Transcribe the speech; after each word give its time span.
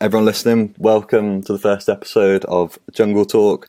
Everyone 0.00 0.24
listening, 0.24 0.74
welcome 0.78 1.42
to 1.42 1.52
the 1.52 1.58
first 1.58 1.90
episode 1.90 2.46
of 2.46 2.78
Jungle 2.92 3.26
Talk, 3.26 3.68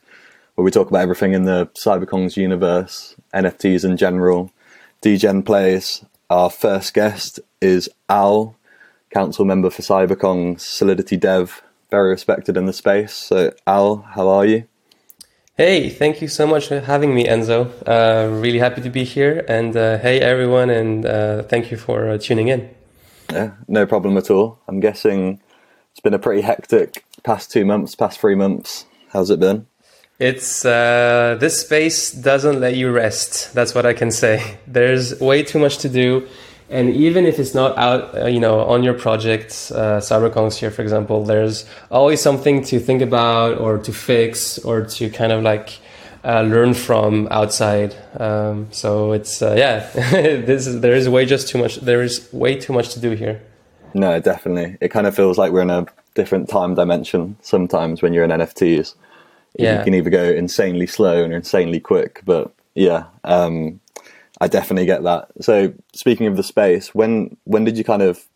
where 0.54 0.64
we 0.64 0.70
talk 0.70 0.88
about 0.88 1.02
everything 1.02 1.34
in 1.34 1.44
the 1.44 1.66
CyberKongz 1.74 2.38
universe, 2.38 3.14
NFTs 3.34 3.84
in 3.84 3.98
general, 3.98 4.50
DGen 5.02 5.44
plays. 5.44 6.06
Our 6.30 6.48
first 6.48 6.94
guest 6.94 7.40
is 7.60 7.90
Owl, 8.08 8.56
council 9.10 9.44
member 9.44 9.68
for 9.68 9.82
CyberKongz, 9.82 10.60
Solidity 10.60 11.18
Dev, 11.18 11.60
very 11.90 12.08
respected 12.08 12.56
in 12.56 12.64
the 12.64 12.72
space. 12.72 13.12
So, 13.12 13.52
Owl, 13.66 13.96
how 13.96 14.26
are 14.28 14.46
you? 14.46 14.66
Hey, 15.58 15.90
thank 15.90 16.22
you 16.22 16.28
so 16.28 16.46
much 16.46 16.68
for 16.68 16.80
having 16.80 17.14
me, 17.14 17.26
Enzo. 17.26 17.70
Uh, 17.86 18.34
really 18.40 18.58
happy 18.58 18.80
to 18.80 18.88
be 18.88 19.04
here. 19.04 19.44
And 19.50 19.76
uh, 19.76 19.98
hey, 19.98 20.20
everyone, 20.20 20.70
and 20.70 21.04
uh, 21.04 21.42
thank 21.42 21.70
you 21.70 21.76
for 21.76 22.08
uh, 22.08 22.16
tuning 22.16 22.48
in. 22.48 22.70
Yeah, 23.30 23.50
no 23.68 23.84
problem 23.84 24.16
at 24.16 24.30
all. 24.30 24.60
I'm 24.66 24.80
guessing 24.80 25.40
been 26.06 26.14
a 26.14 26.20
pretty 26.20 26.42
hectic 26.42 27.04
past 27.24 27.50
two 27.50 27.64
months, 27.64 27.96
past 27.96 28.20
three 28.20 28.36
months. 28.36 28.86
How's 29.08 29.28
it 29.28 29.40
been? 29.40 29.66
It's 30.20 30.64
uh, 30.64 31.36
this 31.40 31.60
space 31.62 32.12
doesn't 32.12 32.60
let 32.60 32.76
you 32.76 32.92
rest. 32.92 33.52
That's 33.54 33.74
what 33.74 33.84
I 33.84 33.92
can 33.92 34.12
say. 34.12 34.58
There's 34.68 35.18
way 35.20 35.42
too 35.42 35.58
much 35.58 35.78
to 35.78 35.88
do, 35.88 36.28
and 36.70 36.90
even 36.90 37.26
if 37.26 37.40
it's 37.40 37.54
not 37.56 37.76
out, 37.76 38.02
uh, 38.16 38.26
you 38.26 38.38
know, 38.38 38.60
on 38.60 38.84
your 38.84 38.94
project, 38.94 39.50
uh, 39.74 39.98
CyberKongz 39.98 40.54
here, 40.58 40.70
for 40.70 40.82
example, 40.82 41.24
there's 41.24 41.66
always 41.90 42.20
something 42.20 42.62
to 42.70 42.78
think 42.78 43.02
about 43.02 43.58
or 43.58 43.78
to 43.78 43.92
fix 43.92 44.58
or 44.60 44.84
to 44.96 45.10
kind 45.10 45.32
of 45.32 45.42
like 45.42 45.80
uh, 46.24 46.42
learn 46.42 46.72
from 46.72 47.26
outside. 47.32 47.96
Um, 48.18 48.68
so 48.70 49.10
it's 49.10 49.42
uh, 49.42 49.56
yeah, 49.58 49.90
this 50.50 50.68
is 50.68 50.80
there 50.82 50.94
is 50.94 51.08
way 51.08 51.26
just 51.26 51.48
too 51.48 51.58
much. 51.58 51.76
There 51.90 52.02
is 52.02 52.32
way 52.32 52.54
too 52.64 52.72
much 52.72 52.90
to 52.94 53.00
do 53.00 53.10
here. 53.10 53.40
No, 53.96 54.20
definitely. 54.20 54.76
It 54.82 54.90
kind 54.90 55.06
of 55.06 55.16
feels 55.16 55.38
like 55.38 55.52
we're 55.52 55.62
in 55.62 55.70
a 55.70 55.86
different 56.14 56.50
time 56.50 56.74
dimension 56.74 57.36
sometimes 57.40 58.02
when 58.02 58.12
you're 58.12 58.24
in 58.24 58.30
NFTs. 58.30 58.94
Yeah. 59.58 59.78
You 59.78 59.84
can 59.84 59.94
either 59.94 60.10
go 60.10 60.22
insanely 60.22 60.86
slow 60.86 61.24
and 61.24 61.32
insanely 61.32 61.80
quick, 61.80 62.20
but 62.26 62.52
yeah, 62.74 63.04
um, 63.24 63.80
I 64.38 64.48
definitely 64.48 64.84
get 64.84 65.02
that. 65.04 65.28
So 65.40 65.72
speaking 65.94 66.26
of 66.26 66.36
the 66.36 66.42
space, 66.42 66.94
when 66.94 67.38
when 67.44 67.64
did 67.64 67.78
you 67.78 67.84
kind 67.84 68.02
of 68.02 68.26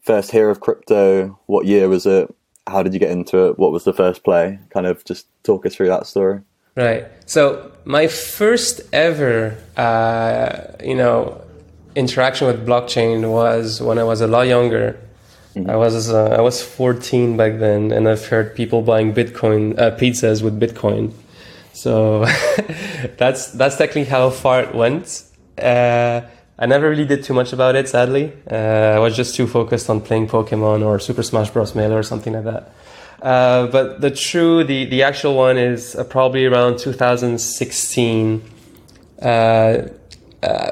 first 0.00 0.30
hear 0.30 0.48
of 0.48 0.60
crypto? 0.60 1.38
What 1.44 1.66
year 1.66 1.90
was 1.90 2.06
it? 2.06 2.34
How 2.66 2.82
did 2.82 2.94
you 2.94 3.00
get 3.00 3.10
into 3.10 3.48
it? 3.48 3.58
What 3.58 3.70
was 3.70 3.84
the 3.84 3.92
first 3.92 4.24
play? 4.24 4.58
Kind 4.70 4.86
of 4.86 5.04
just 5.04 5.26
talk 5.42 5.66
us 5.66 5.74
through 5.74 5.88
that 5.88 6.06
story. 6.06 6.40
Right. 6.74 7.04
So 7.26 7.70
my 7.84 8.06
first 8.06 8.80
ever, 8.94 9.58
uh, 9.76 10.82
you 10.82 10.94
know, 10.94 11.44
interaction 11.94 12.46
with 12.46 12.66
blockchain 12.66 13.30
was 13.30 13.82
when 13.82 13.98
I 13.98 14.04
was 14.04 14.22
a 14.22 14.26
lot 14.26 14.46
younger. 14.46 14.98
Mm-hmm. 15.54 15.70
I 15.70 15.76
was 15.76 16.10
uh, 16.10 16.36
I 16.38 16.40
was 16.40 16.62
14 16.62 17.36
back 17.36 17.58
then, 17.58 17.92
and 17.92 18.08
I've 18.08 18.26
heard 18.26 18.54
people 18.54 18.82
buying 18.82 19.12
Bitcoin 19.12 19.78
uh, 19.78 19.90
pizzas 19.96 20.42
with 20.42 20.58
Bitcoin. 20.58 21.12
So 21.72 22.24
that's 23.18 23.48
that's 23.52 23.76
technically 23.76 24.04
how 24.04 24.30
far 24.30 24.62
it 24.62 24.74
went. 24.74 25.24
Uh, 25.58 26.22
I 26.58 26.66
never 26.66 26.88
really 26.88 27.06
did 27.06 27.24
too 27.24 27.34
much 27.34 27.52
about 27.52 27.74
it, 27.76 27.88
sadly. 27.88 28.32
Uh, 28.50 28.96
I 28.96 28.98
was 28.98 29.16
just 29.16 29.34
too 29.34 29.46
focused 29.46 29.90
on 29.90 30.00
playing 30.00 30.28
Pokemon 30.28 30.84
or 30.84 30.98
Super 30.98 31.22
Smash 31.22 31.50
Bros. 31.50 31.74
Melee 31.74 31.94
or 31.94 32.02
something 32.02 32.32
like 32.34 32.44
that. 32.44 32.72
Uh, 33.20 33.66
but 33.66 34.00
the 34.00 34.10
true, 34.10 34.64
the, 34.64 34.84
the 34.86 35.02
actual 35.02 35.36
one 35.36 35.56
is 35.56 35.94
uh, 35.94 36.02
probably 36.02 36.44
around 36.44 36.78
2016 36.78 38.42
uh, 39.22 39.88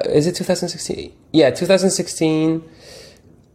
is 0.05 0.27
it 0.27 0.35
2016? 0.35 1.13
Yeah, 1.31 1.49
2016. 1.51 2.63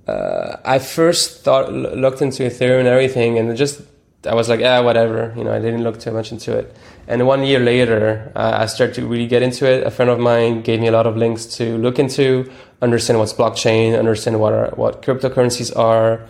Uh, 0.07 0.57
I 0.65 0.79
first 0.79 1.43
thought 1.43 1.73
looked 1.73 2.23
into 2.23 2.45
Ethereum 2.45 2.81
and 2.81 2.89
everything, 2.89 3.39
and 3.39 3.57
just 3.57 3.83
I 4.27 4.35
was 4.35 4.49
like, 4.49 4.61
ah, 4.63 4.83
whatever. 4.83 5.33
You 5.37 5.45
know, 5.45 5.53
I 5.53 5.59
didn't 5.59 5.83
look 5.83 6.01
too 6.01 6.11
much 6.11 6.33
into 6.33 6.57
it. 6.57 6.77
And 7.09 7.27
one 7.27 7.45
year 7.45 7.61
later, 7.61 8.33
uh, 8.35 8.59
I 8.61 8.67
started 8.67 8.95
to 8.97 9.07
really 9.07 9.27
get 9.27 9.43
into 9.43 9.67
it. 9.67 9.87
A 9.87 9.91
friend 9.91 10.11
of 10.11 10.19
mine 10.19 10.63
gave 10.63 10.81
me 10.81 10.89
a 10.89 10.93
lot 10.93 11.07
of 11.07 11.17
links 11.17 11.47
to 11.57 11.79
look 11.79 11.99
into, 11.99 12.51
understand 12.83 13.19
what's 13.19 13.33
blockchain, 13.33 13.99
understand 13.99 14.41
what 14.41 14.53
are, 14.53 14.71
what 14.71 15.03
cryptocurrencies 15.03 15.77
are, 15.77 16.27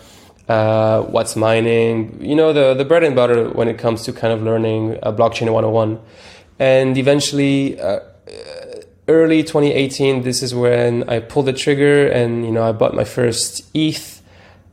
uh, 0.48 1.02
what's 1.02 1.36
mining. 1.36 2.22
You 2.22 2.36
know, 2.36 2.52
the 2.52 2.74
the 2.74 2.84
bread 2.84 3.02
and 3.02 3.16
butter 3.16 3.48
when 3.50 3.68
it 3.68 3.78
comes 3.78 4.02
to 4.04 4.12
kind 4.12 4.32
of 4.32 4.42
learning 4.42 4.98
uh, 5.02 5.12
blockchain 5.12 5.52
101. 5.52 6.00
And 6.58 6.96
eventually 6.96 7.80
uh, 7.80 8.00
early 9.08 9.42
2018 9.42 10.22
this 10.22 10.42
is 10.42 10.54
when 10.54 11.08
i 11.08 11.20
pulled 11.20 11.46
the 11.46 11.52
trigger 11.52 12.08
and 12.08 12.44
you 12.44 12.50
know 12.50 12.68
i 12.68 12.72
bought 12.72 12.94
my 12.94 13.04
first 13.04 13.64
eth 13.74 14.22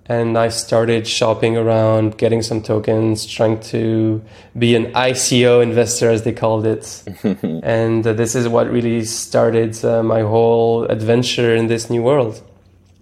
and 0.05 0.37
i 0.37 0.49
started 0.49 1.07
shopping 1.07 1.55
around 1.55 2.17
getting 2.17 2.41
some 2.41 2.61
tokens 2.61 3.25
trying 3.25 3.59
to 3.59 4.21
be 4.57 4.75
an 4.75 4.91
ico 4.93 5.61
investor 5.61 6.09
as 6.09 6.23
they 6.23 6.33
called 6.33 6.65
it. 6.65 7.03
And 7.63 8.05
uh, 8.05 8.13
this 8.13 8.35
is 8.35 8.47
what 8.47 8.69
really 8.69 9.05
started 9.05 9.83
uh, 9.85 10.03
my 10.03 10.21
whole 10.21 10.83
adventure 10.85 11.55
in 11.55 11.67
this 11.67 11.89
new 11.89 12.03
world. 12.03 12.41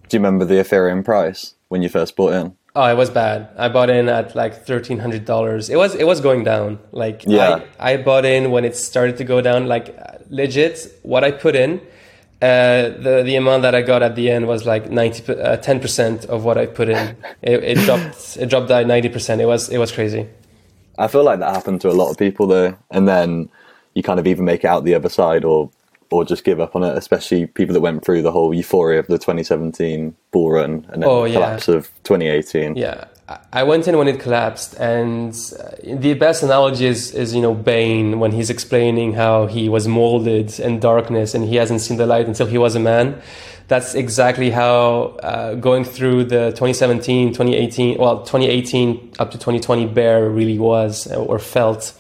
Do 0.08 0.18
you 0.18 0.20
remember 0.20 0.46
the 0.46 0.56
ethereum 0.56 1.04
price 1.04 1.56
when 1.70 1.82
you 1.82 1.90
first 1.90 2.16
bought 2.16 2.34
in 2.34 2.56
Oh, 2.74 2.86
it 2.86 2.96
was 2.96 3.10
bad. 3.10 3.50
I 3.58 3.68
bought 3.68 3.90
in 3.90 4.08
at 4.08 4.34
like 4.34 4.66
thirteen 4.66 5.00
hundred 5.00 5.26
dollars. 5.26 5.70
It 5.70 5.76
was 5.76 5.94
it 5.94 6.06
was 6.06 6.22
going 6.22 6.46
down. 6.46 6.80
Like 6.92 7.24
yeah. 7.28 7.62
I, 7.80 7.94
I 7.94 7.98
bought 7.98 8.24
in 8.24 8.52
when 8.52 8.64
it 8.64 8.78
started 8.78 9.18
to 9.18 9.26
go 9.26 9.42
down. 9.42 9.68
Like 9.68 9.94
legit, 10.30 11.00
what 11.04 11.26
I 11.26 11.32
put 11.32 11.56
in, 11.56 11.82
uh, 12.42 12.96
the 12.98 13.24
the 13.26 13.36
amount 13.36 13.64
that 13.64 13.76
I 13.76 13.82
got 13.82 14.02
at 14.02 14.16
the 14.16 14.32
end 14.32 14.48
was 14.48 14.66
like 14.66 14.90
90 14.90 15.34
uh, 15.34 15.58
10 15.58 15.80
percent 15.82 16.26
of 16.26 16.46
what 16.46 16.58
I 16.58 16.66
put 16.66 16.88
in. 16.88 17.18
it, 17.42 17.64
it 17.64 17.78
dropped 17.80 18.38
it 18.38 18.50
dropped 18.50 18.70
by 18.70 18.86
ninety 18.86 19.10
percent. 19.10 19.42
It 19.42 19.48
was 19.48 19.68
it 19.68 19.78
was 19.78 19.92
crazy. 19.92 20.28
I 20.98 21.08
feel 21.08 21.24
like 21.26 21.40
that 21.40 21.54
happened 21.54 21.82
to 21.82 21.90
a 21.90 21.94
lot 21.94 22.10
of 22.10 22.18
people 22.18 22.48
though, 22.48 22.78
and 22.90 23.06
then 23.06 23.50
you 23.96 24.04
kind 24.04 24.20
of 24.20 24.26
either 24.26 24.44
make 24.44 24.64
it 24.64 24.68
out 24.68 24.86
the 24.86 24.96
other 24.96 25.10
side 25.10 25.44
or 25.44 25.70
or 26.12 26.26
just 26.26 26.44
give 26.44 26.60
up 26.60 26.76
on 26.76 26.84
it, 26.84 26.96
especially 26.98 27.48
people 27.48 27.74
that 27.74 27.82
went 27.82 28.04
through 28.04 28.22
the 28.22 28.32
whole 28.32 28.54
euphoria 28.54 29.00
of 29.00 29.08
the 29.08 29.18
2017 29.18 30.16
bull 30.32 30.52
run 30.52 30.86
and 30.90 31.02
then 31.02 31.10
oh, 31.10 31.24
the 31.24 31.34
collapse 31.34 31.68
yeah. 31.68 31.76
of 31.76 31.86
2018. 32.04 32.76
Yeah. 32.76 33.06
I 33.54 33.64
went 33.64 33.88
in 33.88 33.98
when 33.98 34.10
it 34.10 34.20
collapsed, 34.20 34.74
and 34.74 35.34
uh, 35.58 35.70
the 35.84 36.16
best 36.16 36.44
analogy 36.44 36.86
is, 36.86 37.14
is 37.14 37.34
you 37.34 37.42
know 37.42 37.54
Bane 37.54 38.20
when 38.20 38.34
he's 38.34 38.50
explaining 38.50 39.14
how 39.14 39.48
he 39.48 39.70
was 39.70 39.88
molded 39.88 40.60
in 40.60 40.82
darkness 40.82 41.34
and 41.34 41.46
he 41.48 41.56
hasn't 41.56 41.80
seen 41.80 41.96
the 41.96 42.06
light 42.06 42.28
until 42.28 42.48
he 42.48 42.58
was 42.58 42.76
a 42.76 42.80
man. 42.80 43.22
That's 43.70 43.96
exactly 43.96 44.50
how 44.50 45.18
uh, 45.24 45.56
going 45.56 45.86
through 45.86 46.26
the 46.26 46.50
2017, 46.50 47.30
2018, 47.30 47.98
well 47.98 48.20
2018 48.20 49.14
up 49.18 49.32
to 49.32 49.38
2020 49.38 49.86
bear 49.86 50.30
really 50.30 50.60
was 50.60 51.08
or 51.08 51.40
felt 51.40 51.94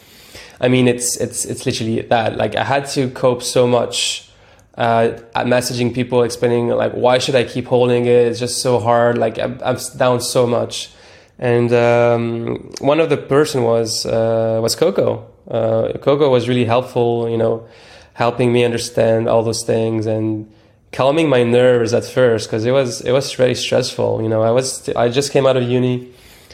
I 0.61 0.67
mean, 0.67 0.87
it's 0.87 1.17
it's 1.17 1.43
it's 1.45 1.65
literally 1.65 2.01
that. 2.01 2.37
Like 2.37 2.55
I 2.55 2.63
had 2.63 2.85
to 2.89 3.09
cope 3.09 3.41
so 3.41 3.65
much 3.67 4.29
uh, 4.75 5.17
messaging 5.35 5.93
people, 5.93 6.21
explaining 6.23 6.69
like 6.69 6.93
why 6.93 7.17
should 7.17 7.35
I 7.35 7.43
keep 7.43 7.65
holding 7.65 8.05
it? 8.05 8.27
It's 8.27 8.39
just 8.39 8.61
so 8.61 8.79
hard. 8.79 9.17
Like 9.17 9.39
I'm, 9.39 9.59
I'm 9.63 9.77
down 9.97 10.21
so 10.21 10.45
much. 10.45 10.91
And 11.39 11.73
um, 11.73 12.71
one 12.79 12.99
of 12.99 13.09
the 13.09 13.17
person 13.17 13.63
was 13.63 14.05
uh, 14.05 14.59
was 14.61 14.75
Coco. 14.75 15.27
Uh, 15.49 15.97
Coco 15.97 16.29
was 16.29 16.47
really 16.47 16.65
helpful. 16.65 17.27
You 17.27 17.37
know, 17.37 17.67
helping 18.13 18.53
me 18.53 18.63
understand 18.63 19.27
all 19.27 19.41
those 19.41 19.63
things 19.63 20.05
and 20.05 20.51
calming 20.91 21.27
my 21.27 21.43
nerves 21.43 21.93
at 21.93 22.05
first 22.05 22.47
because 22.47 22.65
it 22.65 22.71
was 22.71 23.01
it 23.01 23.11
was 23.11 23.33
very 23.33 23.55
stressful. 23.55 24.21
You 24.21 24.29
know, 24.29 24.43
I 24.43 24.51
was 24.51 24.87
I 24.89 25.09
just 25.09 25.31
came 25.31 25.47
out 25.47 25.57
of 25.57 25.63
uni 25.63 26.13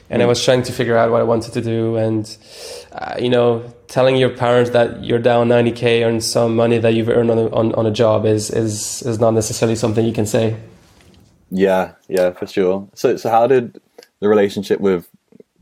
and 0.10 0.22
I 0.22 0.26
mm. 0.26 0.30
was 0.30 0.44
trying 0.44 0.64
to 0.64 0.72
figure 0.72 0.98
out 0.98 1.12
what 1.12 1.22
I 1.22 1.24
wanted 1.24 1.54
to 1.54 1.62
do, 1.62 1.96
and 1.96 2.38
uh, 2.92 3.16
you 3.20 3.30
know, 3.30 3.74
telling 3.88 4.16
your 4.16 4.30
parents 4.30 4.72
that 4.72 5.04
you're 5.04 5.20
down 5.20 5.50
90k 5.50 6.08
on 6.08 6.22
some 6.22 6.56
money 6.56 6.78
that 6.78 6.94
you've 6.94 7.10
earned 7.10 7.32
on 7.32 7.38
a, 7.38 7.48
on, 7.50 7.74
on 7.76 7.86
a 7.86 7.92
job 7.92 8.26
is 8.26 8.50
is 8.50 9.02
is 9.04 9.20
not 9.20 9.32
necessarily 9.32 9.76
something 9.76 10.06
you 10.06 10.14
can 10.14 10.26
say. 10.26 10.56
Yeah, 11.50 11.94
yeah, 12.08 12.32
for 12.32 12.48
sure. 12.48 12.90
So, 12.94 13.16
so 13.16 13.30
how 13.30 13.48
did 13.48 13.80
the 14.20 14.28
relationship 14.28 14.80
with 14.82 15.10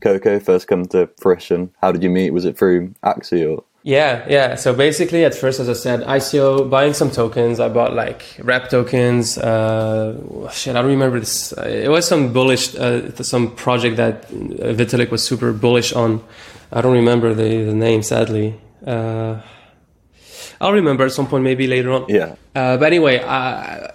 Coco 0.00 0.40
first 0.40 0.66
come 0.66 0.86
to 0.86 1.08
fruition? 1.20 1.72
How 1.80 1.92
did 1.92 2.02
you 2.02 2.10
meet? 2.10 2.30
Was 2.30 2.44
it 2.44 2.58
through 2.58 2.94
Axie 3.04 3.48
or? 3.48 3.64
Yeah, 3.86 4.26
yeah. 4.28 4.56
So 4.56 4.74
basically, 4.74 5.24
at 5.24 5.32
first, 5.32 5.60
as 5.60 5.68
I 5.68 5.72
said, 5.74 6.00
ICO 6.00 6.68
buying 6.68 6.92
some 6.92 7.08
tokens. 7.08 7.60
I 7.60 7.68
bought 7.68 7.94
like 7.94 8.24
wrap 8.42 8.68
tokens. 8.68 9.38
Uh, 9.38 10.50
shit, 10.50 10.74
I 10.74 10.82
don't 10.82 10.90
remember 10.90 11.20
this. 11.20 11.52
It 11.52 11.88
was 11.88 12.04
some 12.04 12.32
bullish, 12.32 12.74
uh, 12.74 13.14
some 13.22 13.54
project 13.54 13.96
that 13.98 14.28
Vitalik 14.28 15.12
was 15.12 15.22
super 15.22 15.52
bullish 15.52 15.92
on. 15.92 16.20
I 16.72 16.80
don't 16.80 16.94
remember 16.94 17.32
the, 17.32 17.62
the 17.62 17.74
name, 17.74 18.02
sadly. 18.02 18.58
Uh, 18.84 19.40
I'll 20.60 20.72
remember 20.72 21.04
at 21.04 21.12
some 21.12 21.28
point, 21.28 21.44
maybe 21.44 21.68
later 21.68 21.92
on. 21.92 22.06
Yeah. 22.08 22.34
Uh, 22.56 22.76
but 22.78 22.86
anyway, 22.86 23.22
I, 23.22 23.92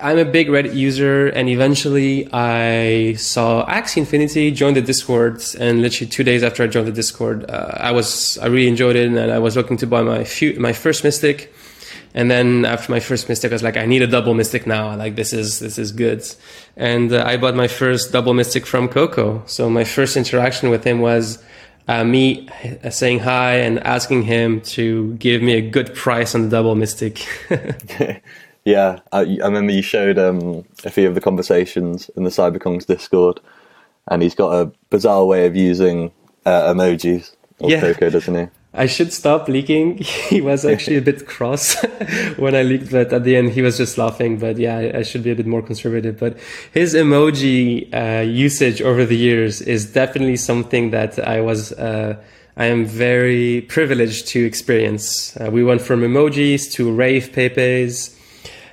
I'm 0.00 0.18
a 0.18 0.24
big 0.24 0.48
Reddit 0.48 0.74
user, 0.74 1.28
and 1.28 1.48
eventually 1.48 2.28
I 2.32 3.14
saw 3.14 3.66
Axie 3.66 3.98
Infinity, 3.98 4.50
joined 4.50 4.76
the 4.76 4.82
Discord, 4.82 5.42
and 5.58 5.82
literally 5.82 6.10
two 6.10 6.24
days 6.24 6.42
after 6.42 6.62
I 6.62 6.66
joined 6.66 6.88
the 6.88 6.92
Discord, 6.92 7.48
uh, 7.50 7.72
I 7.76 7.92
was 7.92 8.38
I 8.38 8.46
really 8.46 8.68
enjoyed 8.68 8.96
it, 8.96 9.06
and 9.06 9.18
I 9.18 9.38
was 9.38 9.56
looking 9.56 9.76
to 9.78 9.86
buy 9.86 10.02
my 10.02 10.24
few, 10.24 10.58
my 10.60 10.72
first 10.72 11.04
Mystic, 11.04 11.52
And 12.14 12.30
then 12.30 12.64
after 12.64 12.90
my 12.90 13.00
first 13.00 13.28
Mystic, 13.28 13.52
I 13.52 13.54
was 13.54 13.62
like, 13.62 13.76
I 13.76 13.86
need 13.86 14.02
a 14.02 14.06
double 14.06 14.34
Mystic 14.34 14.66
now. 14.66 14.96
Like 14.96 15.16
this 15.16 15.32
is 15.32 15.60
this 15.60 15.78
is 15.78 15.92
good. 15.92 16.24
And 16.76 17.12
uh, 17.12 17.22
I 17.26 17.36
bought 17.36 17.54
my 17.54 17.68
first 17.68 18.12
double 18.12 18.34
Mystic 18.34 18.66
from 18.66 18.88
Coco. 18.88 19.42
So 19.46 19.68
my 19.70 19.84
first 19.84 20.16
interaction 20.16 20.70
with 20.70 20.84
him 20.84 21.00
was 21.00 21.42
uh, 21.88 22.04
me 22.04 22.48
saying 22.90 23.20
hi 23.20 23.56
and 23.66 23.78
asking 23.80 24.22
him 24.22 24.60
to 24.76 25.14
give 25.14 25.42
me 25.42 25.54
a 25.54 25.60
good 25.60 25.94
price 25.94 26.34
on 26.34 26.42
the 26.42 26.48
double 26.48 26.74
Mystic. 26.74 27.26
yeah, 28.66 28.98
I, 29.12 29.20
I, 29.20 29.46
remember 29.46 29.72
you 29.72 29.80
showed 29.80 30.18
um, 30.18 30.64
a 30.84 30.90
few 30.90 31.06
of 31.06 31.14
the 31.14 31.20
conversations 31.20 32.10
in 32.16 32.24
the 32.24 32.30
CyberKongz 32.30 32.84
Discord, 32.84 33.38
and 34.08 34.22
he's 34.22 34.34
got 34.34 34.50
a 34.60 34.72
bizarre 34.90 35.24
way 35.24 35.46
of 35.46 35.54
using 35.54 36.10
uh, 36.44 36.74
emojis. 36.74 37.36
Yeah. 37.60 37.80
Coco, 37.80 38.10
doesn't 38.10 38.34
he? 38.34 38.48
I 38.74 38.86
should 38.86 39.12
stop 39.12 39.46
leaking. 39.46 39.98
He 40.28 40.40
was 40.40 40.64
actually 40.64 40.96
a 40.96 41.00
bit 41.00 41.26
cross 41.28 41.80
when 42.36 42.56
I 42.56 42.64
leaked, 42.64 42.90
but 42.90 43.12
at 43.12 43.22
the 43.22 43.36
end 43.36 43.52
he 43.52 43.62
was 43.62 43.76
just 43.76 43.98
laughing. 43.98 44.36
But 44.36 44.58
yeah, 44.58 44.90
I 44.96 45.02
should 45.02 45.22
be 45.22 45.30
a 45.30 45.36
bit 45.36 45.46
more 45.46 45.62
conservative. 45.62 46.18
But 46.18 46.36
his 46.72 46.94
emoji 46.94 47.88
uh, 47.94 48.22
usage 48.22 48.82
over 48.82 49.06
the 49.06 49.16
years 49.16 49.62
is 49.62 49.92
definitely 49.92 50.36
something 50.36 50.90
that 50.90 51.20
I 51.20 51.40
was. 51.40 51.72
Uh, 51.72 52.16
I 52.58 52.66
am 52.66 52.84
very 52.84 53.60
privileged 53.68 54.26
to 54.28 54.44
experience. 54.44 55.36
Uh, 55.36 55.50
we 55.52 55.62
went 55.62 55.82
from 55.82 56.00
emojis 56.00 56.72
to 56.72 56.90
rave 56.90 57.32
pepes. 57.32 58.15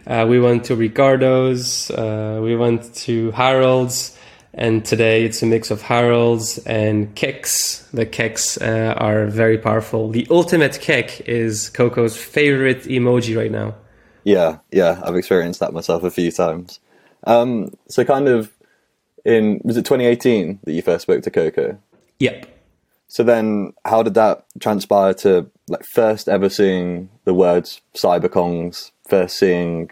Uh, 0.05 0.25
we 0.27 0.39
went 0.39 0.65
to 0.65 0.75
Ricardo's. 0.75 1.89
Uh, 1.91 2.39
we 2.41 2.55
went 2.55 2.93
to 2.95 3.31
Harold's. 3.31 4.17
And 4.55 4.85
today 4.85 5.23
it's 5.25 5.41
a 5.41 5.47
mix 5.47 5.71
of 5.71 5.81
Harolds 5.81 6.59
and 6.59 7.15
Keks. 7.15 7.89
The 7.89 8.05
Keks 8.05 8.61
uh, 8.61 8.93
are 8.93 9.25
very 9.25 9.57
powerful. 9.57 10.09
The 10.09 10.27
ultimate 10.29 10.79
Kek 10.79 11.21
is 11.21 11.69
Coco's 11.69 12.15
favorite 12.15 12.83
emoji 12.83 13.35
right 13.35 13.51
now. 13.51 13.73
Yeah, 14.23 14.59
yeah, 14.71 15.01
I've 15.03 15.15
experienced 15.15 15.59
that 15.59 15.73
myself 15.73 16.03
a 16.03 16.11
few 16.11 16.31
times. 16.31 16.79
Um, 17.25 17.73
so, 17.89 18.05
kind 18.05 18.27
of 18.27 18.53
in 19.25 19.59
was 19.63 19.75
it 19.75 19.85
2018 19.85 20.59
that 20.63 20.73
you 20.73 20.81
first 20.81 21.01
spoke 21.01 21.23
to 21.23 21.31
Coco? 21.31 21.77
Yep. 22.19 22.47
So 23.07 23.23
then, 23.23 23.73
how 23.85 24.03
did 24.03 24.13
that 24.15 24.45
transpire 24.59 25.13
to 25.15 25.49
like 25.67 25.83
first 25.83 26.29
ever 26.29 26.49
seeing 26.49 27.09
the 27.25 27.33
words 27.33 27.81
CyberKongz, 27.95 28.91
first 29.13 29.37
seeing 29.37 29.91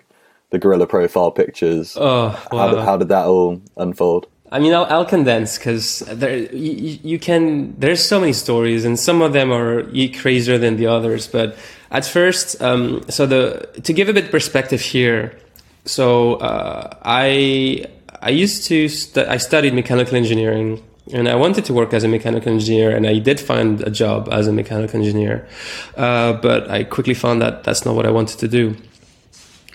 the 0.52 0.60
gorilla 0.60 0.88
profile 0.88 1.32
pictures? 1.32 1.98
Oh, 2.00 2.30
wow. 2.52 2.58
how, 2.60 2.68
did, 2.72 2.80
how 2.86 2.98
did 2.98 3.10
that 3.10 3.26
all 3.26 3.62
unfold? 3.78 4.28
I 4.52 4.60
mean, 4.60 4.74
I'll, 4.74 4.86
I'll 4.86 5.06
condense 5.06 5.58
because 5.58 6.00
there 6.00 6.38
you, 6.54 7.00
you, 7.04 7.20
can. 7.20 7.74
There's 7.80 8.04
so 8.04 8.20
many 8.20 8.34
stories, 8.34 8.84
and 8.84 9.00
some 9.00 9.22
of 9.22 9.32
them 9.32 9.52
are 9.52 9.84
crazier 10.22 10.58
than 10.58 10.76
the 10.76 10.88
others. 10.88 11.28
But 11.28 11.56
at 11.90 12.06
first, 12.06 12.62
um, 12.62 13.02
so 13.10 13.26
the 13.26 13.70
to 13.84 13.94
give 13.94 14.10
a 14.10 14.14
bit 14.14 14.30
perspective 14.30 14.82
here. 14.82 15.38
So 15.86 16.36
uh, 16.36 16.98
I 17.04 17.86
I 18.22 18.30
used 18.30 18.66
to 18.66 18.90
stu- 18.90 19.26
I 19.26 19.38
studied 19.38 19.74
mechanical 19.74 20.18
engineering, 20.18 20.84
and 21.14 21.30
I 21.30 21.36
wanted 21.36 21.64
to 21.66 21.74
work 21.74 21.94
as 21.94 22.04
a 22.04 22.10
mechanical 22.10 22.52
engineer, 22.52 22.94
and 22.94 23.08
I 23.08 23.20
did 23.20 23.40
find 23.40 23.82
a 23.82 23.90
job 23.90 24.28
as 24.32 24.48
a 24.48 24.52
mechanical 24.52 25.00
engineer, 25.00 25.48
uh, 25.96 26.34
but 26.34 26.70
I 26.70 26.84
quickly 26.84 27.14
found 27.14 27.42
that 27.42 27.64
that's 27.64 27.86
not 27.86 27.96
what 27.96 28.06
I 28.06 28.12
wanted 28.12 28.38
to 28.40 28.50
do. 28.50 28.76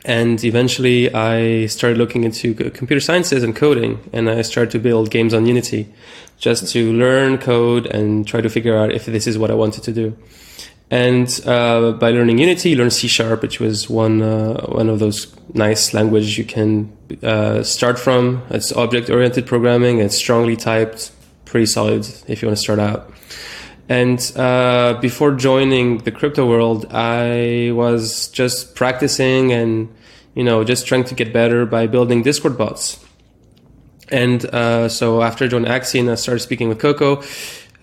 And 0.07 0.43
eventually, 0.45 1.13
I 1.13 1.67
started 1.67 1.99
looking 1.99 2.23
into 2.23 2.55
computer 2.55 3.01
sciences 3.01 3.43
and 3.43 3.57
coding, 3.57 4.09
and 4.13 4.31
I 4.31 4.43
started 4.43 4.71
to 4.71 4.79
build 4.79 5.11
games 5.11 5.35
on 5.35 5.47
Unity 5.47 5.93
just 6.39 6.73
to 6.73 6.93
learn 6.93 7.39
code 7.39 7.87
and 7.87 8.25
try 8.25 8.41
to 8.41 8.49
figure 8.49 8.77
out 8.77 8.93
if 8.93 9.07
this 9.07 9.27
is 9.27 9.37
what 9.37 9.51
I 9.51 9.55
wanted 9.55 9.83
to 9.83 9.93
do. 9.93 10.17
And 10.93 11.29
uh, 11.45 11.91
by 11.91 12.13
learning 12.13 12.39
Unity, 12.39 12.71
you 12.71 12.77
learn 12.77 12.91
C 12.91 13.09
Sharp, 13.09 13.43
which 13.43 13.59
was 13.59 13.91
one 13.91 14.23
uh, 14.23 14.65
one 14.67 14.89
of 14.89 15.01
those 15.01 15.35
nice 15.55 15.93
languages 15.93 16.39
you 16.39 16.45
can 16.45 16.97
uh, 17.25 17.65
start 17.65 17.99
from. 17.99 18.45
It's 18.51 18.71
object 18.71 19.11
oriented 19.11 19.45
programming. 19.45 19.99
It's 19.99 20.17
strongly 20.17 20.55
typed, 20.55 21.11
pretty 21.47 21.67
solid 21.67 22.07
if 22.29 22.43
you 22.43 22.47
want 22.47 22.59
to 22.59 22.63
start 22.63 22.79
out. 22.79 23.13
And 23.89 24.21
uh, 24.37 24.99
before 25.01 25.33
joining 25.33 25.99
the 25.99 26.11
crypto 26.11 26.47
world, 26.47 26.87
I 26.91 27.71
was 27.73 28.29
just 28.29 28.75
practicing 28.75 29.53
and 29.53 29.95
you 30.35 30.43
know 30.43 30.65
just 30.65 30.87
trying 30.87 31.05
to 31.05 31.15
get 31.15 31.33
better 31.33 31.67
by 31.67 31.87
building 31.87 32.23
Discord 32.23 32.59
bots. 32.59 32.99
And 34.09 34.45
uh, 34.47 34.89
so 34.89 35.23
after 35.23 35.45
I 35.45 35.49
joined 35.49 35.67
Axion, 35.67 36.11
I 36.11 36.15
started 36.15 36.41
speaking 36.41 36.69
with 36.69 36.79
Coco. 36.79 37.23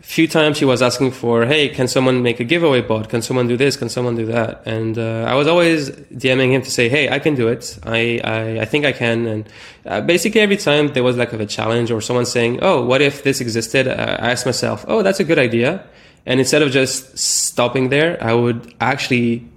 Few 0.03 0.27
times 0.27 0.59
he 0.59 0.65
was 0.65 0.81
asking 0.81 1.11
for, 1.11 1.45
"Hey, 1.45 1.69
can 1.69 1.87
someone 1.87 2.21
make 2.21 2.41
a 2.41 2.43
giveaway 2.43 2.81
bot? 2.81 3.07
Can 3.07 3.21
someone 3.21 3.47
do 3.47 3.55
this? 3.55 3.77
Can 3.77 3.87
someone 3.87 4.15
do 4.15 4.25
that?" 4.25 4.61
And 4.65 4.97
uh, 4.97 5.23
I 5.31 5.33
was 5.33 5.47
always 5.47 5.91
DMing 5.91 6.51
him 6.51 6.61
to 6.61 6.69
say, 6.69 6.89
"Hey, 6.89 7.09
I 7.09 7.19
can 7.19 7.35
do 7.35 7.47
it. 7.47 7.79
I 7.83 8.19
I, 8.23 8.59
I 8.63 8.65
think 8.65 8.85
I 8.85 8.91
can." 8.91 9.25
And 9.25 9.49
uh, 9.85 10.01
basically 10.01 10.41
every 10.41 10.57
time 10.57 10.89
there 10.89 11.03
was 11.03 11.15
like 11.15 11.31
a 11.31 11.45
challenge 11.45 11.89
or 11.89 12.01
someone 12.01 12.25
saying, 12.25 12.59
"Oh, 12.61 12.85
what 12.85 13.01
if 13.01 13.23
this 13.23 13.39
existed?" 13.39 13.87
Uh, 13.87 14.17
I 14.19 14.31
asked 14.31 14.45
myself, 14.45 14.83
"Oh, 14.89 15.03
that's 15.03 15.21
a 15.21 15.23
good 15.23 15.39
idea." 15.39 15.85
And 16.25 16.39
instead 16.39 16.61
of 16.61 16.69
just 16.71 17.17
stopping 17.17 17.87
there, 17.87 18.21
I 18.21 18.33
would 18.33 18.75
actually 18.81 19.47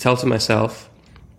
tell 0.00 0.16
to 0.16 0.26
myself, 0.26 0.90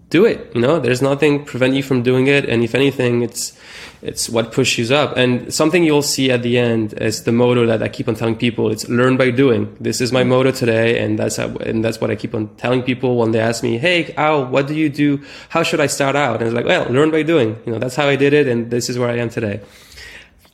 do 0.09 0.25
it. 0.25 0.51
You 0.53 0.61
know, 0.61 0.79
there's 0.79 1.01
nothing 1.01 1.45
prevent 1.45 1.73
you 1.73 1.83
from 1.83 2.03
doing 2.03 2.27
it. 2.27 2.47
And 2.47 2.63
if 2.63 2.75
anything, 2.75 3.21
it's, 3.23 3.57
it's 4.01 4.29
what 4.29 4.51
pushes 4.51 4.89
you 4.89 4.95
up. 4.95 5.17
And 5.17 5.53
something 5.53 5.83
you'll 5.83 6.03
see 6.03 6.31
at 6.31 6.43
the 6.43 6.57
end 6.57 6.93
is 7.01 7.23
the 7.23 7.31
motto 7.31 7.65
that 7.65 7.81
I 7.81 7.89
keep 7.89 8.07
on 8.07 8.15
telling 8.15 8.35
people. 8.35 8.71
It's 8.71 8.87
learn 8.87 9.17
by 9.17 9.31
doing. 9.31 9.75
This 9.79 10.01
is 10.01 10.11
my 10.11 10.23
motto 10.23 10.51
today. 10.51 11.03
And 11.03 11.17
that's, 11.17 11.37
how, 11.37 11.47
and 11.57 11.83
that's 11.83 11.99
what 11.99 12.11
I 12.11 12.15
keep 12.15 12.35
on 12.35 12.49
telling 12.55 12.83
people 12.83 13.17
when 13.17 13.31
they 13.31 13.39
ask 13.39 13.63
me, 13.63 13.77
Hey, 13.77 14.13
Owl, 14.15 14.45
what 14.45 14.67
do 14.67 14.75
you 14.75 14.89
do? 14.89 15.23
How 15.49 15.63
should 15.63 15.79
I 15.79 15.87
start 15.87 16.15
out? 16.15 16.35
And 16.39 16.43
it's 16.43 16.55
like, 16.55 16.65
well, 16.65 16.85
learn 16.91 17.09
by 17.09 17.23
doing, 17.23 17.57
you 17.65 17.71
know, 17.71 17.79
that's 17.79 17.95
how 17.95 18.07
I 18.07 18.15
did 18.15 18.33
it. 18.33 18.47
And 18.47 18.69
this 18.69 18.89
is 18.89 18.99
where 18.99 19.09
I 19.09 19.17
am 19.17 19.29
today. 19.29 19.61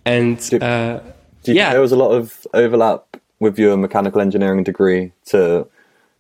And, 0.06 0.40
uh, 0.62 1.02
yeah, 1.44 1.72
there 1.72 1.82
was 1.82 1.92
a 1.92 1.98
lot 1.98 2.12
of 2.12 2.48
overlap 2.54 3.18
with 3.40 3.60
your 3.60 3.76
mechanical 3.76 4.22
engineering 4.22 4.64
degree 4.64 5.12
to 5.26 5.68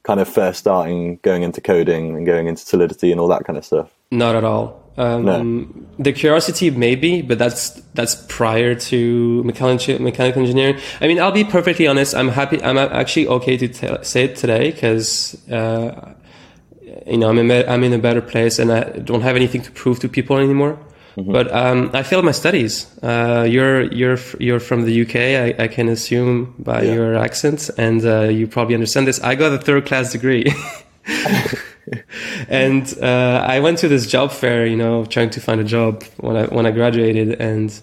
kind 0.04 0.20
of 0.20 0.28
first 0.28 0.60
starting 0.60 1.18
going 1.22 1.44
into 1.44 1.62
coding 1.62 2.16
and 2.16 2.26
going 2.26 2.48
into 2.48 2.62
solidity 2.62 3.12
and 3.12 3.20
all 3.20 3.28
that 3.28 3.46
kind 3.46 3.58
of 3.58 3.66
stuff? 3.66 3.92
Not 4.12 4.36
at 4.36 4.44
all. 4.44 4.82
Um, 4.98 5.26
no. 5.26 5.84
The 6.04 6.12
curiosity 6.12 6.70
maybe, 6.70 7.22
but 7.22 7.40
that's 7.40 7.70
that's 7.94 8.16
prior 8.28 8.76
to 8.76 9.44
mechanical 9.44 10.00
mechanical 10.00 10.42
engineering. 10.42 10.80
I 11.00 11.08
mean, 11.08 11.20
I'll 11.20 11.32
be 11.32 11.46
perfectly 11.46 11.88
honest. 11.88 12.14
I'm 12.14 12.28
happy. 12.28 12.62
I'm 12.62 12.78
actually 12.78 13.28
okay 13.28 13.58
to 13.58 13.68
t- 13.68 14.04
say 14.04 14.26
it 14.26 14.36
today 14.36 14.72
because 14.72 15.38
uh, 15.50 16.14
you 17.08 17.18
know 17.18 17.30
I'm 17.30 17.38
in, 17.40 17.70
I'm 17.70 17.84
in 17.84 17.94
a 17.94 18.00
better 18.00 18.22
place 18.22 18.60
and 18.60 18.72
I 18.72 18.84
don't 19.00 19.22
have 19.22 19.38
anything 19.38 19.62
to 19.62 19.72
prove 19.72 20.00
to 20.02 20.10
people 20.10 20.38
anymore. 20.38 20.78
Mm-hmm. 21.18 21.32
But 21.32 21.54
um, 21.54 21.92
I 21.94 22.04
failed 22.04 22.24
my 22.24 22.32
studies. 22.32 22.88
Uh, 23.04 23.46
you're 23.50 23.82
you're 23.92 24.18
you're 24.40 24.62
from 24.62 24.86
the 24.86 25.02
UK. 25.02 25.16
I, 25.60 25.66
I 25.66 25.68
can 25.68 25.90
assume 25.90 26.56
by 26.58 26.84
yeah. 26.84 26.94
your 26.94 27.16
accent, 27.16 27.70
and 27.78 28.06
uh, 28.06 28.22
you 28.24 28.48
probably 28.48 28.76
understand 28.76 29.08
this. 29.08 29.20
I 29.20 29.36
got 29.36 29.52
a 29.52 29.58
third 29.58 29.86
class 29.86 30.14
degree, 30.14 30.54
and 32.48 32.98
uh, 33.02 33.46
I 33.46 33.60
went 33.60 33.80
to 33.80 33.90
this 33.90 34.08
job 34.08 34.32
fair. 34.32 34.66
You 34.66 34.78
know, 34.78 35.04
trying 35.06 35.32
to 35.32 35.42
find 35.42 35.60
a 35.60 35.66
job 35.66 36.04
when 36.18 36.38
I 36.38 36.46
when 36.46 36.66
I 36.66 36.72
graduated, 36.72 37.42
and 37.42 37.78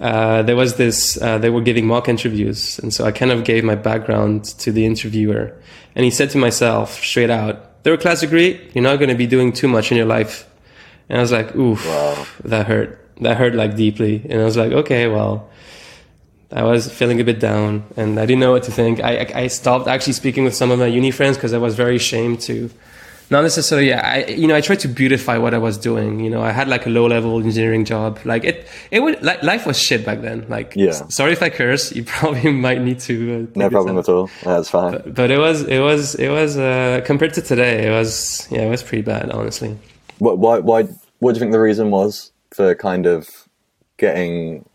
uh, 0.00 0.42
there 0.42 0.56
was 0.56 0.74
this. 0.74 1.22
Uh, 1.22 1.38
they 1.38 1.50
were 1.50 1.62
giving 1.62 1.86
mock 1.86 2.08
interviews, 2.08 2.80
and 2.80 2.92
so 2.92 3.04
I 3.04 3.12
kind 3.12 3.30
of 3.30 3.44
gave 3.44 3.62
my 3.62 3.76
background 3.76 4.44
to 4.58 4.72
the 4.72 4.84
interviewer, 4.84 5.54
and 5.94 6.04
he 6.04 6.10
said 6.10 6.30
to 6.30 6.38
myself 6.38 6.94
straight 6.94 7.30
out, 7.30 7.84
"Third 7.84 8.00
class 8.00 8.22
degree. 8.22 8.60
You're 8.74 8.82
not 8.82 8.96
going 8.96 9.10
to 9.10 9.14
be 9.14 9.28
doing 9.28 9.52
too 9.52 9.68
much 9.68 9.92
in 9.92 9.96
your 9.96 10.06
life." 10.06 10.48
And 11.08 11.18
I 11.18 11.20
was 11.20 11.32
like, 11.32 11.54
oof, 11.54 11.84
wow. 11.86 12.26
that 12.44 12.66
hurt. 12.66 13.02
That 13.20 13.36
hurt 13.36 13.54
like 13.54 13.76
deeply. 13.76 14.22
And 14.28 14.40
I 14.40 14.44
was 14.44 14.56
like, 14.56 14.72
okay, 14.72 15.08
well, 15.08 15.48
I 16.52 16.62
was 16.62 16.92
feeling 16.92 17.20
a 17.20 17.24
bit 17.24 17.40
down 17.40 17.84
and 17.96 18.20
I 18.20 18.26
didn't 18.26 18.40
know 18.40 18.52
what 18.52 18.64
to 18.64 18.70
think. 18.70 19.00
I, 19.00 19.26
I 19.34 19.46
stopped 19.46 19.88
actually 19.88 20.12
speaking 20.12 20.44
with 20.44 20.54
some 20.54 20.70
of 20.70 20.78
my 20.78 20.86
uni 20.86 21.10
friends 21.10 21.36
because 21.36 21.52
I 21.52 21.58
was 21.58 21.74
very 21.74 21.96
ashamed 21.96 22.40
to 22.42 22.70
not 23.30 23.42
necessarily 23.42 23.88
yeah, 23.88 24.00
I 24.04 24.24
you 24.30 24.46
know 24.46 24.54
I 24.54 24.60
tried 24.60 24.80
to 24.80 24.88
beautify 24.88 25.38
what 25.38 25.52
I 25.54 25.58
was 25.58 25.78
doing 25.78 26.20
you 26.20 26.30
know 26.30 26.42
I 26.42 26.52
had 26.52 26.68
like 26.68 26.86
a 26.86 26.90
low 26.90 27.06
level 27.06 27.40
engineering 27.40 27.84
job 27.84 28.20
like 28.24 28.44
it 28.44 28.68
it 28.90 29.00
would 29.00 29.22
like 29.22 29.42
life 29.42 29.66
was 29.66 29.80
shit 29.80 30.04
back 30.04 30.20
then 30.20 30.46
like 30.48 30.74
yeah 30.76 30.92
sorry 31.08 31.32
if 31.32 31.42
I 31.42 31.50
curse 31.50 31.92
you 31.94 32.04
probably 32.06 32.52
might 32.52 32.80
need 32.80 33.00
to 33.00 33.48
uh, 33.54 33.58
no 33.58 33.70
problem 33.70 33.98
at 33.98 34.08
all 34.08 34.30
that's 34.44 34.70
fine 34.70 34.92
but, 34.92 35.14
but, 35.14 35.30
it 35.30 35.38
was 35.38 35.62
it 35.62 35.80
was 35.80 36.14
it 36.14 36.28
was 36.28 36.56
uh, 36.56 37.00
compared 37.04 37.34
to 37.34 37.42
today 37.42 37.86
it 37.86 37.90
was 37.90 38.46
yeah 38.50 38.60
it 38.60 38.70
was 38.70 38.82
pretty 38.82 39.02
bad 39.02 39.30
honestly 39.30 39.76
what, 40.18 40.38
why, 40.38 40.58
why, 40.58 40.82
what 41.18 41.32
do 41.32 41.36
you 41.36 41.40
think 41.40 41.52
the 41.52 41.60
reason 41.60 41.90
was 41.90 42.32
for 42.50 42.74
kind 42.74 43.06
of 43.06 43.48
getting 43.96 44.68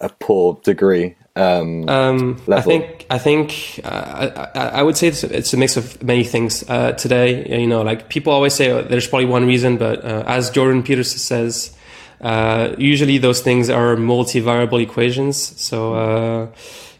a 0.00 0.08
poor 0.08 0.60
degree? 0.62 1.16
Um, 1.36 1.88
um, 1.88 2.40
I 2.48 2.60
think 2.60 3.06
I 3.10 3.18
think 3.18 3.80
uh, 3.82 4.48
I, 4.54 4.60
I, 4.78 4.82
would 4.82 4.96
say 4.96 5.08
it's, 5.08 5.24
it's, 5.24 5.52
a 5.52 5.56
mix 5.56 5.76
of 5.76 6.00
many 6.00 6.22
things 6.22 6.62
uh, 6.68 6.92
today. 6.92 7.60
You 7.60 7.66
know, 7.66 7.82
like 7.82 8.08
people 8.08 8.32
always 8.32 8.54
say 8.54 8.70
oh, 8.70 8.82
there's 8.82 9.08
probably 9.08 9.26
one 9.26 9.44
reason, 9.44 9.76
but 9.76 10.04
uh, 10.04 10.22
as 10.28 10.50
Jordan 10.50 10.84
Peterson 10.84 11.18
says, 11.18 11.76
uh, 12.20 12.76
usually 12.78 13.18
those 13.18 13.40
things 13.40 13.68
are 13.68 13.96
multivariable 13.96 14.80
equations. 14.80 15.60
So 15.60 15.94
uh, 15.94 16.46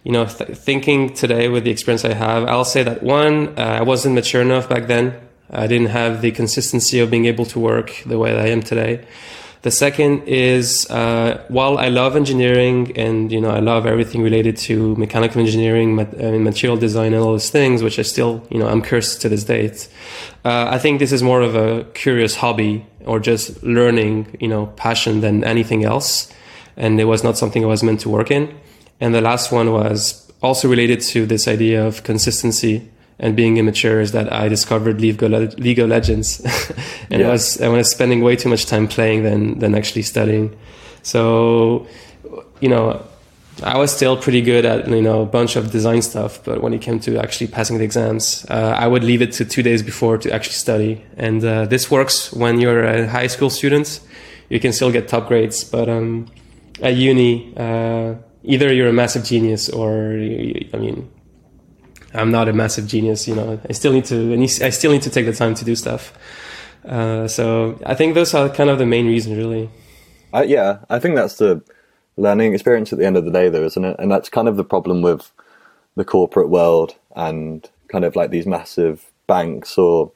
you 0.02 0.10
know, 0.10 0.26
th- 0.26 0.58
thinking 0.58 1.14
today 1.14 1.48
with 1.48 1.62
the 1.62 1.70
experience 1.70 2.04
I 2.04 2.14
have, 2.14 2.44
I'll 2.48 2.64
say 2.64 2.82
that 2.82 3.04
one, 3.04 3.56
uh, 3.56 3.62
I 3.62 3.82
wasn't 3.82 4.16
mature 4.16 4.42
enough 4.42 4.68
back 4.68 4.88
then 4.88 5.14
I 5.50 5.66
didn't 5.66 5.88
have 5.88 6.22
the 6.22 6.30
consistency 6.30 7.00
of 7.00 7.10
being 7.10 7.26
able 7.26 7.44
to 7.46 7.58
work 7.58 8.02
the 8.06 8.18
way 8.18 8.36
I 8.36 8.46
am 8.46 8.62
today. 8.62 9.04
The 9.64 9.70
second 9.70 10.24
is 10.28 10.90
uh, 10.90 11.42
while 11.48 11.78
I 11.78 11.88
love 11.88 12.16
engineering 12.16 12.92
and 12.98 13.32
you 13.32 13.40
know 13.40 13.48
I 13.48 13.60
love 13.60 13.86
everything 13.86 14.20
related 14.22 14.58
to 14.68 14.94
mechanical 14.96 15.40
engineering, 15.40 15.94
material 15.96 16.76
design, 16.76 17.14
and 17.14 17.22
all 17.22 17.32
those 17.32 17.48
things, 17.48 17.82
which 17.82 17.98
I 17.98 18.02
still 18.02 18.46
you 18.50 18.58
know 18.58 18.68
I'm 18.68 18.82
cursed 18.82 19.22
to 19.22 19.30
this 19.30 19.44
date. 19.44 19.88
Uh, 20.44 20.66
I 20.70 20.78
think 20.78 20.98
this 20.98 21.12
is 21.12 21.22
more 21.22 21.40
of 21.40 21.54
a 21.56 21.84
curious 21.94 22.36
hobby 22.36 22.84
or 23.06 23.18
just 23.18 23.62
learning, 23.62 24.36
you 24.38 24.48
know, 24.48 24.66
passion 24.76 25.22
than 25.22 25.42
anything 25.44 25.82
else, 25.82 26.30
and 26.76 27.00
it 27.00 27.04
was 27.04 27.24
not 27.24 27.38
something 27.38 27.64
I 27.64 27.68
was 27.68 27.82
meant 27.82 28.00
to 28.00 28.10
work 28.10 28.30
in. 28.30 28.54
And 29.00 29.14
the 29.14 29.22
last 29.22 29.50
one 29.50 29.72
was 29.72 30.30
also 30.42 30.68
related 30.68 31.00
to 31.00 31.24
this 31.24 31.48
idea 31.48 31.86
of 31.86 32.02
consistency 32.02 32.90
and 33.18 33.36
being 33.36 33.56
immature 33.56 34.00
is 34.00 34.12
that 34.12 34.32
I 34.32 34.48
discovered 34.48 35.00
League 35.00 35.22
of, 35.22 35.58
League 35.58 35.78
of 35.78 35.88
Legends, 35.88 36.40
and 37.10 37.20
yeah. 37.20 37.28
I 37.28 37.30
was 37.30 37.60
I 37.60 37.68
was 37.68 37.90
spending 37.90 38.22
way 38.22 38.36
too 38.36 38.48
much 38.48 38.66
time 38.66 38.88
playing 38.88 39.22
than 39.22 39.58
than 39.58 39.74
actually 39.74 40.02
studying. 40.02 40.56
So, 41.02 41.86
you 42.60 42.68
know, 42.68 43.04
I 43.62 43.78
was 43.78 43.94
still 43.94 44.16
pretty 44.16 44.40
good 44.40 44.64
at 44.64 44.88
you 44.88 45.02
know 45.02 45.22
a 45.22 45.26
bunch 45.26 45.54
of 45.56 45.70
design 45.70 46.02
stuff, 46.02 46.42
but 46.44 46.60
when 46.60 46.74
it 46.74 46.80
came 46.80 46.98
to 47.00 47.18
actually 47.18 47.46
passing 47.46 47.78
the 47.78 47.84
exams, 47.84 48.44
uh, 48.50 48.74
I 48.76 48.88
would 48.88 49.04
leave 49.04 49.22
it 49.22 49.32
to 49.32 49.44
two 49.44 49.62
days 49.62 49.82
before 49.82 50.18
to 50.18 50.32
actually 50.32 50.54
study. 50.54 51.04
And 51.16 51.44
uh, 51.44 51.66
this 51.66 51.90
works 51.90 52.32
when 52.32 52.60
you're 52.60 52.84
a 52.84 53.06
high 53.06 53.28
school 53.28 53.50
student; 53.50 54.00
you 54.48 54.58
can 54.58 54.72
still 54.72 54.90
get 54.90 55.06
top 55.06 55.28
grades. 55.28 55.62
But 55.62 55.88
um, 55.88 56.26
at 56.82 56.96
uni, 56.96 57.54
uh, 57.56 58.14
either 58.42 58.72
you're 58.72 58.88
a 58.88 58.92
massive 58.92 59.24
genius 59.24 59.68
or 59.68 60.14
I 60.72 60.76
mean 60.78 61.08
I'm 62.14 62.30
not 62.30 62.48
a 62.48 62.52
massive 62.52 62.86
genius. 62.86 63.26
You 63.28 63.34
know, 63.34 63.60
I 63.68 63.72
still 63.72 63.92
need 63.92 64.04
to. 64.06 64.34
I 64.42 64.70
still 64.70 64.92
need 64.92 65.02
to 65.02 65.10
take 65.10 65.26
the 65.26 65.32
time 65.32 65.54
to 65.54 65.64
do 65.64 65.74
stuff. 65.74 66.16
Uh, 66.84 67.26
so 67.28 67.78
I 67.84 67.94
think 67.94 68.14
those 68.14 68.34
are 68.34 68.48
kind 68.48 68.70
of 68.70 68.78
the 68.78 68.86
main 68.86 69.06
reasons, 69.06 69.36
really. 69.36 69.70
Uh, 70.32 70.44
yeah, 70.46 70.78
I 70.90 70.98
think 70.98 71.14
that's 71.14 71.36
the 71.36 71.62
learning 72.16 72.52
experience 72.54 72.92
at 72.92 72.98
the 72.98 73.06
end 73.06 73.16
of 73.16 73.24
the 73.24 73.30
day, 73.30 73.48
though, 73.48 73.64
isn't 73.64 73.84
it? 73.84 73.96
And 73.98 74.10
that's 74.10 74.28
kind 74.28 74.48
of 74.48 74.56
the 74.56 74.64
problem 74.64 75.02
with 75.02 75.30
the 75.96 76.04
corporate 76.04 76.50
world 76.50 76.96
and 77.14 77.68
kind 77.88 78.04
of 78.04 78.16
like 78.16 78.30
these 78.30 78.46
massive 78.46 79.10
banks 79.26 79.78
or 79.78 80.12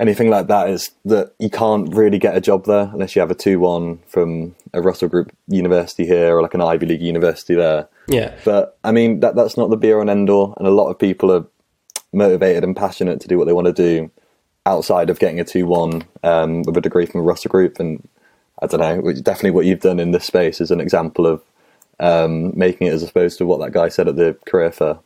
anything 0.00 0.30
like 0.30 0.48
that 0.48 0.68
is 0.68 0.90
that 1.04 1.34
you 1.38 1.50
can't 1.50 1.94
really 1.94 2.18
get 2.18 2.36
a 2.36 2.40
job 2.40 2.64
there 2.64 2.90
unless 2.92 3.14
you 3.14 3.20
have 3.20 3.30
a 3.30 3.34
2-1 3.34 3.98
from 4.06 4.54
a 4.72 4.80
Russell 4.80 5.08
Group 5.08 5.32
university 5.46 6.06
here 6.06 6.36
or 6.36 6.42
like 6.42 6.54
an 6.54 6.60
Ivy 6.60 6.86
League 6.86 7.02
university 7.02 7.54
there. 7.54 7.88
Yeah. 8.06 8.34
But 8.44 8.78
I 8.84 8.92
mean, 8.92 9.20
that 9.20 9.36
that's 9.36 9.56
not 9.56 9.70
the 9.70 9.76
be 9.76 9.92
all 9.92 10.00
and 10.00 10.10
end 10.10 10.30
all. 10.30 10.54
And 10.58 10.66
a 10.66 10.70
lot 10.70 10.90
of 10.90 10.98
people 10.98 11.32
are 11.32 11.46
motivated 12.12 12.64
and 12.64 12.76
passionate 12.76 13.20
to 13.20 13.28
do 13.28 13.38
what 13.38 13.46
they 13.46 13.52
want 13.52 13.66
to 13.66 13.72
do 13.72 14.10
outside 14.66 15.10
of 15.10 15.18
getting 15.18 15.40
a 15.40 15.44
2 15.44 15.66
1 15.66 16.02
um, 16.22 16.62
with 16.62 16.76
a 16.76 16.80
degree 16.80 17.06
from 17.06 17.20
a 17.20 17.24
Russell 17.24 17.50
Group. 17.50 17.78
And 17.80 18.06
I 18.62 18.66
don't 18.66 18.80
know, 18.80 19.12
definitely 19.12 19.50
what 19.50 19.66
you've 19.66 19.80
done 19.80 20.00
in 20.00 20.12
this 20.12 20.24
space 20.24 20.60
is 20.60 20.70
an 20.70 20.80
example 20.80 21.26
of 21.26 21.42
um, 22.00 22.56
making 22.56 22.86
it 22.86 22.92
as 22.92 23.02
opposed 23.02 23.38
to 23.38 23.46
what 23.46 23.60
that 23.60 23.72
guy 23.72 23.88
said 23.88 24.08
at 24.08 24.16
the 24.16 24.36
career 24.46 24.72
fair. 24.72 24.98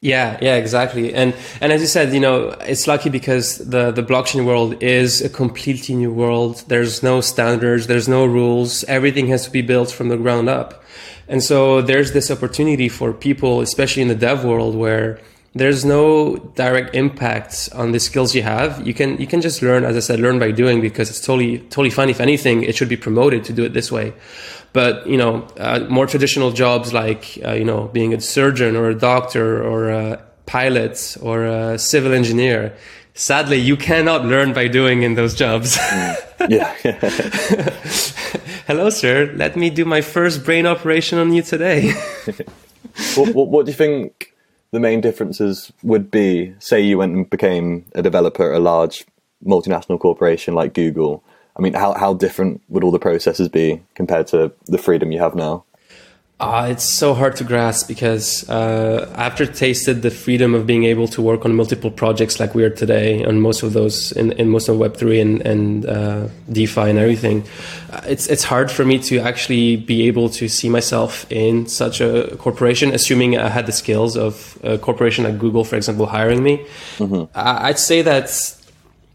Yeah, 0.00 0.38
yeah, 0.40 0.54
exactly. 0.54 1.12
And 1.12 1.34
and 1.60 1.72
as 1.72 1.80
you 1.80 1.88
said, 1.88 2.14
you 2.14 2.20
know, 2.20 2.50
it's 2.60 2.86
lucky 2.86 3.10
because 3.10 3.58
the 3.58 3.90
the 3.90 4.02
blockchain 4.02 4.46
world 4.46 4.80
is 4.80 5.20
a 5.20 5.28
completely 5.28 5.96
new 5.96 6.12
world. 6.12 6.62
There's 6.68 7.02
no 7.02 7.20
standards, 7.20 7.88
there's 7.88 8.06
no 8.06 8.24
rules. 8.24 8.84
Everything 8.84 9.26
has 9.28 9.44
to 9.46 9.50
be 9.50 9.60
built 9.60 9.90
from 9.90 10.08
the 10.08 10.16
ground 10.16 10.48
up. 10.48 10.84
And 11.28 11.42
so 11.42 11.82
there's 11.82 12.12
this 12.12 12.30
opportunity 12.30 12.88
for 12.88 13.12
people, 13.12 13.60
especially 13.60 14.02
in 14.02 14.08
the 14.08 14.14
dev 14.14 14.44
world, 14.44 14.74
where 14.74 15.20
there's 15.54 15.84
no 15.84 16.36
direct 16.54 16.94
impact 16.94 17.68
on 17.74 17.92
the 17.92 18.00
skills 18.00 18.34
you 18.34 18.42
have. 18.42 18.86
You 18.86 18.94
can 18.94 19.18
you 19.18 19.26
can 19.26 19.40
just 19.40 19.60
learn, 19.62 19.84
as 19.84 19.96
I 19.96 20.00
said, 20.00 20.20
learn 20.20 20.38
by 20.38 20.50
doing 20.52 20.80
because 20.80 21.10
it's 21.10 21.20
totally 21.20 21.58
totally 21.58 21.90
fine. 21.90 22.08
If 22.08 22.20
anything, 22.20 22.62
it 22.62 22.76
should 22.76 22.88
be 22.88 22.96
promoted 22.96 23.44
to 23.44 23.52
do 23.52 23.64
it 23.64 23.74
this 23.74 23.92
way. 23.92 24.14
But 24.72 25.06
you 25.06 25.16
know, 25.16 25.46
uh, 25.58 25.86
more 25.88 26.06
traditional 26.06 26.50
jobs 26.50 26.92
like 26.92 27.38
uh, 27.44 27.52
you 27.52 27.64
know 27.64 27.88
being 27.88 28.14
a 28.14 28.20
surgeon 28.20 28.76
or 28.76 28.88
a 28.88 28.94
doctor 28.94 29.62
or 29.62 29.90
a 29.90 30.22
pilot 30.46 31.16
or 31.20 31.44
a 31.44 31.78
civil 31.78 32.12
engineer, 32.12 32.74
sadly, 33.14 33.56
you 33.58 33.76
cannot 33.76 34.24
learn 34.24 34.52
by 34.52 34.68
doing 34.68 35.02
in 35.02 35.14
those 35.14 35.34
jobs. 35.34 35.76
Mm. 35.76 36.50
yeah. 36.50 36.74
Hello, 38.68 38.90
sir. 38.90 39.32
Let 39.34 39.56
me 39.56 39.70
do 39.70 39.84
my 39.84 40.02
first 40.02 40.44
brain 40.44 40.66
operation 40.66 41.18
on 41.18 41.32
you 41.32 41.40
today. 41.40 41.90
what, 43.16 43.34
what, 43.34 43.48
what 43.48 43.64
do 43.66 43.72
you 43.72 43.76
think? 43.76 44.34
the 44.70 44.80
main 44.80 45.00
differences 45.00 45.72
would 45.82 46.10
be 46.10 46.54
say 46.58 46.80
you 46.80 46.98
went 46.98 47.14
and 47.14 47.30
became 47.30 47.86
a 47.94 48.02
developer 48.02 48.52
at 48.52 48.58
a 48.58 48.62
large 48.62 49.06
multinational 49.44 49.98
corporation 49.98 50.54
like 50.54 50.74
Google. 50.74 51.24
I 51.56 51.62
mean, 51.62 51.72
how, 51.72 51.94
how 51.94 52.14
different 52.14 52.60
would 52.68 52.84
all 52.84 52.90
the 52.90 52.98
processes 52.98 53.48
be 53.48 53.82
compared 53.94 54.26
to 54.28 54.52
the 54.66 54.78
freedom 54.78 55.12
you 55.12 55.20
have 55.20 55.34
now? 55.34 55.64
Uh, 56.40 56.68
it's 56.70 56.84
so 56.84 57.14
hard 57.14 57.34
to 57.34 57.42
grasp 57.42 57.88
because 57.88 58.48
uh, 58.48 59.12
after 59.16 59.44
tasted 59.44 60.02
the 60.02 60.10
freedom 60.10 60.54
of 60.54 60.68
being 60.68 60.84
able 60.84 61.08
to 61.08 61.20
work 61.20 61.44
on 61.44 61.52
multiple 61.52 61.90
projects 61.90 62.38
like 62.38 62.54
we 62.54 62.62
are 62.62 62.70
today, 62.70 63.24
on 63.24 63.40
most 63.40 63.64
of 63.64 63.72
those 63.72 64.12
in, 64.12 64.30
in 64.32 64.48
most 64.48 64.68
of 64.68 64.78
Web 64.78 64.96
three 64.96 65.20
and, 65.20 65.42
and 65.42 65.84
uh, 65.86 66.28
DeFi 66.52 66.90
and 66.90 66.98
everything, 66.98 67.42
uh, 67.90 68.02
it's 68.06 68.28
it's 68.28 68.44
hard 68.44 68.70
for 68.70 68.84
me 68.84 69.00
to 69.00 69.18
actually 69.18 69.74
be 69.74 70.06
able 70.06 70.28
to 70.28 70.48
see 70.48 70.68
myself 70.68 71.26
in 71.32 71.66
such 71.66 72.00
a 72.00 72.36
corporation, 72.36 72.92
assuming 72.92 73.36
I 73.36 73.48
had 73.48 73.66
the 73.66 73.72
skills 73.72 74.16
of 74.16 74.56
a 74.62 74.78
corporation 74.78 75.24
like 75.24 75.40
Google, 75.40 75.64
for 75.64 75.74
example, 75.74 76.06
hiring 76.06 76.44
me. 76.44 76.64
Mm-hmm. 76.98 77.32
I'd 77.34 77.80
say 77.80 78.02
that 78.02 78.30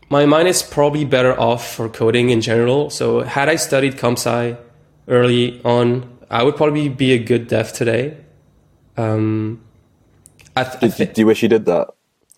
my 0.10 0.26
mind 0.26 0.50
is 0.50 0.62
probably 0.62 1.06
better 1.06 1.40
off 1.40 1.74
for 1.74 1.88
coding 1.88 2.32
in 2.32 2.42
general. 2.42 2.90
So 2.90 3.22
had 3.22 3.48
I 3.48 3.56
studied 3.56 3.98
comp 3.98 4.18
sci 4.18 4.58
early 5.08 5.62
on 5.64 6.13
I 6.34 6.42
would 6.42 6.56
probably 6.56 6.90
be 6.90 7.14
a 7.14 7.20
good 7.20 7.48
dev 7.48 7.72
today. 7.74 8.18
Um, 8.98 9.62
I 10.56 10.64
th- 10.64 10.84
I 10.84 10.88
th- 10.88 11.14
do 11.14 11.22
you 11.22 11.28
wish 11.28 11.44
you 11.44 11.50
did 11.50 11.66
that 11.66 11.90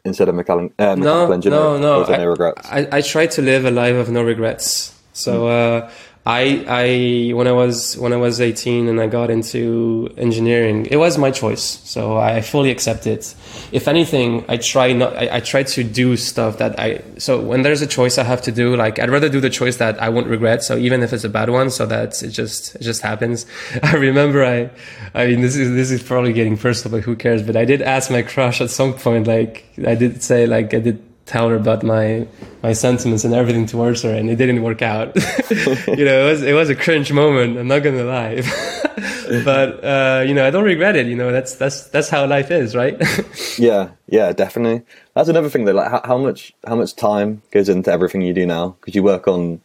instead 0.03 0.27
of 0.27 0.35
mechanical, 0.35 0.75
uh, 0.77 0.95
mechanical 0.97 1.37
no? 1.51 1.77
No, 1.77 2.03
no, 2.03 2.05
I, 2.05 2.17
no 2.17 2.25
regrets? 2.25 2.67
I, 2.69 2.87
I 2.91 3.01
try 3.01 3.25
to 3.27 3.41
live 3.41 3.63
a 3.63 3.71
life 3.71 3.95
of 3.95 4.09
no 4.11 4.21
regrets. 4.21 4.93
So 5.13 5.47
uh, 5.47 5.89
I, 6.27 6.65
I 6.67 7.33
when 7.33 7.47
I 7.47 7.51
was 7.51 7.95
when 7.99 8.11
I 8.11 8.15
was 8.15 8.41
18 8.41 8.87
and 8.87 8.99
I 8.99 9.05
got 9.05 9.29
into 9.29 10.11
engineering, 10.17 10.87
it 10.87 10.97
was 10.97 11.19
my 11.19 11.29
choice. 11.29 11.61
So 11.83 12.17
I 12.17 12.41
fully 12.41 12.71
accept 12.71 13.05
it. 13.05 13.35
If 13.71 13.87
anything, 13.87 14.43
I 14.47 14.57
try 14.57 14.91
not. 14.93 15.15
I, 15.15 15.35
I 15.35 15.39
try 15.41 15.61
to 15.61 15.83
do 15.83 16.17
stuff 16.17 16.57
that 16.57 16.79
I. 16.79 17.03
So 17.19 17.39
when 17.39 17.61
there's 17.61 17.83
a 17.83 17.87
choice 17.87 18.17
I 18.17 18.23
have 18.23 18.41
to 18.43 18.51
do, 18.51 18.75
like 18.75 18.97
I'd 18.97 19.11
rather 19.11 19.29
do 19.29 19.39
the 19.39 19.51
choice 19.51 19.77
that 19.77 20.01
I 20.01 20.09
won't 20.09 20.25
regret. 20.25 20.63
So 20.63 20.77
even 20.77 21.03
if 21.03 21.13
it's 21.13 21.23
a 21.23 21.29
bad 21.29 21.51
one, 21.51 21.69
so 21.69 21.85
that 21.85 22.23
it 22.23 22.29
just 22.29 22.73
it 22.73 22.81
just 22.81 23.03
happens. 23.03 23.45
I 23.83 23.93
remember 23.93 24.43
I, 24.43 24.71
I 25.13 25.27
mean 25.27 25.41
this 25.41 25.55
is 25.55 25.75
this 25.75 25.91
is 25.91 26.01
probably 26.01 26.33
getting 26.33 26.57
personal, 26.57 26.97
but 26.97 27.03
who 27.03 27.15
cares? 27.15 27.43
But 27.43 27.55
I 27.55 27.65
did 27.65 27.83
ask 27.83 28.09
my 28.09 28.23
crush 28.23 28.61
at 28.61 28.71
some 28.71 28.95
point. 28.95 29.27
Like 29.27 29.63
I 29.85 29.93
did 29.93 30.23
say 30.23 30.47
like 30.47 30.73
I 30.73 30.79
did 30.79 31.03
tell 31.25 31.49
her 31.49 31.55
about 31.55 31.83
my 31.83 32.27
my 32.61 32.73
sentiments 32.73 33.23
and 33.23 33.33
everything 33.33 33.65
towards 33.65 34.03
her, 34.03 34.13
and 34.13 34.29
it 34.29 34.35
didn't 34.35 34.61
work 34.63 34.81
out. 34.81 35.15
you 35.95 36.05
know, 36.05 36.27
it 36.27 36.31
was 36.31 36.43
it 36.43 36.53
was 36.53 36.69
a 36.69 36.75
cringe 36.75 37.11
moment. 37.11 37.57
I'm 37.57 37.67
not 37.67 37.79
gonna 37.79 38.03
lie, 38.03 38.41
but 39.43 39.83
uh, 39.83 40.23
you 40.25 40.33
know, 40.33 40.45
I 40.45 40.51
don't 40.51 40.63
regret 40.63 40.95
it. 40.95 41.07
You 41.07 41.15
know, 41.15 41.31
that's 41.31 41.55
that's 41.55 41.87
that's 41.87 42.09
how 42.09 42.25
life 42.25 42.51
is, 42.51 42.75
right? 42.75 43.01
yeah, 43.57 43.91
yeah, 44.07 44.31
definitely. 44.33 44.85
That's 45.13 45.29
another 45.29 45.49
thing. 45.49 45.65
Though, 45.65 45.73
like 45.73 45.91
how, 45.91 46.01
how 46.05 46.17
much 46.17 46.53
how 46.65 46.75
much 46.75 46.95
time 46.95 47.41
goes 47.51 47.69
into 47.69 47.91
everything 47.91 48.21
you 48.21 48.33
do 48.33 48.45
now? 48.45 48.75
Because 48.79 48.95
you 48.95 49.03
work 49.03 49.27
on 49.27 49.61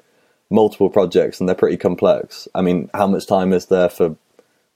multiple 0.50 0.90
projects 0.90 1.40
and 1.40 1.49
they're 1.49 1.57
pretty 1.57 1.76
complex. 1.76 2.49
I 2.55 2.62
mean, 2.62 2.90
how 2.93 3.07
much 3.07 3.26
time 3.26 3.52
is 3.52 3.67
there 3.67 3.88
for 3.88 4.17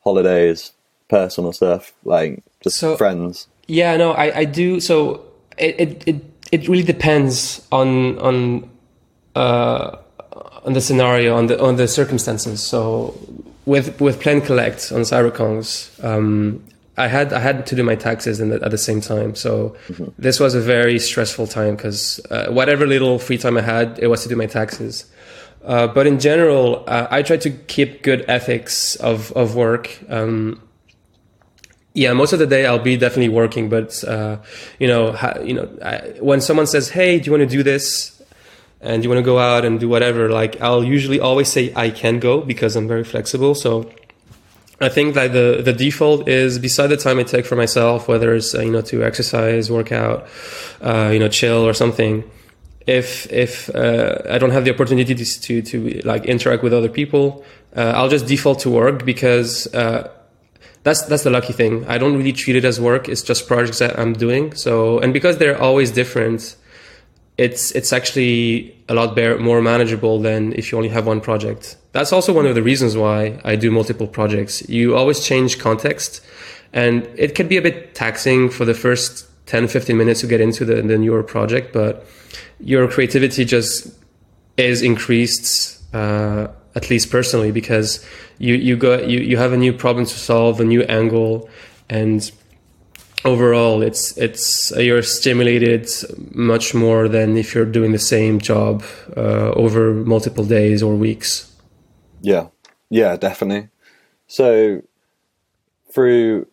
holidays, 0.04 0.72
personal 1.08 1.52
stuff, 1.52 1.92
like 2.04 2.42
just 2.60 2.76
so, 2.76 2.96
friends? 2.96 3.48
Yeah, 3.66 3.96
no, 3.96 4.12
I, 4.12 4.38
I 4.38 4.44
do. 4.44 4.78
So 4.78 5.24
it, 5.58 5.80
it, 5.80 6.08
it 6.08 6.33
it 6.54 6.68
really 6.68 6.84
depends 6.84 7.66
on 7.72 8.16
on 8.20 8.70
uh, 9.34 9.96
on 10.64 10.72
the 10.72 10.80
scenario, 10.80 11.36
on 11.36 11.48
the 11.48 11.60
on 11.60 11.76
the 11.76 11.88
circumstances. 11.88 12.62
So 12.62 13.18
with 13.66 14.00
with 14.00 14.20
Play 14.20 14.34
and 14.34 14.44
Collect 14.44 14.92
on 14.92 15.00
CyberKongz, 15.00 15.68
um, 16.04 16.62
I 16.96 17.08
had 17.08 17.32
I 17.32 17.40
had 17.40 17.66
to 17.66 17.74
do 17.74 17.82
my 17.82 17.96
taxes 17.96 18.38
the, 18.38 18.60
at 18.62 18.70
the 18.70 18.78
same 18.78 19.00
time. 19.00 19.34
So 19.34 19.76
mm-hmm. 19.88 20.04
this 20.16 20.38
was 20.38 20.54
a 20.54 20.60
very 20.60 21.00
stressful 21.00 21.48
time 21.48 21.74
because 21.74 22.20
uh, 22.30 22.46
whatever 22.50 22.86
little 22.86 23.18
free 23.18 23.38
time 23.38 23.56
I 23.56 23.62
had, 23.62 23.98
it 23.98 24.06
was 24.06 24.22
to 24.22 24.28
do 24.28 24.36
my 24.36 24.46
taxes. 24.46 25.10
Uh, 25.64 25.88
but 25.88 26.06
in 26.06 26.20
general, 26.20 26.84
uh, 26.86 27.08
I 27.10 27.22
try 27.22 27.38
to 27.38 27.50
keep 27.50 28.04
good 28.04 28.24
ethics 28.28 28.94
of 28.96 29.32
of 29.32 29.56
work. 29.56 29.98
Um, 30.08 30.60
yeah, 31.94 32.12
most 32.12 32.32
of 32.32 32.38
the 32.38 32.46
day 32.46 32.66
I'll 32.66 32.78
be 32.78 32.96
definitely 32.96 33.30
working, 33.30 33.68
but 33.68 34.02
uh, 34.04 34.38
you 34.78 34.88
know, 34.88 35.12
ha, 35.12 35.38
you 35.42 35.54
know, 35.54 35.68
I, 35.82 35.98
when 36.20 36.40
someone 36.40 36.66
says, 36.66 36.90
"Hey, 36.90 37.18
do 37.18 37.26
you 37.26 37.32
want 37.32 37.48
to 37.48 37.56
do 37.56 37.62
this?" 37.62 38.10
and 38.80 39.02
you 39.02 39.08
want 39.08 39.18
to 39.18 39.24
go 39.24 39.38
out 39.38 39.64
and 39.64 39.80
do 39.80 39.88
whatever, 39.88 40.28
like 40.28 40.60
I'll 40.60 40.84
usually 40.84 41.18
always 41.18 41.50
say 41.50 41.72
I 41.74 41.88
can 41.88 42.18
go 42.18 42.42
because 42.42 42.76
I'm 42.76 42.86
very 42.86 43.02
flexible. 43.02 43.54
So 43.54 43.90
I 44.80 44.90
think 44.90 45.14
that 45.14 45.32
the 45.32 45.62
the 45.64 45.72
default 45.72 46.28
is 46.28 46.58
beside 46.58 46.88
the 46.88 46.96
time 46.98 47.18
I 47.18 47.22
take 47.22 47.46
for 47.46 47.56
myself, 47.56 48.08
whether 48.08 48.34
it's 48.34 48.54
uh, 48.54 48.60
you 48.60 48.70
know 48.70 48.82
to 48.82 49.02
exercise, 49.02 49.70
work 49.70 49.90
out, 49.92 50.26
uh, 50.82 51.10
you 51.12 51.18
know, 51.18 51.28
chill 51.28 51.66
or 51.66 51.72
something. 51.72 52.24
if 52.86 53.30
if 53.32 53.74
uh, 53.74 54.18
I 54.28 54.38
don't 54.38 54.50
have 54.50 54.64
the 54.64 54.72
opportunity 54.74 55.14
to, 55.14 55.24
to 55.24 55.62
to 55.62 56.00
like 56.04 56.26
interact 56.26 56.62
with 56.62 56.72
other 56.74 56.88
people, 56.88 57.44
uh, 57.76 57.92
I'll 57.96 58.08
just 58.10 58.26
default 58.26 58.60
to 58.60 58.70
work 58.70 59.04
because 59.04 59.72
uh, 59.74 60.10
that's 60.84 61.02
that's 61.02 61.24
the 61.24 61.30
lucky 61.30 61.52
thing. 61.52 61.84
I 61.86 61.98
don't 61.98 62.16
really 62.16 62.32
treat 62.32 62.56
it 62.56 62.64
as 62.64 62.80
work. 62.80 63.08
It's 63.08 63.22
just 63.22 63.48
projects 63.48 63.80
that 63.80 63.98
I'm 63.98 64.12
doing. 64.12 64.54
So 64.54 65.00
and 65.00 65.12
because 65.12 65.38
they're 65.38 65.60
always 65.60 65.90
different, 65.90 66.56
it's 67.36 67.72
it's 67.72 67.92
actually 67.92 68.76
a 68.88 68.94
lot 68.94 69.16
better, 69.16 69.38
more 69.38 69.60
manageable 69.60 70.20
than 70.20 70.52
if 70.52 70.70
you 70.70 70.78
only 70.78 70.90
have 70.90 71.06
one 71.06 71.20
project. 71.20 71.76
That's 71.92 72.12
also 72.12 72.32
one 72.32 72.46
of 72.46 72.54
the 72.54 72.62
reasons 72.62 72.96
why 72.96 73.40
I 73.44 73.56
do 73.56 73.70
multiple 73.70 74.06
projects. 74.06 74.68
You 74.68 74.96
always 74.96 75.24
change 75.24 75.58
context, 75.58 76.20
and 76.72 77.08
it 77.16 77.34
can 77.34 77.48
be 77.48 77.56
a 77.56 77.62
bit 77.62 77.94
taxing 77.94 78.50
for 78.50 78.64
the 78.64 78.74
first 78.74 79.26
10, 79.46 79.68
15 79.68 79.96
minutes 79.96 80.20
to 80.20 80.26
get 80.26 80.40
into 80.40 80.64
the, 80.64 80.76
the 80.76 80.98
newer 80.98 81.22
project, 81.22 81.72
but 81.72 82.06
your 82.60 82.88
creativity 82.88 83.44
just 83.44 83.88
is 84.56 84.82
increased, 84.82 85.82
uh, 85.94 86.48
at 86.74 86.90
least 86.90 87.10
personally, 87.10 87.52
because 87.52 88.04
you, 88.38 88.54
you 88.54 88.76
go, 88.76 88.98
you, 88.98 89.20
you 89.20 89.36
have 89.36 89.52
a 89.52 89.56
new 89.56 89.72
problem 89.72 90.06
to 90.06 90.18
solve, 90.18 90.60
a 90.60 90.64
new 90.64 90.82
angle, 90.82 91.48
and 91.88 92.30
overall 93.24 93.82
it's, 93.82 94.16
it's, 94.18 94.70
you're 94.76 95.02
stimulated 95.02 95.88
much 96.34 96.74
more 96.74 97.08
than 97.08 97.36
if 97.36 97.54
you're 97.54 97.64
doing 97.64 97.92
the 97.92 97.98
same 97.98 98.38
job, 98.38 98.82
uh, 99.16 99.50
over 99.52 99.94
multiple 99.94 100.44
days 100.44 100.82
or 100.82 100.94
weeks. 100.94 101.52
Yeah. 102.20 102.48
Yeah, 102.90 103.16
definitely. 103.16 103.68
So 104.26 104.82
through, 105.90 106.46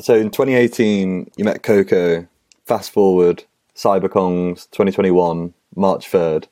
so 0.00 0.14
in 0.14 0.30
2018, 0.30 1.30
you 1.36 1.44
met 1.44 1.62
Coco 1.62 2.26
fast 2.64 2.90
forward, 2.90 3.44
CyberKongz 3.74 4.70
2021, 4.70 5.54
March 5.74 6.10
3rd. 6.10 6.46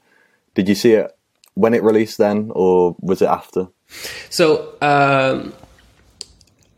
Did 0.54 0.68
you 0.68 0.74
see 0.74 0.92
it 0.92 1.16
when 1.54 1.74
it 1.74 1.82
released 1.82 2.18
then, 2.18 2.50
or 2.54 2.96
was 3.00 3.22
it 3.22 3.28
after? 3.28 3.68
So 4.28 4.74
um, 4.80 5.52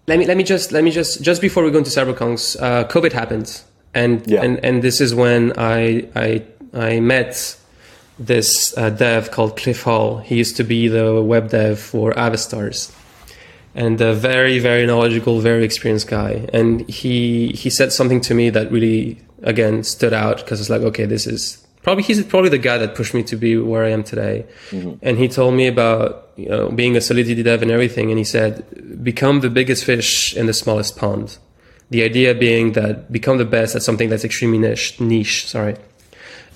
let 0.07 0.19
me 0.19 0.27
let 0.27 0.37
me 0.37 0.45
just 0.45 0.73
let 0.73 0.85
me 0.85 0.91
just 0.91 1.23
just 1.23 1.41
before 1.41 1.63
we 1.65 1.71
go 1.71 1.79
into 1.79 1.91
CyberKongz, 1.91 2.61
uh, 2.61 2.85
COVID 2.89 3.13
happened, 3.13 3.63
and 3.95 4.27
yeah. 4.27 4.43
and 4.43 4.65
and 4.65 4.83
this 4.83 5.01
is 5.01 5.15
when 5.15 5.53
I 5.59 6.09
I 6.15 6.43
I 6.73 7.01
met 7.01 7.57
this 8.19 8.77
uh, 8.77 8.91
dev 8.91 9.31
called 9.31 9.57
Cliff 9.57 9.83
Hall. 9.83 10.19
He 10.19 10.37
used 10.37 10.57
to 10.57 10.65
be 10.65 10.89
the 10.89 11.23
web 11.23 11.51
dev 11.51 11.79
for 11.79 12.13
Avastars 12.13 12.93
and 13.75 14.01
a 14.01 14.13
very 14.13 14.59
very 14.59 14.87
knowledgeable 14.87 15.41
very 15.41 15.65
experienced 15.65 16.07
guy 16.07 16.47
and 16.53 16.89
he 16.89 17.49
he 17.49 17.71
said 17.71 17.93
something 17.93 18.21
to 18.21 18.35
me 18.35 18.51
that 18.51 18.71
really 18.71 19.19
again 19.43 19.83
stood 19.83 20.13
out 20.13 20.39
because 20.39 20.61
it's 20.61 20.71
like 20.71 20.83
okay 20.83 21.07
this 21.07 21.27
is 21.27 21.62
probably 21.83 22.03
he's 22.03 22.23
probably 22.25 22.51
the 22.51 22.59
guy 22.59 22.79
that 22.79 22.95
pushed 22.95 23.15
me 23.15 23.23
to 23.23 23.37
be 23.37 23.57
where 23.57 23.85
i 23.85 23.91
am 23.91 24.03
today 24.03 24.47
mm-hmm. 24.71 24.95
and 25.03 25.19
he 25.19 25.29
told 25.29 25.55
me 25.55 25.67
about 25.67 26.31
you 26.37 26.49
know 26.49 26.71
being 26.71 26.97
a 26.97 27.01
solidity 27.01 27.43
dev 27.43 27.63
and 27.63 27.71
everything 27.71 28.11
and 28.11 28.19
he 28.19 28.25
said 28.25 29.05
become 29.05 29.41
the 29.41 29.51
biggest 29.51 29.85
fish 29.85 30.35
in 30.37 30.47
the 30.47 30.55
smallest 30.55 30.97
pond 30.97 31.39
the 31.91 32.03
idea 32.03 32.35
being 32.35 32.73
that 32.73 33.13
become 33.13 33.39
the 33.39 33.45
best 33.45 33.75
at 33.75 33.83
something 33.83 34.09
that's 34.09 34.25
extremely 34.25 34.59
niche 34.59 35.01
niche 35.01 35.47
sorry 35.47 35.77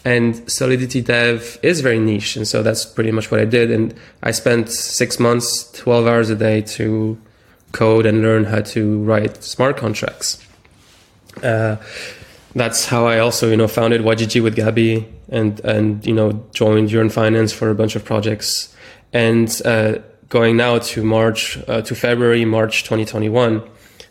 and 0.06 0.48
Solidity 0.48 1.00
Dev 1.00 1.58
is 1.64 1.80
very 1.80 1.98
niche. 1.98 2.36
And 2.36 2.46
so 2.46 2.62
that's 2.62 2.84
pretty 2.84 3.10
much 3.10 3.32
what 3.32 3.40
I 3.40 3.44
did. 3.44 3.72
And 3.72 3.92
I 4.22 4.30
spent 4.30 4.70
six 4.70 5.18
months, 5.18 5.68
12 5.72 6.06
hours 6.06 6.30
a 6.30 6.36
day 6.36 6.60
to 6.78 7.18
code 7.72 8.06
and 8.06 8.22
learn 8.22 8.44
how 8.44 8.60
to 8.60 9.02
write 9.02 9.42
smart 9.42 9.76
contracts. 9.76 10.38
Uh, 11.42 11.76
that's 12.56 12.86
how 12.86 13.06
I 13.06 13.18
also, 13.18 13.50
you 13.50 13.56
know, 13.56 13.68
founded 13.68 14.00
YGG 14.00 14.42
with 14.42 14.56
Gabby 14.56 15.06
and, 15.28 15.60
and, 15.60 16.04
you 16.06 16.14
know, 16.14 16.42
joined 16.52 16.90
Yearn 16.90 17.10
Finance 17.10 17.52
for 17.52 17.68
a 17.70 17.74
bunch 17.74 17.96
of 17.96 18.04
projects. 18.04 18.74
And 19.12 19.60
uh, 19.66 19.98
going 20.30 20.56
now 20.56 20.78
to 20.78 21.04
March, 21.04 21.58
uh, 21.68 21.82
to 21.82 21.94
February, 21.94 22.46
March 22.46 22.82
2021, 22.84 23.62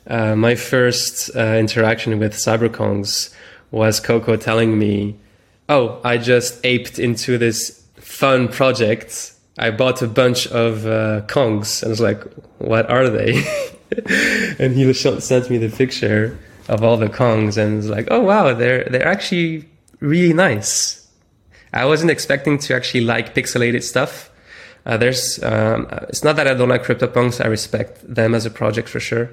uh, 0.08 0.36
my 0.36 0.54
first 0.54 1.36
uh, 1.36 1.56
interaction 1.56 2.20
with 2.20 2.34
CyberKongz 2.34 3.34
was 3.72 4.00
Coco 4.00 4.36
telling 4.36 4.78
me, 4.78 5.18
oh, 5.68 6.00
I 6.04 6.18
just 6.20 6.64
aped 6.64 7.00
into 7.00 7.40
this 7.40 7.84
fun 7.96 8.48
project. 8.48 9.34
I 9.58 9.72
bought 9.72 10.04
a 10.04 10.08
bunch 10.08 10.46
of 10.48 10.86
uh, 10.86 11.22
Kongs 11.26 11.82
and 11.82 11.90
I 11.90 11.92
was 11.92 12.00
like, 12.00 12.24
what 12.60 12.88
are 12.92 13.10
they? 13.10 13.44
and 14.60 14.76
he 14.76 14.94
sent 14.94 15.50
me 15.50 15.58
the 15.58 15.70
picture 15.76 16.38
of 16.68 16.84
all 16.84 16.98
the 16.98 17.08
Kongs 17.08 17.58
and 17.58 17.78
was 17.78 17.90
like, 17.90 18.08
oh 18.12 18.22
wow, 18.22 18.54
they're 18.54 18.84
they're 18.86 19.08
actually 19.08 19.70
really 20.00 20.34
nice. 20.34 21.08
I 21.74 21.86
wasn't 21.86 22.12
expecting 22.12 22.58
to 22.60 22.76
actually 22.76 23.02
like 23.02 23.36
pixelated 23.36 23.84
stuff. 23.84 24.32
Uh, 24.86 24.98
there's 24.98 25.44
um, 25.44 25.88
it's 26.10 26.24
not 26.24 26.36
that 26.38 26.48
I 26.48 26.54
don't 26.54 26.70
like 26.70 26.84
CryptoPunks. 26.84 27.44
I 27.44 27.48
respect 27.48 28.02
them 28.14 28.36
as 28.36 28.46
a 28.46 28.52
project 28.52 28.88
for 28.88 29.00
sure, 29.00 29.30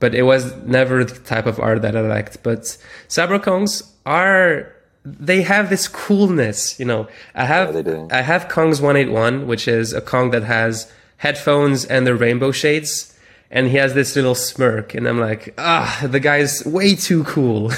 but 0.00 0.14
it 0.14 0.22
was 0.22 0.54
never 0.64 1.04
the 1.04 1.18
type 1.20 1.46
of 1.46 1.60
art 1.60 1.82
that 1.82 1.96
I 1.96 2.00
liked. 2.00 2.42
But 2.42 2.76
CyberKongz 3.08 3.90
are 4.04 4.72
they 5.04 5.42
have 5.42 5.70
this 5.70 5.88
coolness, 5.88 6.78
you 6.78 6.84
know. 6.84 7.08
I 7.34 7.46
have 7.46 7.76
I 8.12 8.22
have 8.22 8.48
Kong's 8.48 8.80
181, 8.80 9.46
which 9.46 9.66
is 9.66 9.92
a 9.92 10.00
Kong 10.00 10.30
that 10.30 10.44
has 10.44 10.90
headphones 11.18 11.84
and 11.84 12.06
the 12.06 12.14
rainbow 12.14 12.50
shades, 12.50 13.11
and 13.52 13.68
he 13.68 13.76
has 13.76 13.92
this 13.92 14.16
little 14.16 14.34
smirk, 14.34 14.94
and 14.94 15.06
I'm 15.06 15.20
like, 15.20 15.54
ah, 15.58 16.04
the 16.08 16.18
guy's 16.18 16.64
way 16.64 16.94
too 16.94 17.22
cool. 17.24 17.70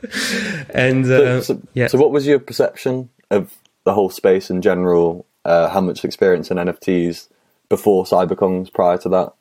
and 0.70 1.04
uh, 1.04 1.42
so, 1.42 1.54
so, 1.54 1.62
yeah. 1.74 1.86
So, 1.88 1.98
what 1.98 2.10
was 2.10 2.26
your 2.26 2.38
perception 2.38 3.10
of 3.30 3.54
the 3.84 3.92
whole 3.92 4.08
space 4.08 4.50
in 4.50 4.62
general? 4.62 5.26
Uh, 5.44 5.68
how 5.68 5.80
much 5.80 6.04
experience 6.04 6.50
in 6.50 6.56
NFTs 6.56 7.28
before 7.68 8.04
CyberKongz? 8.04 8.72
Prior 8.72 8.96
to 8.98 9.08
that? 9.10 9.34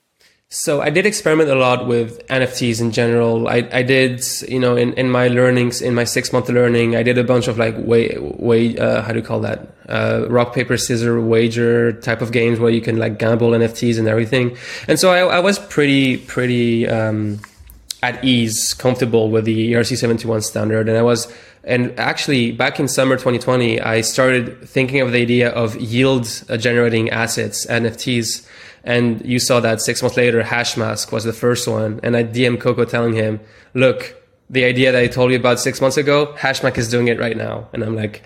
So 0.51 0.81
I 0.81 0.89
did 0.89 1.05
experiment 1.05 1.51
a 1.51 1.55
lot 1.55 1.85
with 1.85 2.25
NFTs 2.25 2.81
in 2.81 2.91
general. 2.91 3.47
I, 3.47 3.69
I 3.71 3.83
did, 3.83 4.25
you 4.47 4.59
know, 4.59 4.75
in, 4.75 4.93
in 4.93 5.07
my 5.07 5.27
learnings, 5.27 5.79
in 5.79 5.93
my 5.93 6.05
six 6.05 6.33
month 6.33 6.49
learning, 6.49 6.95
I 6.95 7.03
did 7.03 7.19
a 7.19 7.23
bunch 7.23 7.47
of 7.47 7.59
like 7.59 7.75
way, 7.77 8.17
way, 8.19 8.75
uh, 8.75 9.03
how 9.03 9.13
do 9.13 9.19
you 9.19 9.25
call 9.25 9.41
that? 9.41 9.67
Uh, 9.87 10.25
rock, 10.27 10.55
paper, 10.55 10.75
scissor 10.75 11.21
wager 11.21 11.91
type 11.93 12.23
of 12.23 12.31
games 12.31 12.59
where 12.59 12.71
you 12.71 12.81
can 12.81 12.97
like 12.97 13.19
gamble 13.19 13.51
NFTs 13.51 13.99
and 13.99 14.07
everything. 14.07 14.57
And 14.87 14.99
so 14.99 15.11
I, 15.11 15.35
I 15.35 15.39
was 15.39 15.59
pretty, 15.59 16.17
pretty, 16.17 16.87
um, 16.89 17.41
at 18.01 18.23
ease, 18.25 18.73
comfortable 18.73 19.29
with 19.29 19.45
the 19.45 19.73
ERC721 19.73 20.43
standard. 20.43 20.89
And 20.89 20.97
I 20.97 21.03
was, 21.03 21.31
and 21.63 21.91
actually 21.99 22.53
back 22.53 22.79
in 22.79 22.87
summer 22.87 23.17
2020, 23.17 23.81
I 23.81 24.01
started 24.01 24.67
thinking 24.67 25.01
of 25.01 25.11
the 25.11 25.21
idea 25.21 25.49
of 25.51 25.75
yield 25.75 26.25
generating 26.57 27.11
assets, 27.11 27.67
NFTs 27.67 28.47
and 28.83 29.23
you 29.25 29.39
saw 29.39 29.59
that 29.59 29.81
six 29.81 30.01
months 30.01 30.17
later, 30.17 30.41
Hashmask 30.43 31.11
was 31.11 31.23
the 31.23 31.33
first 31.33 31.67
one. 31.67 31.99
And 32.03 32.15
I 32.15 32.23
DM 32.23 32.59
Coco 32.59 32.85
telling 32.85 33.13
him, 33.13 33.39
look, 33.73 34.15
the 34.49 34.63
idea 34.63 34.91
that 34.91 35.01
I 35.01 35.07
told 35.07 35.31
you 35.31 35.37
about 35.37 35.59
six 35.59 35.81
months 35.81 35.97
ago, 35.97 36.33
Hashmask 36.37 36.77
is 36.77 36.89
doing 36.89 37.07
it 37.07 37.19
right 37.19 37.37
now. 37.37 37.67
And 37.73 37.83
I'm 37.83 37.95
like, 37.95 38.23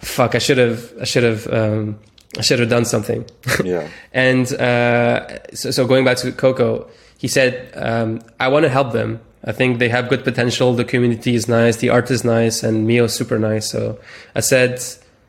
fuck, 0.00 0.34
I 0.34 0.38
should 0.38 0.58
have, 0.58 0.92
I 1.00 1.04
should 1.04 1.24
have, 1.24 1.46
um, 1.52 1.98
I 2.38 2.42
should 2.42 2.60
have 2.60 2.68
done 2.68 2.84
something. 2.84 3.24
Yeah. 3.64 3.88
and 4.12 4.52
uh, 4.54 5.44
so, 5.52 5.70
so, 5.70 5.86
going 5.86 6.04
back 6.04 6.18
to 6.18 6.30
Coco, 6.32 6.88
he 7.18 7.26
said, 7.26 7.72
um, 7.74 8.20
I 8.38 8.48
want 8.48 8.64
to 8.64 8.68
help 8.68 8.92
them. 8.92 9.20
I 9.44 9.52
think 9.52 9.78
they 9.78 9.88
have 9.88 10.08
good 10.08 10.24
potential. 10.24 10.74
The 10.74 10.84
community 10.84 11.34
is 11.34 11.48
nice. 11.48 11.76
The 11.76 11.90
art 11.90 12.10
is 12.10 12.24
nice. 12.24 12.62
And 12.62 12.86
Mio's 12.86 13.14
super 13.14 13.38
nice. 13.38 13.70
So 13.70 13.98
I 14.34 14.40
said, 14.40 14.82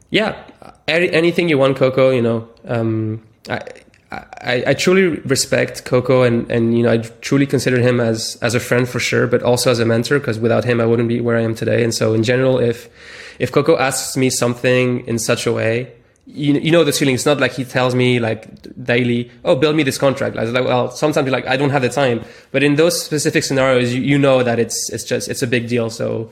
yeah, 0.09 0.43
anything 0.87 1.49
you 1.49 1.57
want, 1.57 1.77
Coco, 1.77 2.11
you 2.11 2.21
know, 2.21 2.47
um, 2.65 3.23
I, 3.49 3.61
I, 4.11 4.63
I, 4.67 4.73
truly 4.73 5.19
respect 5.19 5.85
Coco 5.85 6.23
and, 6.23 6.49
and 6.49 6.75
you 6.75 6.81
know 6.81 6.91
I 6.91 6.97
truly 6.97 7.45
consider 7.45 7.79
him 7.79 7.99
as 7.99 8.37
as 8.41 8.55
a 8.55 8.59
friend 8.59 8.89
for 8.89 8.99
sure, 8.99 9.27
but 9.27 9.43
also 9.43 9.69
as 9.69 9.79
a 9.79 9.85
mentor 9.85 10.17
because 10.17 10.39
without 10.39 10.65
him 10.65 10.81
I 10.81 10.85
wouldn't 10.85 11.09
be 11.09 11.21
where 11.21 11.37
I 11.37 11.41
am 11.41 11.53
today. 11.53 11.83
And 11.83 11.93
so 11.93 12.13
in 12.15 12.23
general, 12.23 12.57
if 12.57 12.89
if 13.37 13.51
Coco 13.51 13.77
asks 13.77 14.17
me 14.17 14.31
something 14.31 15.05
in 15.05 15.19
such 15.19 15.45
a 15.45 15.53
way, 15.53 15.91
you, 16.25 16.53
you 16.53 16.71
know 16.71 16.83
the 16.83 16.91
feeling. 16.91 17.15
It's 17.15 17.25
not 17.25 17.39
like 17.39 17.53
he 17.53 17.63
tells 17.63 17.93
me 17.93 18.19
like 18.19 18.47
daily, 18.83 19.31
oh, 19.45 19.55
build 19.55 19.75
me 19.75 19.83
this 19.83 19.97
contract. 19.97 20.37
I 20.37 20.41
was 20.41 20.51
like, 20.51 20.65
well, 20.65 20.89
sometimes 20.89 21.29
like 21.29 21.47
I 21.47 21.55
don't 21.55 21.71
have 21.71 21.81
the 21.83 21.89
time. 21.89 22.23
But 22.51 22.63
in 22.63 22.75
those 22.75 22.99
specific 23.01 23.43
scenarios, 23.43 23.93
you, 23.93 24.01
you 24.01 24.17
know 24.17 24.41
that 24.41 24.57
it's 24.57 24.89
it's 24.91 25.03
just 25.03 25.29
it's 25.29 25.43
a 25.43 25.47
big 25.47 25.67
deal. 25.67 25.91
So 25.91 26.31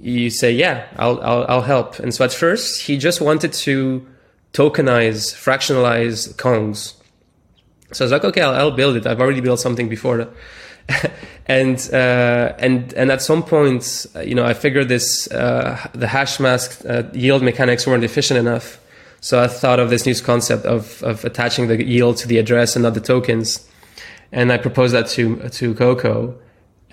you 0.00 0.28
say, 0.28 0.52
yeah, 0.52 0.86
I'll 0.96 1.20
I'll, 1.22 1.46
I'll 1.48 1.62
help. 1.62 1.98
And 1.98 2.14
so 2.14 2.24
at 2.24 2.32
first 2.32 2.82
he 2.82 2.98
just 2.98 3.20
wanted 3.22 3.54
to 3.54 4.06
tokenize, 4.54 5.34
fractionalize 5.34 6.34
Kongs. 6.36 6.94
So 7.92 8.04
I 8.04 8.06
was 8.06 8.12
like, 8.12 8.24
okay, 8.24 8.40
I'll, 8.40 8.54
I'll 8.54 8.70
build 8.70 8.96
it. 8.96 9.06
I've 9.06 9.20
already 9.20 9.40
built 9.40 9.60
something 9.60 9.88
before. 9.88 10.28
and 11.46 11.90
uh, 11.92 12.54
and 12.58 12.92
and 12.94 13.10
at 13.10 13.20
some 13.20 13.42
point, 13.42 14.06
you 14.24 14.34
know, 14.34 14.44
I 14.44 14.54
figured 14.54 14.88
this 14.88 15.30
uh, 15.30 15.78
the 15.92 16.06
Hashmask 16.06 16.88
uh, 16.88 17.10
yield 17.12 17.42
mechanics 17.42 17.86
weren't 17.86 18.04
efficient 18.04 18.38
enough. 18.38 18.80
So 19.20 19.42
I 19.42 19.48
thought 19.48 19.80
of 19.80 19.90
this 19.90 20.06
new 20.06 20.14
concept 20.14 20.66
of 20.66 21.02
of 21.02 21.24
attaching 21.24 21.68
the 21.68 21.82
yield 21.82 22.18
to 22.18 22.28
the 22.28 22.38
address 22.38 22.76
and 22.76 22.82
not 22.82 22.94
the 22.94 23.00
tokens, 23.00 23.66
and 24.30 24.52
I 24.52 24.58
proposed 24.58 24.94
that 24.94 25.06
to 25.08 25.48
to 25.48 25.74
Coco, 25.74 26.38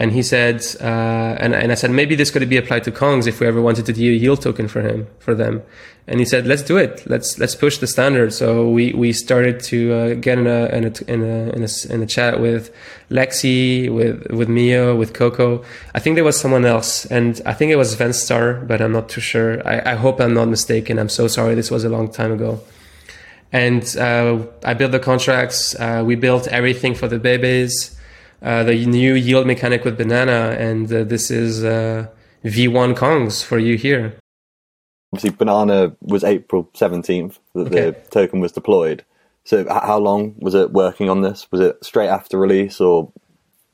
And 0.02 0.12
he 0.12 0.24
said, 0.24 0.66
uh, 0.82 1.38
and, 1.44 1.54
and 1.54 1.72
I 1.72 1.76
said, 1.76 1.92
maybe 1.92 2.16
this 2.16 2.32
could 2.32 2.50
be 2.50 2.58
applied 2.58 2.84
to 2.86 2.92
Kongs 2.92 3.28
if 3.28 3.40
we 3.40 3.46
ever 3.46 3.62
wanted 3.62 3.86
to 3.86 3.94
do 3.94 4.12
a 4.12 4.16
yield 4.16 4.42
token 4.42 4.68
for 4.68 4.82
him, 4.82 5.06
for 5.20 5.36
them. 5.36 5.62
And 6.08 6.20
he 6.20 6.26
said, 6.26 6.48
let's 6.48 6.64
do 6.64 6.76
it. 6.78 7.04
Let's, 7.06 7.38
let's 7.38 7.54
push 7.54 7.78
the 7.78 7.86
standard. 7.86 8.34
So 8.34 8.68
we, 8.68 8.94
we 8.94 9.14
started 9.14 9.60
to 9.66 9.94
uh, 9.94 10.14
get 10.16 10.40
in 10.40 10.48
a, 10.48 10.66
in 10.70 10.86
a, 10.86 10.92
in 11.08 11.22
a, 11.22 11.50
in 11.52 11.64
a, 11.64 11.94
in 11.94 12.02
a 12.02 12.08
chat 12.08 12.40
with 12.40 12.74
Lexi, 13.12 13.94
with, 13.94 14.26
with 14.32 14.50
Mio, 14.50 14.96
with 14.96 15.14
Coco. 15.14 15.64
I 15.94 16.00
think 16.00 16.16
there 16.16 16.24
was 16.24 16.40
someone 16.40 16.66
else 16.66 17.06
and 17.06 17.40
I 17.46 17.54
think 17.54 17.72
it 17.72 17.76
was 17.76 17.96
Venstar, 17.96 18.68
but 18.68 18.82
I'm 18.82 18.94
not 18.94 19.08
too 19.08 19.22
sure. 19.22 19.62
I, 19.68 19.92
I 19.92 19.94
hope 19.94 20.20
I'm 20.20 20.34
not 20.34 20.48
mistaken. 20.48 20.98
I'm 20.98 21.10
so 21.10 21.28
sorry. 21.28 21.54
This 21.54 21.70
was 21.70 21.84
a 21.84 21.90
long 21.90 22.12
time 22.12 22.32
ago. 22.32 22.60
And 23.52 23.84
uh, 23.98 24.48
I 24.64 24.74
built 24.74 24.94
the 24.94 25.00
contracts. 25.00 25.76
Uh, 25.76 26.02
we 26.04 26.16
built 26.16 26.48
everything 26.48 26.96
for 26.96 27.08
the 27.08 27.20
babies 27.20 27.96
uh, 28.42 28.64
the 28.64 28.86
new 28.86 29.14
yield 29.14 29.46
mechanic 29.46 29.86
with 29.86 29.98
banana, 29.98 30.56
and 30.58 30.92
uh, 30.92 31.04
this 31.04 31.30
is 31.30 31.64
uh, 31.64 32.08
V1 32.44 32.96
Kongs 32.96 33.44
for 33.44 33.60
you 33.60 33.78
here. 33.78 34.18
Obviously, 35.14 35.36
banana 35.38 35.96
was 36.02 36.24
April 36.24 36.70
17th 36.74 37.38
that 37.54 37.68
okay. 37.68 37.92
the 37.92 38.10
token 38.10 38.40
was 38.40 38.52
deployed. 38.52 39.04
So, 39.44 39.68
how 39.70 39.98
long 39.98 40.36
was 40.40 40.56
it 40.56 40.72
working 40.72 41.10
on 41.10 41.22
this? 41.22 41.48
Was 41.52 41.62
it 41.62 41.84
straight 41.84 42.08
after 42.08 42.38
release, 42.38 42.80
or 42.80 43.12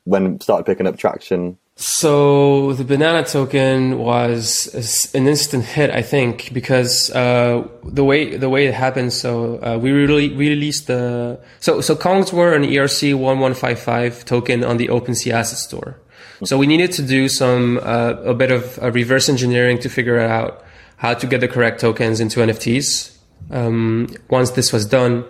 when 0.04 0.34
it 0.34 0.42
started 0.42 0.64
picking 0.64 0.86
up 0.86 0.98
traction? 0.98 1.58
So 1.80 2.72
the 2.72 2.82
banana 2.82 3.24
token 3.24 3.98
was 3.98 5.12
an 5.14 5.28
instant 5.28 5.64
hit, 5.64 5.90
I 5.90 6.02
think, 6.02 6.52
because 6.52 7.08
uh, 7.12 7.68
the 7.84 8.02
way 8.02 8.36
the 8.36 8.48
way 8.48 8.66
it 8.66 8.74
happened. 8.74 9.12
So 9.12 9.62
uh, 9.62 9.78
we 9.78 9.92
really 9.92 10.34
we 10.34 10.48
released 10.48 10.88
the 10.88 11.38
so 11.60 11.80
so 11.80 11.94
Kongs 11.94 12.32
were 12.32 12.52
an 12.52 12.64
ERC 12.64 13.14
one 13.16 13.38
one 13.38 13.54
five 13.54 13.78
five 13.78 14.24
token 14.24 14.64
on 14.64 14.78
the 14.78 14.88
OpenSea 14.88 15.32
Asset 15.32 15.58
Store. 15.58 16.00
So 16.42 16.58
we 16.58 16.66
needed 16.66 16.90
to 16.92 17.02
do 17.02 17.28
some 17.28 17.78
uh, 17.78 18.14
a 18.24 18.34
bit 18.34 18.50
of 18.50 18.76
reverse 18.78 19.28
engineering 19.28 19.78
to 19.78 19.88
figure 19.88 20.18
out 20.18 20.64
how 20.96 21.14
to 21.14 21.28
get 21.28 21.40
the 21.40 21.48
correct 21.48 21.80
tokens 21.80 22.18
into 22.18 22.40
NFTs. 22.40 23.16
Um, 23.52 24.08
once 24.30 24.50
this 24.50 24.72
was 24.72 24.84
done, 24.84 25.24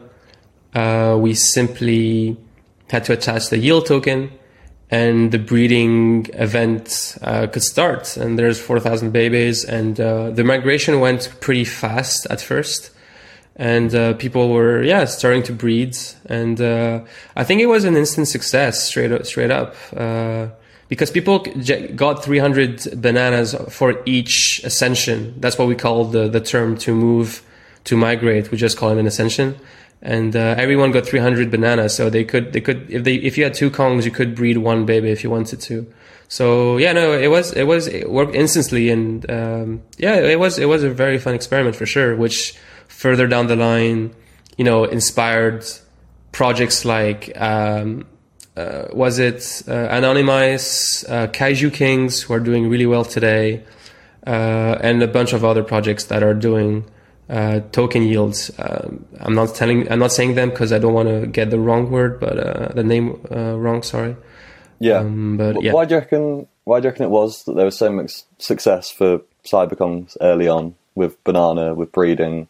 uh, 0.75 1.15
we 1.21 1.35
simply 1.35 2.39
had 2.89 3.05
to 3.05 3.13
attach 3.13 3.51
the 3.51 3.59
yield 3.59 3.85
token 3.85 4.31
and 4.91 5.33
the 5.33 5.39
breeding 5.39 6.27
event 6.33 7.17
uh, 7.23 7.47
could 7.47 7.63
start. 7.63 8.17
And 8.17 8.39
there's 8.39 8.61
4,000 8.61 9.11
babies, 9.11 9.65
and 9.65 10.01
uh, 10.01 10.31
the 10.31 10.45
migration 10.45 11.01
went 11.01 11.31
pretty 11.41 11.65
fast 11.65 12.27
at 12.31 12.41
first. 12.41 12.91
And 13.57 13.95
uh, 13.95 14.15
people 14.15 14.51
were, 14.51 14.83
yeah, 14.83 15.05
starting 15.05 15.43
to 15.45 15.53
breed. 15.53 15.97
And 16.27 16.61
uh, 16.61 17.01
I 17.37 17.45
think 17.45 17.61
it 17.61 17.67
was 17.67 17.85
an 17.85 17.97
instant 17.97 18.29
success, 18.29 18.85
straight 18.85 19.13
up. 19.13 19.27
Straight 19.27 19.51
up. 19.51 19.75
Uh, 19.95 20.49
because 20.89 21.11
people 21.11 21.41
got 21.97 22.25
300 22.25 23.03
bananas 23.03 23.55
for 23.69 24.01
each 24.07 24.63
ascension. 24.65 25.35
That's 25.39 25.59
what 25.59 25.69
we 25.69 25.75
call 25.75 26.07
the, 26.07 26.29
the 26.29 26.41
term 26.41 26.79
to 26.79 26.95
move, 26.95 27.43
to 27.85 27.97
migrate. 27.97 28.51
We 28.51 28.57
just 28.57 28.79
call 28.79 28.91
it 28.91 28.99
an 28.99 29.07
ascension 29.07 29.57
and 30.01 30.37
uh, 30.37 30.55
everyone 30.57 30.93
got 30.93 31.07
300 31.07 31.51
bananas 31.51 31.97
so 31.97 32.09
they 32.09 32.25
could 32.25 32.53
they 32.53 32.61
could 32.61 32.89
if 32.91 33.05
they 33.05 33.15
if 33.15 33.37
you 33.37 33.45
had 33.45 33.55
two 33.55 33.71
kongs 33.71 34.05
you 34.05 34.11
could 34.11 34.35
breed 34.35 34.59
one 34.59 34.87
baby 34.87 35.11
if 35.11 35.25
you 35.25 35.31
wanted 35.31 35.61
to. 35.61 35.93
So 36.29 36.77
yeah 36.77 36.93
no 36.93 37.13
it 37.13 37.29
was 37.29 37.53
it 37.53 37.65
was 37.65 37.87
it 37.89 38.11
worked 38.11 38.35
instantly 38.35 38.91
and 38.91 39.29
um, 39.31 39.83
yeah 39.99 40.17
it 40.17 40.39
was 40.39 40.59
it 40.59 40.67
was 40.67 40.85
a 40.85 40.91
very 40.91 41.19
fun 41.19 41.35
experiment 41.35 41.75
for 41.75 41.87
sure 41.87 42.15
which 42.15 42.55
further 42.87 43.27
down 43.27 43.47
the 43.47 43.57
line 43.57 44.15
you 44.57 44.65
know 44.65 44.85
inspired 44.85 45.65
projects 46.33 46.85
like 46.85 47.33
um, 47.41 48.07
uh, 48.59 48.89
was 48.93 49.21
it 49.21 49.63
uh, 49.69 49.89
Anonymice, 49.89 51.05
uh, 51.09 51.29
Kaiju 51.29 51.73
Kings, 51.73 52.23
who 52.23 52.35
are 52.35 52.41
doing 52.41 52.69
really 52.69 52.87
well 52.87 53.05
today, 53.05 53.63
uh, 54.27 54.77
and 54.81 55.01
a 55.01 55.07
bunch 55.07 55.33
of 55.33 55.45
other 55.45 55.63
projects 55.63 56.07
that 56.07 56.25
are 56.25 56.35
doing 56.35 56.85
uh, 57.29 57.61
token 57.73 58.03
yields. 58.03 58.51
Um, 58.59 59.05
I'm 59.21 59.35
not 59.35 59.55
telling, 59.55 59.91
I'm 59.91 59.99
not 59.99 60.13
saying 60.13 60.35
them 60.35 60.51
because 60.51 60.73
I 60.73 60.79
don't 60.79 60.95
want 60.95 61.09
to 61.09 61.27
get 61.27 61.51
the 61.51 61.59
wrong 61.59 61.91
word, 61.91 62.21
but 62.21 62.39
uh, 62.39 62.73
the 62.73 62.85
name 62.85 63.21
uh, 63.31 63.57
wrong. 63.57 63.83
Sorry. 63.83 64.17
Yeah. 64.79 64.99
Um, 64.99 65.37
but 65.37 65.63
yeah. 65.63 65.73
Why 65.73 65.85
do 65.85 65.95
you 65.95 66.01
reckon? 66.01 66.47
Why 66.65 66.81
do 66.81 66.85
you 66.85 66.91
reckon 66.91 67.05
it 67.05 67.11
was 67.11 67.45
that 67.45 67.55
there 67.55 67.65
was 67.65 67.77
so 67.77 67.91
much 67.91 68.23
success 68.39 68.91
for 68.91 69.23
CyberKongz 69.45 70.17
early 70.21 70.49
on 70.49 70.75
with 70.95 71.23
Banana, 71.25 71.75
with 71.75 71.93
breeding? 71.93 72.45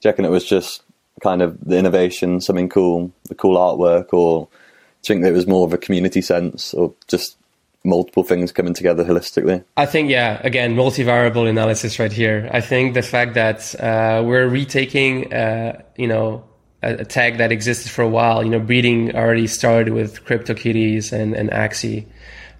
Do 0.00 0.08
you 0.08 0.10
reckon 0.10 0.24
it 0.24 0.30
was 0.30 0.44
just 0.44 0.82
kind 1.22 1.42
of 1.42 1.58
the 1.60 1.76
innovation, 1.76 2.40
something 2.40 2.68
cool, 2.68 3.12
the 3.28 3.34
cool 3.34 3.56
artwork, 3.56 4.12
or 4.12 4.46
do 4.46 5.12
you 5.12 5.14
think 5.14 5.22
there 5.22 5.32
was 5.32 5.46
more 5.46 5.66
of 5.66 5.72
a 5.72 5.78
community 5.78 6.22
sense, 6.22 6.74
or 6.74 6.92
just 7.08 7.36
multiple 7.84 8.24
things 8.24 8.50
coming 8.50 8.74
together 8.74 9.04
holistically? 9.04 9.64
I 9.76 9.86
think, 9.86 10.10
yeah, 10.10 10.40
again, 10.42 10.74
multivariable 10.74 11.48
analysis 11.48 11.98
right 11.98 12.12
here. 12.12 12.48
I 12.52 12.60
think 12.60 12.94
the 12.94 13.02
fact 13.02 13.34
that 13.34 13.78
uh, 13.80 14.22
we're 14.24 14.48
retaking, 14.48 15.32
uh, 15.32 15.82
you 15.96 16.08
know, 16.08 16.44
a, 16.82 17.04
tag 17.04 17.38
that 17.38 17.52
existed 17.52 17.90
for 17.90 18.02
a 18.02 18.08
while, 18.08 18.42
you 18.42 18.50
know, 18.50 18.58
breeding 18.58 19.14
already 19.14 19.46
started 19.46 19.92
with 19.92 20.24
CryptoKitties 20.24 21.12
and, 21.12 21.34
and 21.34 21.50
Axie. 21.50 22.06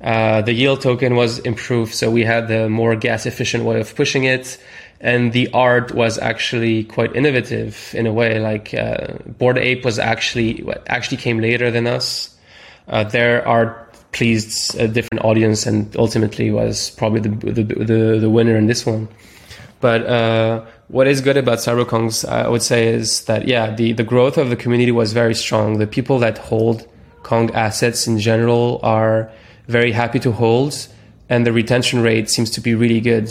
Uh, 0.01 0.43
the 0.43 0.53
yield 0.53 0.83
token 0.83 1.17
was 1.17 1.39
improved, 1.41 1.95
so 1.95 2.11
we 2.11 2.25
had 2.25 2.49
the 2.49 2.69
more 2.69 2.95
gas 2.97 3.27
efficient 3.27 3.65
way 3.65 3.81
of 3.81 3.95
pushing 3.95 4.25
it. 4.25 4.59
And 5.01 5.33
the 5.33 5.51
art 5.53 5.93
was 5.93 6.19
actually 6.19 6.85
quite 6.85 7.15
innovative 7.15 7.95
in 7.95 8.07
a 8.07 8.13
way. 8.13 8.39
Like 8.39 8.73
uh, 8.73 9.19
Bored 9.27 9.59
Ape 9.59 9.85
was 9.85 9.99
actually 9.99 10.67
actually 10.87 11.19
came 11.19 11.41
later 11.41 11.71
than 11.71 11.87
us. 11.87 12.35
Uh, 12.89 13.05
their 13.05 13.47
art 13.47 13.84
pleased 14.15 14.75
a 14.79 14.89
different 14.89 15.25
audience 15.25 15.67
and 15.67 15.95
ultimately 15.97 16.51
was 16.51 16.91
probably 16.91 17.21
the 17.21 17.29
the, 17.53 17.63
the, 17.63 18.19
the 18.21 18.31
winner 18.31 18.57
in 18.57 18.67
this 18.67 18.87
one. 18.87 19.09
But 19.81 20.07
uh, 20.07 20.65
what 20.89 21.07
is 21.07 21.21
good 21.21 21.37
about 21.37 21.59
CyberKongz, 21.59 22.27
I 22.27 22.49
would 22.49 22.63
say, 22.63 22.89
is 22.89 23.25
that 23.27 23.47
yeah, 23.47 23.75
the 23.75 23.93
the 23.93 24.05
growth 24.05 24.39
of 24.39 24.49
the 24.49 24.57
community 24.57 24.93
was 24.93 25.13
very 25.13 25.35
strong. 25.35 25.79
The 25.79 25.87
people 25.87 26.19
that 26.21 26.39
hold 26.39 26.89
Kong 27.23 27.51
assets 27.55 28.07
in 28.07 28.19
general 28.19 28.81
are 28.83 29.31
very 29.69 29.93
happy 29.93 30.21
to 30.21 30.33
hold, 30.33 30.89
and 31.29 31.47
the 31.47 31.53
retention 31.53 32.01
rate 32.01 32.31
seems 32.31 32.51
to 32.51 32.61
be 32.61 32.75
really 32.75 33.01
good 33.01 33.29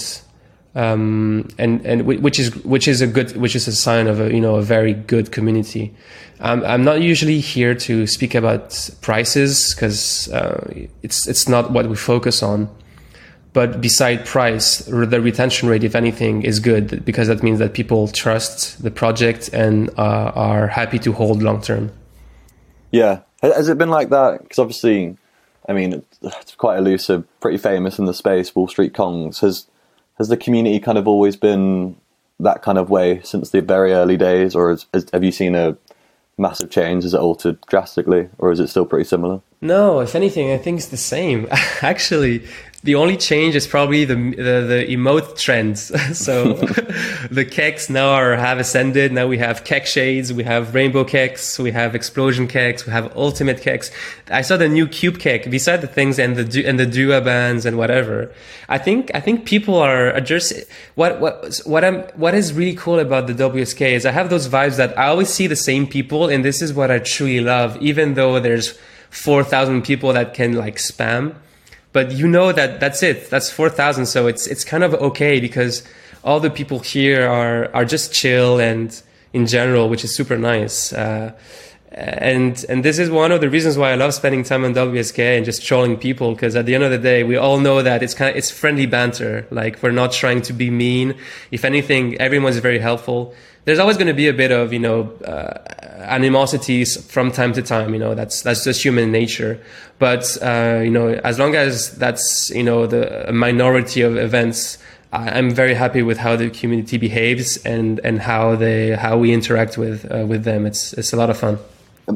um, 0.76 1.48
and 1.58 1.86
and 1.86 2.06
which 2.06 2.40
is 2.40 2.56
which 2.64 2.88
is 2.88 3.02
a 3.02 3.08
good 3.08 3.36
which 3.38 3.56
is 3.56 3.68
a 3.68 3.72
sign 3.72 4.08
of 4.08 4.20
a 4.20 4.34
you 4.34 4.42
know 4.42 4.56
a 4.56 4.62
very 4.62 4.94
good 4.94 5.32
community. 5.32 5.94
Um, 6.40 6.64
I'm 6.66 6.84
not 6.84 7.02
usually 7.02 7.40
here 7.40 7.76
to 7.76 8.08
speak 8.08 8.36
about 8.36 8.90
prices 9.02 9.74
because 9.74 10.32
uh, 10.32 10.74
it's 11.04 11.28
it's 11.28 11.48
not 11.48 11.72
what 11.72 11.88
we 11.88 11.96
focus 11.96 12.42
on. 12.42 12.70
But 13.54 13.82
beside 13.82 14.26
price, 14.26 14.80
the 14.80 15.22
retention 15.22 15.70
rate, 15.70 15.84
if 15.84 15.94
anything, 15.94 16.42
is 16.42 16.60
good 16.60 17.06
because 17.06 17.28
that 17.28 17.44
means 17.44 17.60
that 17.60 17.76
people 17.76 18.08
trust 18.08 18.82
the 18.82 18.90
project 18.90 19.50
and 19.54 19.92
uh, 19.92 20.32
are 20.34 20.68
happy 20.68 20.98
to 21.00 21.14
hold 21.14 21.44
long 21.44 21.62
term. 21.62 21.92
Yeah, 22.92 23.20
has 23.44 23.70
it 23.70 23.78
been 23.78 23.92
like 23.92 24.10
that? 24.10 24.42
Because 24.42 24.58
obviously, 24.58 25.18
I 25.70 25.74
mean, 25.74 26.04
it's 26.24 26.56
quite 26.56 26.80
elusive, 26.80 27.26
pretty 27.42 27.60
famous 27.60 28.00
in 28.00 28.06
the 28.06 28.14
space. 28.14 28.56
Wall 28.56 28.68
Street 28.68 28.94
Kongs 28.94 29.40
has 29.42 29.68
has 30.18 30.28
the 30.28 30.38
community 30.38 30.80
kind 30.80 30.98
of 30.98 31.08
always 31.08 31.36
been 31.36 31.96
that 32.40 32.62
kind 32.62 32.78
of 32.78 32.90
way 32.90 33.22
since 33.24 33.50
the 33.50 33.62
very 33.62 33.94
early 33.94 34.18
days, 34.18 34.56
or 34.56 34.70
has, 34.70 34.86
has, 34.94 35.06
have 35.14 35.24
you 35.24 35.32
seen 35.32 35.56
a 35.56 35.78
massive 36.38 36.70
change? 36.70 37.04
Has 37.04 37.14
it 37.14 37.20
altered 37.20 37.60
drastically, 37.68 38.30
or 38.38 38.52
is 38.52 38.60
it 38.60 38.68
still 38.68 38.86
pretty 38.86 39.06
similar? 39.06 39.42
No, 39.62 40.00
if 40.02 40.16
anything, 40.16 40.52
I 40.52 40.58
think 40.58 40.78
it's 40.78 40.88
the 40.88 40.98
same. 40.98 41.48
Actually, 41.82 42.46
the 42.84 42.96
only 42.96 43.16
change 43.16 43.56
is 43.56 43.66
probably 43.66 44.04
the 44.04 44.16
the, 44.16 44.66
the 44.68 44.86
emote 44.90 45.38
trends. 45.38 45.84
so 46.18 46.54
the 47.32 47.46
keks 47.46 47.90
now 47.90 48.10
are 48.10 48.36
have 48.36 48.60
ascended. 48.60 49.14
Now 49.14 49.28
we 49.28 49.38
have 49.38 49.64
kek 49.64 49.86
shades, 49.86 50.34
we 50.34 50.44
have 50.44 50.76
rainbow 50.76 51.06
keks, 51.06 51.58
we 51.60 51.72
have 51.72 51.96
explosion 51.96 52.48
keks, 52.48 52.86
we 52.86 52.92
have 52.92 53.16
ultimate 53.16 53.62
keks. 53.62 53.90
I 54.30 54.42
saw 54.42 54.58
the 54.58 54.68
new 54.68 54.86
cube 54.88 55.18
kek 55.18 55.50
beside 55.50 55.80
the 55.80 55.88
things 55.88 56.20
and 56.20 56.36
the 56.36 56.66
and 56.66 56.78
the 56.78 56.86
Dua 56.86 57.22
bands 57.22 57.66
and 57.66 57.78
whatever. 57.78 58.30
I 58.68 58.78
think 58.80 59.12
I 59.16 59.22
think 59.22 59.46
people 59.46 59.78
are 59.78 60.20
just 60.20 60.54
what 60.96 61.22
what 61.22 61.62
what 61.66 61.86
I'm 61.86 62.02
what 62.16 62.36
is 62.36 62.52
really 62.52 62.76
cool 62.76 63.00
about 63.00 63.28
the 63.28 63.34
WSK 63.34 63.94
is 63.94 64.06
I 64.06 64.12
have 64.12 64.30
those 64.30 64.50
vibes 64.50 64.76
that 64.76 64.98
I 65.00 65.08
always 65.08 65.30
see 65.30 65.48
the 65.48 65.56
same 65.56 65.88
people, 65.88 66.28
and 66.28 66.44
this 66.44 66.62
is 66.62 66.74
what 66.74 66.92
I 66.92 67.00
truly 67.00 67.40
love. 67.40 67.78
Even 67.82 68.16
though 68.16 68.42
there's 68.42 68.78
four 69.10 69.46
thousand 69.46 69.84
people 69.84 70.12
that 70.12 70.34
can 70.34 70.52
like 70.54 70.76
spam 70.76 71.36
but 71.94 72.12
you 72.12 72.28
know 72.28 72.52
that 72.52 72.80
that's 72.80 73.02
it. 73.04 73.30
That's 73.30 73.50
four 73.50 73.70
thousand. 73.70 74.08
So 74.08 74.28
it's 74.28 74.48
it's 74.48 74.66
kind 74.66 74.84
of 74.84 74.94
okay 74.96 75.40
because 75.40 75.84
all 76.24 76.40
the 76.40 76.50
people 76.50 76.80
here 76.80 77.28
are 77.28 77.74
are 77.74 77.86
just 77.86 78.14
chill 78.14 78.60
and 78.60 79.02
in 79.32 79.48
general, 79.48 79.90
which 79.90 80.04
is 80.04 80.16
super 80.16 80.38
nice. 80.38 80.92
Uh, 80.94 81.34
and 81.94 82.66
and 82.70 82.84
this 82.84 82.98
is 82.98 83.10
one 83.10 83.32
of 83.32 83.40
the 83.42 83.50
reasons 83.50 83.78
why 83.78 83.92
I 83.92 83.96
love 83.96 84.14
spending 84.14 84.44
time 84.44 84.66
on 84.66 84.74
WSK 84.74 85.38
and 85.38 85.46
just 85.46 85.64
trolling 85.64 85.98
people 85.98 86.34
because 86.34 86.56
at 86.56 86.66
the 86.66 86.74
end 86.74 86.84
of 86.84 86.90
the 86.90 86.98
day 86.98 87.24
we 87.24 87.38
all 87.38 87.60
know 87.60 87.84
that 87.84 88.02
it's 88.02 88.16
kind 88.16 88.32
of 88.32 88.36
it's 88.36 88.50
friendly 88.50 88.88
banter 88.88 89.46
like 89.52 89.82
we're 89.84 89.92
not 89.92 90.12
trying 90.12 90.42
to 90.44 90.54
be 90.54 90.72
mean 90.72 91.16
if 91.52 91.64
anything 91.64 92.20
everyone's 92.20 92.58
very 92.58 92.80
helpful 92.80 93.36
there's 93.66 93.80
always 93.80 93.98
going 93.98 94.08
to 94.08 94.14
be 94.14 94.28
a 94.28 94.34
bit 94.34 94.52
of 94.52 94.74
you 94.74 94.80
know 94.80 95.12
uh, 95.26 95.58
animosities 96.00 97.06
from 97.12 97.32
time 97.32 97.54
to 97.54 97.62
time. 97.62 97.94
You 97.94 98.00
know 98.00 98.16
that's 98.16 98.42
that's 98.42 98.64
just 98.64 98.84
human 98.84 99.12
nature. 99.12 99.60
But 100.00 100.38
uh, 100.42 100.82
you 100.84 100.92
know 100.92 101.10
as 101.24 101.40
long 101.40 101.56
as 101.56 101.96
that's 101.98 102.50
you 102.50 102.64
know 102.64 102.88
the 102.88 103.32
minority 103.32 104.02
of 104.02 104.18
events, 104.18 104.78
I'm 105.12 105.52
very 105.52 105.74
happy 105.74 106.02
with 106.02 106.18
how 106.18 106.36
the 106.36 106.50
community 106.50 106.98
behaves 106.98 107.58
and 107.58 108.00
and 108.04 108.20
how 108.20 108.56
they 108.56 108.92
how 108.92 109.18
we 109.18 109.34
interact 109.34 109.78
with 109.78 110.12
uh, 110.12 110.26
with 110.26 110.44
them. 110.44 110.66
It's 110.66 110.94
it's 110.94 111.14
a 111.14 111.16
lot 111.16 111.30
of 111.30 111.38
fun. 111.38 111.60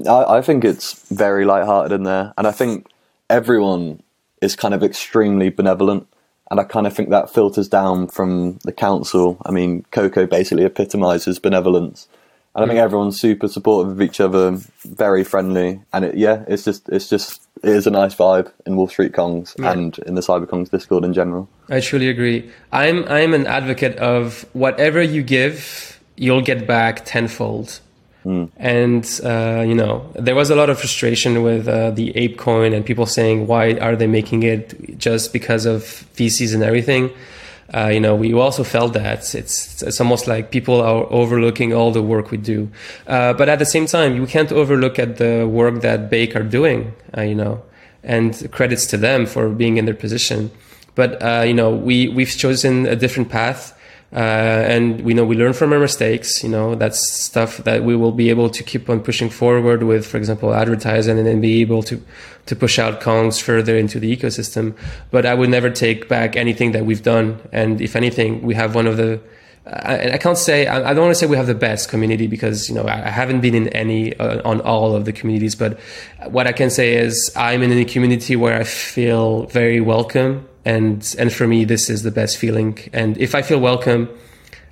I, 0.06 0.38
I 0.38 0.42
think 0.42 0.66
it's 0.66 1.08
very 1.10 1.46
light-hearted 1.46 1.96
in 1.96 2.04
there, 2.04 2.34
and 2.38 2.46
I 2.46 2.52
think 2.52 2.88
everyone 3.30 4.04
is 4.42 4.56
kind 4.56 4.74
of 4.74 4.84
extremely 4.84 5.50
benevolent 5.50 6.08
and 6.50 6.60
I 6.60 6.64
kind 6.64 6.88
of 6.88 6.94
think 6.94 7.10
that 7.10 7.30
filters 7.30 7.68
down 7.68 8.08
from 8.08 8.60
the 8.64 8.72
council. 8.72 9.38
I 9.46 9.52
mean, 9.52 9.86
Coco 9.92 10.26
basically 10.26 10.66
epitomises 10.66 11.40
benevolence, 11.40 12.08
and 12.56 12.64
I 12.64 12.68
think 12.68 12.80
mm. 12.80 12.84
everyone's 12.84 13.20
super 13.20 13.48
supportive 13.48 13.92
of 13.92 14.02
each 14.02 14.20
other, 14.20 14.58
very 14.84 15.24
friendly, 15.24 15.82
and 15.94 16.06
it, 16.06 16.18
yeah, 16.18 16.44
it's 16.48 16.64
just 16.64 16.90
it's 16.90 17.10
just 17.10 17.42
it 17.64 17.70
is 17.70 17.88
a 17.88 17.92
nice 17.92 18.16
vibe 18.16 18.52
in 18.66 18.76
Wall 18.76 18.88
Street 18.88 19.12
Kongs 19.12 19.56
yeah. 19.60 19.72
and 19.72 19.98
in 20.00 20.16
the 20.16 20.22
Cyber 20.22 20.48
CyberKongz 20.48 20.72
Discord 20.72 21.04
in 21.04 21.14
general. 21.14 21.50
I 21.70 21.80
truly 21.80 22.10
agree. 22.10 22.50
I'm 22.72 23.04
I'm 23.06 23.34
an 23.34 23.46
advocate 23.46 23.98
of 23.98 24.46
whatever 24.54 25.02
you 25.02 25.24
give, 25.24 26.00
you'll 26.16 26.42
get 26.42 26.66
back 26.66 27.06
tenfold. 27.06 27.80
And 28.58 29.22
uh, 29.24 29.64
you 29.66 29.74
know, 29.74 30.06
there 30.16 30.36
was 30.36 30.50
a 30.50 30.56
lot 30.56 30.70
of 30.70 30.80
frustration 30.80 31.44
with 31.44 31.68
uh, 31.68 31.92
the 31.92 32.16
ape 32.18 32.38
coin 32.38 32.74
and 32.74 32.86
people 32.86 33.06
saying, 33.06 33.48
"Why 33.48 33.74
are 33.76 33.96
they 33.96 34.08
making 34.08 34.44
it 34.44 34.98
just 34.98 35.32
because 35.32 35.66
of 35.66 35.84
VCs 36.16 36.54
and 36.54 36.62
everything?" 36.62 37.12
Uh, 37.74 37.88
you 37.88 38.00
know, 38.00 38.16
we 38.16 38.34
also 38.34 38.64
felt 38.64 38.94
that 38.94 39.34
it's 39.36 39.82
it's 39.82 40.00
almost 40.02 40.28
like 40.28 40.52
people 40.52 40.82
are 40.82 41.06
overlooking 41.12 41.74
all 41.74 41.92
the 41.92 42.02
work 42.02 42.32
we 42.32 42.38
do. 42.38 42.70
Uh, 43.08 43.34
but 43.34 43.48
at 43.48 43.60
the 43.60 43.66
same 43.66 43.86
time, 43.86 44.16
you 44.16 44.26
can't 44.26 44.52
overlook 44.52 45.00
at 45.00 45.18
the 45.18 45.48
work 45.48 45.82
that 45.82 46.10
Bake 46.10 46.36
are 46.36 46.44
doing. 46.44 46.94
Uh, 47.18 47.22
you 47.22 47.36
know, 47.36 47.62
and 48.04 48.50
credits 48.52 48.86
to 48.88 48.98
them 48.98 49.26
for 49.26 49.50
being 49.50 49.78
in 49.78 49.86
their 49.86 49.96
position. 49.96 50.52
But 50.96 51.22
uh, 51.22 51.44
you 51.46 51.54
know, 51.54 51.70
we 51.70 52.10
we've 52.10 52.36
chosen 52.36 52.88
a 52.88 52.96
different 52.96 53.30
path 53.30 53.77
uh, 54.14 54.16
and 54.16 55.02
we 55.02 55.14
know 55.14 55.26
we 55.26 55.36
learn 55.36 55.52
from 55.52 55.74
our 55.74 55.80
mistakes. 55.80 56.42
You 56.42 56.50
know, 56.50 56.76
that's 56.76 57.12
stuff 57.12 57.58
that 57.58 57.84
we 57.84 57.96
will 57.96 58.14
be 58.14 58.30
able 58.30 58.50
to 58.50 58.64
keep 58.64 58.90
on 58.90 59.02
pushing 59.02 59.30
forward 59.30 59.84
with, 59.84 60.06
for 60.08 60.18
example, 60.18 60.54
advertising 60.54 61.18
and 61.18 61.28
then 61.28 61.42
be 61.42 61.62
able 61.62 61.84
to, 61.84 62.02
to 62.46 62.56
push 62.56 62.80
out 62.80 63.02
Kongs 63.02 63.42
further 63.42 63.76
into 63.76 64.00
the 64.00 64.16
ecosystem. 64.16 64.78
But 65.12 65.26
I 65.26 65.34
would 65.34 65.50
never 65.50 65.70
take 65.70 66.08
back 66.08 66.38
anything 66.38 66.72
that 66.72 66.86
we've 66.86 67.04
done. 67.04 67.42
And 67.52 67.82
if 67.82 67.98
anything, 67.98 68.42
we 68.44 68.56
have 68.56 68.76
one 68.76 68.88
of 68.88 68.96
the, 68.96 69.20
I, 69.66 70.12
I 70.12 70.18
can't 70.18 70.38
say, 70.38 70.68
I, 70.68 70.94
don't 70.94 71.04
want 71.04 71.12
to 71.12 71.16
say 71.16 71.26
we 71.26 71.36
have 71.36 71.48
the 71.48 71.56
best 71.56 71.90
community 71.90 72.28
because, 72.28 72.70
you 72.70 72.76
know, 72.76 72.84
I, 72.84 73.08
I 73.08 73.10
haven't 73.10 73.42
been 73.42 73.56
in 73.56 73.68
any, 73.70 74.16
uh, 74.18 74.42
on 74.50 74.62
all 74.62 74.96
of 74.96 75.04
the 75.04 75.12
communities. 75.12 75.56
But 75.56 75.78
what 76.28 76.48
I 76.48 76.54
can 76.54 76.70
say 76.70 76.96
is 76.96 77.30
I'm 77.36 77.62
in 77.62 77.74
a 77.74 77.84
community 77.84 78.38
where 78.38 78.58
I 78.58 78.64
feel 78.64 79.48
very 79.48 79.82
welcome 79.82 80.48
and 80.68 81.16
and 81.18 81.32
for 81.32 81.48
me 81.48 81.64
this 81.64 81.90
is 81.90 82.04
the 82.04 82.12
best 82.12 82.38
feeling. 82.38 82.78
And 82.92 83.18
if 83.18 83.34
i 83.34 83.42
feel 83.42 83.60
welcome 83.60 84.10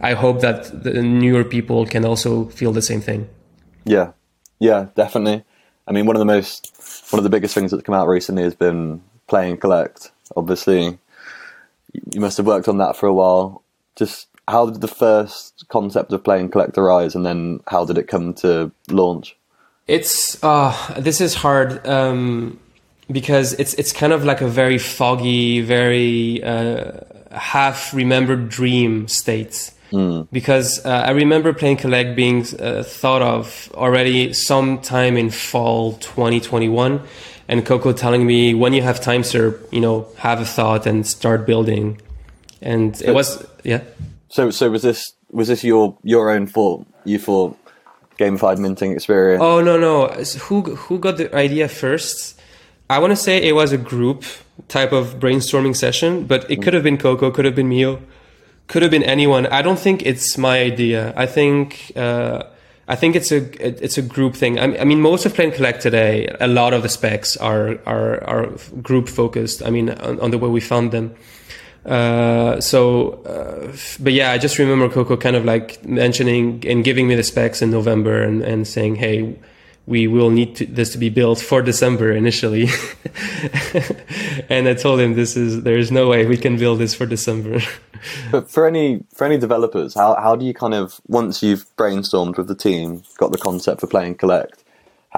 i 0.02 0.14
hope 0.14 0.42
that 0.42 0.84
the 0.84 1.02
newer 1.02 1.44
people 1.44 1.86
can 1.86 2.04
also 2.06 2.50
feel 2.50 2.74
the 2.74 2.82
same 2.82 3.02
thing. 3.02 3.30
Yeah. 3.86 4.12
Yeah 4.60 4.88
definitely. 4.96 5.44
I 5.88 5.92
mean 5.94 6.06
one 6.06 6.16
of 6.18 6.20
the 6.20 6.32
most 6.36 6.60
one 7.12 7.20
of 7.20 7.24
the 7.24 7.36
biggest 7.36 7.56
things 7.56 7.72
that's 7.72 7.84
come 7.84 7.96
out 7.96 8.08
recently 8.08 8.44
has 8.44 8.56
been 8.56 9.02
play 9.28 9.50
and 9.50 9.60
collect. 9.60 10.12
Obviously 10.36 11.00
you 12.12 12.20
must 12.20 12.38
have 12.38 12.46
worked 12.46 12.68
on 12.68 12.78
that 12.80 12.98
for 12.98 13.08
a 13.08 13.14
while. 13.14 13.64
Just 13.96 14.28
how 14.50 14.70
did 14.70 14.82
the 14.82 14.96
first 15.06 15.66
concept 15.70 16.12
of 16.12 16.24
play 16.24 16.40
and 16.42 16.52
collect 16.52 16.78
arise 16.78 17.16
and 17.16 17.26
then 17.26 17.62
how 17.68 17.86
did 17.86 17.98
it 17.98 18.10
come 18.10 18.34
to 18.34 18.72
launch? 18.90 19.38
It's 19.88 20.44
uh 20.44 20.76
this 20.98 21.22
is 21.22 21.36
hard. 21.36 21.88
Um 21.88 22.60
because 23.12 23.54
it's 23.54 23.74
it's 23.76 23.94
kind 23.94 24.14
of 24.14 24.24
like 24.24 24.42
a 24.42 24.48
very 24.48 24.78
foggy, 24.78 25.62
very 25.62 26.44
uh, 26.44 26.92
half 27.32 27.94
remembered 27.94 28.50
dream 28.50 29.08
state. 29.08 29.72
Mm. 29.92 30.28
Because 30.32 30.84
uh, 30.86 31.04
I 31.06 31.12
remember 31.12 31.54
Play 31.54 31.72
and 31.72 31.80
Collect 31.80 32.16
being 32.16 32.46
uh, 32.60 32.84
thought 32.84 33.22
of 33.22 33.72
already 33.76 34.34
sometime 34.34 35.16
in 35.16 35.30
fall 35.30 35.94
2021, 35.94 37.02
and 37.48 37.66
Coco 37.66 37.94
telling 37.94 38.26
me 38.26 38.54
when 38.54 38.74
you 38.74 38.82
have 38.82 39.00
time, 39.00 39.24
sir, 39.24 39.60
you 39.72 39.80
know, 39.80 40.08
have 40.18 40.42
a 40.42 40.46
thought 40.46 40.86
and 40.88 41.06
start 41.06 41.46
building. 41.46 42.02
And 42.62 43.00
it 43.02 43.14
was 43.14 43.46
yeah. 43.64 43.82
So 44.30 44.50
so 44.50 44.72
was 44.72 44.82
this 44.82 45.14
was 45.32 45.48
this 45.50 45.64
your 45.64 45.98
your 46.04 46.32
own 46.32 46.48
fault? 46.48 46.88
You 47.04 47.20
thought 47.20 47.58
gamified 48.18 48.58
minting 48.58 48.94
experience? 48.94 49.42
Oh 49.42 49.62
no 49.62 49.78
no. 49.78 50.08
Who 50.48 50.62
who 50.76 50.98
got 50.98 51.18
the 51.18 51.34
idea 51.36 51.68
first? 51.68 52.42
I 52.90 53.00
want 53.00 53.12
to 53.12 53.16
say 53.16 53.42
it 53.42 53.54
was 53.54 53.72
a 53.72 53.78
group 53.78 54.24
type 54.68 54.92
of 54.92 55.20
brainstorming 55.20 55.76
session, 55.76 56.26
but 56.26 56.50
it 56.50 56.62
could 56.62 56.74
have 56.74 56.84
been 56.84 56.98
Coco, 56.98 57.32
could 57.32 57.46
have 57.46 57.56
been 57.56 57.70
Mio, 57.70 58.00
could 58.68 58.82
have 58.82 58.92
been 58.92 59.04
anyone. 59.04 59.48
I 59.48 59.62
don't 59.62 59.80
think 59.80 60.04
it's 60.04 60.38
my 60.38 60.60
idea. 60.60 61.14
I 61.16 61.26
think 61.26 61.92
uh, 61.96 62.44
I 62.88 62.96
think 62.96 63.16
it's 63.16 63.32
a 63.32 63.42
it's 63.60 63.98
a 63.98 64.04
group 64.04 64.36
thing. 64.36 64.60
I 64.60 64.84
mean, 64.84 65.02
most 65.02 65.26
of 65.26 65.34
Play 65.34 65.46
and 65.46 65.54
Collect 65.54 65.82
today, 65.82 66.28
a 66.40 66.48
lot 66.48 66.74
of 66.74 66.84
the 66.84 66.90
specs 66.90 67.36
are 67.38 67.80
are 67.88 68.24
are 68.24 68.48
group 68.82 69.10
focused. 69.10 69.64
I 69.64 69.72
mean, 69.72 69.90
on, 69.90 70.20
on 70.20 70.30
the 70.32 70.38
way 70.38 70.50
we 70.50 70.62
found 70.62 70.92
them. 70.92 71.16
Uh, 71.86 72.60
so, 72.62 73.24
uh, 73.26 73.76
but 74.00 74.14
yeah, 74.14 74.32
I 74.32 74.40
just 74.40 74.58
remember 74.58 74.90
Coco 74.90 75.18
kind 75.18 75.36
of 75.36 75.46
like 75.46 75.84
mentioning 75.86 76.64
and 76.68 76.84
giving 76.84 77.08
me 77.08 77.16
the 77.16 77.24
specs 77.24 77.62
in 77.62 77.70
November 77.70 78.24
and, 78.24 78.42
and 78.42 78.68
saying, 78.68 78.96
hey 78.96 79.36
we 79.88 80.08
will 80.08 80.30
need 80.30 80.56
to, 80.58 80.66
this 80.66 80.92
to 80.94 80.98
be 80.98 81.10
built 81.10 81.40
for 81.40 81.62
December 81.62 82.12
initially. 82.12 82.64
and 84.50 84.68
I 84.68 84.74
told 84.74 85.00
him 85.00 85.14
this 85.14 85.38
is 85.38 85.64
there 85.64 85.78
is 85.78 85.92
no 85.92 86.08
way 86.08 86.26
we 86.26 86.38
can 86.38 86.58
build 86.58 86.80
this 86.80 86.96
for 86.96 87.06
December. 87.06 87.60
but 88.32 88.50
for 88.50 88.68
any 88.68 89.04
for 89.14 89.26
any 89.26 89.38
developers, 89.38 89.94
how 89.94 90.16
how 90.16 90.36
do 90.36 90.46
you 90.46 90.54
kind 90.54 90.74
of 90.74 91.00
once 91.08 91.44
you've 91.44 91.66
brainstormed 91.78 92.38
with 92.38 92.48
the 92.48 92.56
team, 92.56 93.04
got 93.18 93.32
the 93.32 93.38
concept 93.38 93.82
for 93.82 93.88
play 93.88 94.08
and 94.08 94.18
collect, 94.18 94.64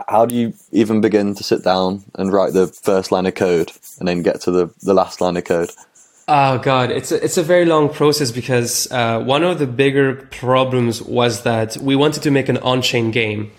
how 0.07 0.25
do 0.25 0.35
you 0.35 0.53
even 0.71 1.01
begin 1.01 1.33
to 1.35 1.43
sit 1.43 1.63
down 1.63 2.03
and 2.15 2.31
write 2.31 2.53
the 2.53 2.67
first 2.67 3.11
line 3.11 3.25
of 3.25 3.35
code 3.35 3.71
and 3.99 4.07
then 4.07 4.21
get 4.21 4.41
to 4.41 4.51
the, 4.51 4.69
the 4.81 4.93
last 4.93 5.21
line 5.21 5.37
of 5.37 5.45
code? 5.45 5.71
Oh 6.27 6.57
God, 6.57 6.91
it's 6.91 7.13
a, 7.13 7.23
it's 7.23 7.37
a 7.37 7.43
very 7.43 7.63
long 7.63 7.87
process 7.87 8.31
because 8.31 8.91
uh, 8.91 9.21
one 9.21 9.43
of 9.43 9.59
the 9.59 9.67
bigger 9.67 10.27
problems 10.29 11.01
was 11.01 11.43
that 11.43 11.77
we 11.77 11.95
wanted 11.95 12.23
to 12.23 12.31
make 12.31 12.49
an 12.49 12.57
on-chain 12.57 13.11
game 13.11 13.51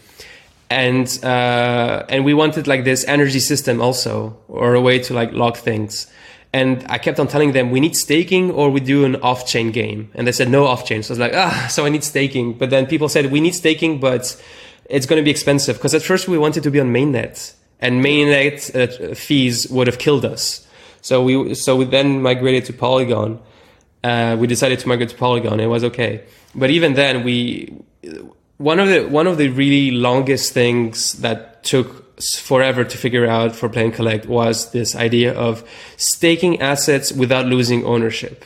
and 0.70 1.24
uh, 1.24 2.04
and 2.08 2.24
we 2.24 2.34
wanted 2.34 2.66
like 2.66 2.84
this 2.84 3.04
energy 3.06 3.40
system 3.40 3.80
also 3.80 4.36
or 4.48 4.74
a 4.74 4.80
way 4.80 4.98
to 5.00 5.14
like 5.14 5.32
lock 5.32 5.56
things. 5.56 6.06
And 6.50 6.84
i 6.88 6.96
kept 6.96 7.20
on 7.20 7.28
telling 7.28 7.52
them 7.52 7.70
we 7.70 7.80
need 7.80 7.94
staking 7.94 8.50
or 8.50 8.70
we 8.70 8.80
do 8.80 9.04
an 9.04 9.16
off-chain 9.16 9.70
game. 9.70 10.10
And 10.14 10.26
they 10.26 10.32
said 10.32 10.48
no 10.48 10.66
off-chain. 10.66 11.02
So 11.02 11.12
i 11.12 11.14
was 11.14 11.18
like 11.18 11.34
ah 11.34 11.66
so 11.70 11.86
i 11.86 11.88
need 11.88 12.04
staking. 12.04 12.54
But 12.54 12.70
then 12.70 12.86
people 12.86 13.08
said 13.08 13.30
we 13.30 13.40
need 13.40 13.54
staking 13.54 14.00
but 14.00 14.40
it's 14.88 15.06
going 15.06 15.20
to 15.20 15.24
be 15.24 15.30
expensive. 15.30 15.76
Because 15.76 15.94
at 15.94 16.02
first 16.02 16.28
we 16.28 16.38
wanted 16.38 16.62
to 16.62 16.70
be 16.70 16.80
on 16.80 16.92
mainnet 16.92 17.54
and 17.80 18.04
mainnet 18.04 18.74
uh, 18.74 19.14
fees 19.14 19.68
would 19.68 19.86
have 19.86 19.98
killed 19.98 20.24
us. 20.24 20.66
So 21.00 21.22
we 21.22 21.54
so 21.54 21.76
we 21.76 21.84
then 21.84 22.22
migrated 22.22 22.64
to 22.66 22.72
polygon. 22.72 23.40
Uh, 24.04 24.36
we 24.38 24.46
decided 24.46 24.78
to 24.80 24.88
migrate 24.88 25.10
to 25.10 25.16
polygon. 25.16 25.60
It 25.60 25.66
was 25.66 25.84
okay. 25.84 26.24
But 26.54 26.70
even 26.70 26.94
then 26.94 27.24
we 27.24 27.74
one 28.58 28.78
of 28.80 28.88
the 28.88 29.06
one 29.06 29.26
of 29.26 29.38
the 29.38 29.48
really 29.48 29.90
longest 29.90 30.52
things 30.52 31.14
that 31.14 31.64
took 31.64 32.20
forever 32.20 32.84
to 32.84 32.98
figure 32.98 33.26
out 33.26 33.54
for 33.54 33.68
Play 33.68 33.84
and 33.84 33.94
Collect 33.94 34.26
was 34.26 34.72
this 34.72 34.96
idea 34.96 35.32
of 35.32 35.68
staking 35.96 36.60
assets 36.60 37.12
without 37.12 37.46
losing 37.46 37.84
ownership. 37.84 38.44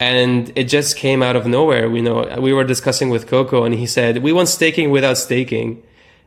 And 0.00 0.52
it 0.56 0.64
just 0.64 0.96
came 0.96 1.22
out 1.22 1.36
of 1.36 1.46
nowhere. 1.46 1.88
We 1.88 2.02
know 2.02 2.36
we 2.40 2.52
were 2.52 2.64
discussing 2.64 3.10
with 3.10 3.26
Coco 3.26 3.64
and 3.64 3.74
he 3.74 3.86
said, 3.86 4.18
we 4.18 4.32
want 4.32 4.48
staking 4.48 4.90
without 4.90 5.18
staking. 5.18 5.82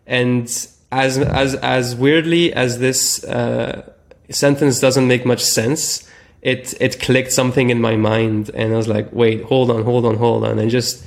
And 0.06 0.44
as, 0.92 1.18
as, 1.18 1.56
as 1.56 1.96
weirdly 1.96 2.54
as 2.54 2.80
this, 2.80 3.24
uh, 3.24 3.90
sentence 4.30 4.80
doesn't 4.80 5.08
make 5.08 5.26
much 5.26 5.42
sense, 5.42 6.10
it, 6.42 6.74
it 6.82 7.00
clicked 7.00 7.32
something 7.32 7.70
in 7.70 7.80
my 7.80 7.96
mind. 7.96 8.52
And 8.54 8.74
I 8.74 8.78
was 8.78 8.90
like, 8.90 9.12
wait, 9.14 9.44
hold 9.44 9.72
on, 9.72 9.84
hold 9.84 10.06
on, 10.06 10.18
hold 10.18 10.44
on. 10.44 10.60
And 10.60 10.70
just, 10.70 11.06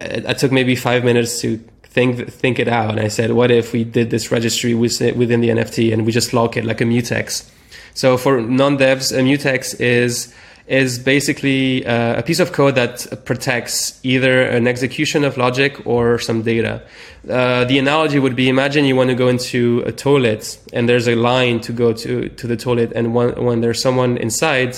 I 0.00 0.34
took 0.34 0.52
maybe 0.52 0.76
five 0.76 1.04
minutes 1.04 1.40
to 1.40 1.58
think 1.82 2.28
think 2.30 2.58
it 2.58 2.68
out, 2.68 2.90
and 2.90 3.00
I 3.00 3.08
said, 3.08 3.32
what 3.32 3.50
if 3.50 3.72
we 3.72 3.84
did 3.84 4.10
this 4.10 4.30
registry 4.30 4.74
within 4.74 5.40
the 5.40 5.48
NFT 5.48 5.92
and 5.92 6.06
we 6.06 6.12
just 6.12 6.32
lock 6.32 6.56
it 6.56 6.64
like 6.64 6.80
a 6.80 6.84
mutex? 6.84 7.50
So 7.94 8.16
for 8.16 8.40
non-devs, 8.40 9.12
a 9.12 9.20
mutex 9.22 9.78
is 9.80 10.32
is 10.66 11.00
basically 11.00 11.84
uh, 11.84 12.20
a 12.20 12.22
piece 12.22 12.38
of 12.38 12.52
code 12.52 12.76
that 12.76 13.24
protects 13.24 13.98
either 14.04 14.42
an 14.42 14.68
execution 14.68 15.24
of 15.24 15.36
logic 15.36 15.84
or 15.84 16.16
some 16.20 16.42
data. 16.42 16.80
Uh, 17.28 17.64
the 17.64 17.76
analogy 17.76 18.20
would 18.20 18.36
be 18.36 18.48
imagine 18.48 18.84
you 18.84 18.94
want 18.94 19.10
to 19.10 19.16
go 19.16 19.26
into 19.26 19.82
a 19.84 19.90
toilet 19.90 20.60
and 20.72 20.88
there's 20.88 21.08
a 21.08 21.16
line 21.16 21.60
to 21.60 21.72
go 21.72 21.92
to, 21.92 22.28
to 22.28 22.46
the 22.46 22.56
toilet, 22.56 22.92
and 22.94 23.14
when, 23.14 23.30
when 23.44 23.60
there's 23.62 23.82
someone 23.82 24.16
inside, 24.18 24.76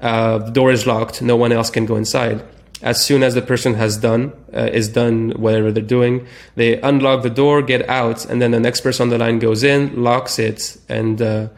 uh, 0.00 0.38
the 0.38 0.50
door 0.50 0.72
is 0.72 0.88
locked, 0.88 1.22
no 1.22 1.36
one 1.36 1.52
else 1.52 1.70
can 1.70 1.86
go 1.86 1.94
inside 1.94 2.42
as 2.82 3.04
soon 3.04 3.22
as 3.22 3.34
the 3.34 3.42
person 3.42 3.74
has 3.74 3.96
done 3.96 4.32
uh, 4.54 4.70
is 4.72 4.88
done 4.88 5.30
whatever 5.30 5.72
they're 5.72 5.82
doing 5.82 6.26
they 6.54 6.80
unlock 6.82 7.22
the 7.22 7.30
door 7.30 7.60
get 7.60 7.88
out 7.88 8.24
and 8.26 8.40
then 8.40 8.52
the 8.52 8.60
next 8.60 8.82
person 8.82 9.04
on 9.04 9.08
the 9.08 9.18
line 9.18 9.38
goes 9.38 9.64
in 9.64 10.02
locks 10.02 10.38
it 10.38 10.76
and 10.88 11.20
uh, 11.20 11.48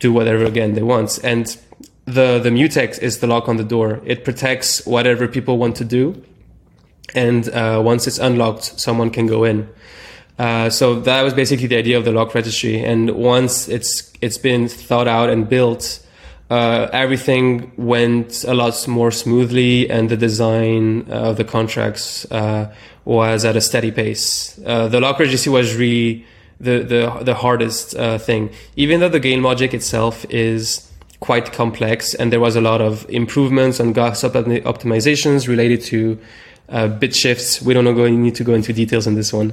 do 0.00 0.12
whatever 0.12 0.44
again 0.44 0.74
they 0.74 0.82
want. 0.82 1.18
And 1.22 1.46
the 2.06 2.40
the 2.40 2.50
mutex 2.50 2.98
is 2.98 3.18
the 3.18 3.26
lock 3.26 3.48
on 3.48 3.56
the 3.56 3.64
door. 3.64 4.00
It 4.04 4.24
protects 4.24 4.84
whatever 4.86 5.28
people 5.28 5.58
want 5.58 5.76
to 5.76 5.84
do 5.84 6.24
and 7.14 7.48
uh, 7.50 7.80
once 7.84 8.06
it's 8.06 8.18
unlocked 8.18 8.64
someone 8.80 9.10
can 9.10 9.26
go 9.26 9.44
in. 9.44 9.68
Uh, 10.38 10.70
so 10.70 11.00
that 11.00 11.22
was 11.22 11.34
basically 11.34 11.66
the 11.66 11.76
idea 11.76 11.98
of 11.98 12.04
the 12.04 12.12
lock 12.12 12.34
registry. 12.34 12.82
And 12.82 13.10
once 13.10 13.68
it's 13.68 14.12
it's 14.20 14.38
been 14.38 14.68
thought 14.68 15.06
out 15.06 15.28
and 15.30 15.48
built 15.48 16.04
uh, 16.50 16.88
everything 16.92 17.70
went 17.76 18.44
a 18.44 18.54
lot 18.54 18.88
more 18.88 19.12
smoothly, 19.12 19.88
and 19.88 20.08
the 20.08 20.16
design 20.16 21.08
of 21.08 21.36
the 21.36 21.44
contracts 21.44 22.30
uh, 22.32 22.74
was 23.04 23.44
at 23.44 23.56
a 23.56 23.60
steady 23.60 23.92
pace. 23.92 24.58
Uh, 24.66 24.88
the 24.88 25.00
lock 25.00 25.18
registry 25.20 25.52
was 25.52 25.76
really 25.76 26.26
the 26.58 26.80
the, 26.80 27.22
the 27.22 27.34
hardest 27.34 27.94
uh, 27.94 28.18
thing, 28.18 28.50
even 28.74 28.98
though 28.98 29.08
the 29.08 29.20
game 29.20 29.42
logic 29.44 29.72
itself 29.72 30.26
is 30.28 30.90
quite 31.20 31.52
complex, 31.52 32.14
and 32.14 32.32
there 32.32 32.40
was 32.40 32.56
a 32.56 32.60
lot 32.60 32.80
of 32.80 33.08
improvements 33.08 33.78
and 33.78 33.94
gas 33.94 34.22
optimizations 34.22 35.46
related 35.46 35.82
to. 35.82 36.18
Uh, 36.70 36.86
bit 36.86 37.16
shifts. 37.16 37.60
We 37.60 37.74
don't 37.74 37.84
know. 37.84 37.92
Going 37.92 38.22
need 38.22 38.36
to 38.36 38.44
go 38.44 38.54
into 38.54 38.72
details 38.72 39.08
on 39.08 39.14
this 39.14 39.32
one, 39.32 39.52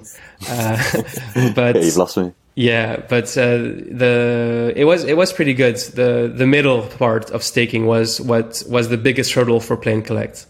uh, 0.50 0.78
but 1.56 1.76
yeah, 1.76 1.82
you've 1.82 1.98
lost 1.98 2.18
me. 2.18 2.32
Yeah, 2.58 3.04
but 3.08 3.38
uh, 3.38 3.58
the 3.58 4.74
it 4.76 4.86
was 4.86 5.04
it 5.04 5.16
was 5.16 5.32
pretty 5.32 5.54
good. 5.54 5.78
The 5.78 6.32
the 6.34 6.48
middle 6.48 6.82
part 6.84 7.30
of 7.30 7.44
staking 7.44 7.86
was 7.86 8.20
what 8.20 8.64
was 8.68 8.90
the 8.90 8.98
biggest 8.98 9.34
hurdle 9.34 9.60
for 9.60 9.78
Play 9.78 9.94
and 9.94 10.06
Collect. 10.06 10.48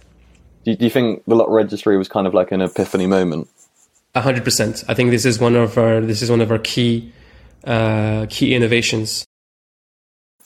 Do 0.64 0.72
you, 0.72 0.78
do 0.78 0.86
you 0.86 0.90
think 0.90 1.24
the 1.26 1.36
lock 1.36 1.50
registry 1.50 1.98
was 1.98 2.08
kind 2.08 2.26
of 2.26 2.34
like 2.34 2.54
an 2.54 2.62
epiphany 2.62 3.08
moment? 3.08 3.50
A 4.16 4.22
hundred 4.22 4.46
percent. 4.46 4.86
I 4.88 4.94
think 4.94 5.12
this 5.12 5.26
is 5.26 5.40
one 5.40 5.56
of 5.56 5.78
our 5.78 6.00
this 6.00 6.22
is 6.22 6.32
one 6.32 6.40
of 6.40 6.50
our 6.50 6.60
key 6.60 7.12
uh, 7.66 8.26
key 8.30 8.56
innovations. 8.56 9.26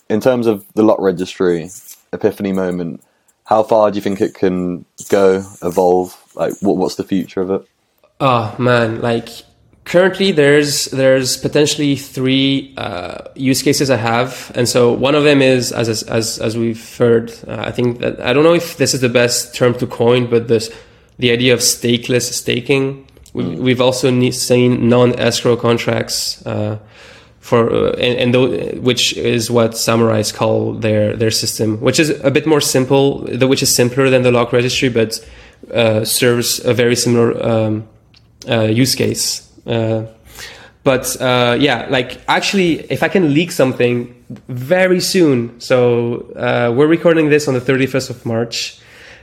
In 0.09 0.19
terms 0.19 0.47
of 0.47 0.65
the 0.73 0.81
lock 0.81 0.99
registry 0.99 1.69
epiphany 2.11 2.53
moment, 2.53 3.03
how 3.51 3.63
far 3.63 3.91
do 3.91 3.97
you 3.97 4.01
think 4.01 4.21
it 4.21 4.33
can 4.33 4.85
go, 5.09 5.43
evolve? 5.61 6.17
Like, 6.35 6.53
what, 6.61 6.77
what's 6.77 6.95
the 6.95 7.03
future 7.03 7.41
of 7.41 7.51
it? 7.51 7.67
Oh 8.21 8.55
man, 8.57 9.01
like 9.01 9.27
currently 9.83 10.31
there's 10.31 10.85
there's 10.85 11.35
potentially 11.35 11.97
three 11.97 12.73
uh, 12.77 13.17
use 13.35 13.61
cases 13.61 13.89
I 13.89 13.97
have, 13.97 14.53
and 14.55 14.69
so 14.69 14.93
one 14.93 15.15
of 15.15 15.25
them 15.25 15.41
is 15.41 15.73
as 15.73 15.89
as 16.03 16.39
as 16.39 16.55
we've 16.55 16.97
heard. 16.97 17.33
Uh, 17.45 17.57
I 17.69 17.71
think 17.71 17.99
that 17.99 18.21
I 18.21 18.31
don't 18.31 18.45
know 18.45 18.53
if 18.53 18.77
this 18.77 18.93
is 18.93 19.01
the 19.01 19.09
best 19.09 19.53
term 19.53 19.73
to 19.79 19.85
coin, 19.85 20.29
but 20.29 20.47
this 20.47 20.71
the 21.19 21.31
idea 21.31 21.53
of 21.53 21.59
stakeless 21.59 22.31
staking. 22.31 23.05
We've, 23.33 23.45
mm. 23.45 23.59
we've 23.59 23.81
also 23.81 24.07
seen 24.31 24.89
non-escrow 24.89 25.55
contracts 25.57 26.45
uh, 26.45 26.79
for 27.41 27.73
uh, 27.73 27.91
and, 27.93 28.35
and 28.35 28.83
which 28.83 29.17
is 29.17 29.51
what 29.51 29.71
Samourais 29.71 30.33
call 30.33 30.73
their 30.73 31.17
their 31.17 31.31
system, 31.31 31.81
which 31.81 31.99
is 31.99 32.09
a 32.23 32.31
bit 32.31 32.45
more 32.45 32.61
simple, 32.61 33.25
which 33.47 33.63
is 33.63 33.75
simpler 33.75 34.09
than 34.09 34.21
the 34.21 34.31
lock 34.31 34.53
registry, 34.53 34.89
but 34.89 35.19
uh, 35.73 36.05
serves 36.05 36.63
a 36.63 36.73
very 36.73 36.95
similar 36.95 37.45
um, 37.45 37.87
uh, 38.47 38.61
use 38.61 38.95
case. 38.95 39.51
Uh, 39.65 40.05
but 40.83 41.19
uh, 41.19 41.57
yeah, 41.59 41.87
like 41.89 42.21
actually, 42.27 42.79
if 42.91 43.03
I 43.03 43.07
can 43.07 43.33
leak 43.33 43.51
something 43.51 44.15
very 44.47 44.99
soon, 44.99 45.59
so 45.59 46.31
we're 46.75 46.87
recording 46.87 47.29
this 47.29 47.47
on 47.47 47.55
the 47.55 47.61
31st 47.61 48.09
of 48.11 48.25
March. 48.25 48.77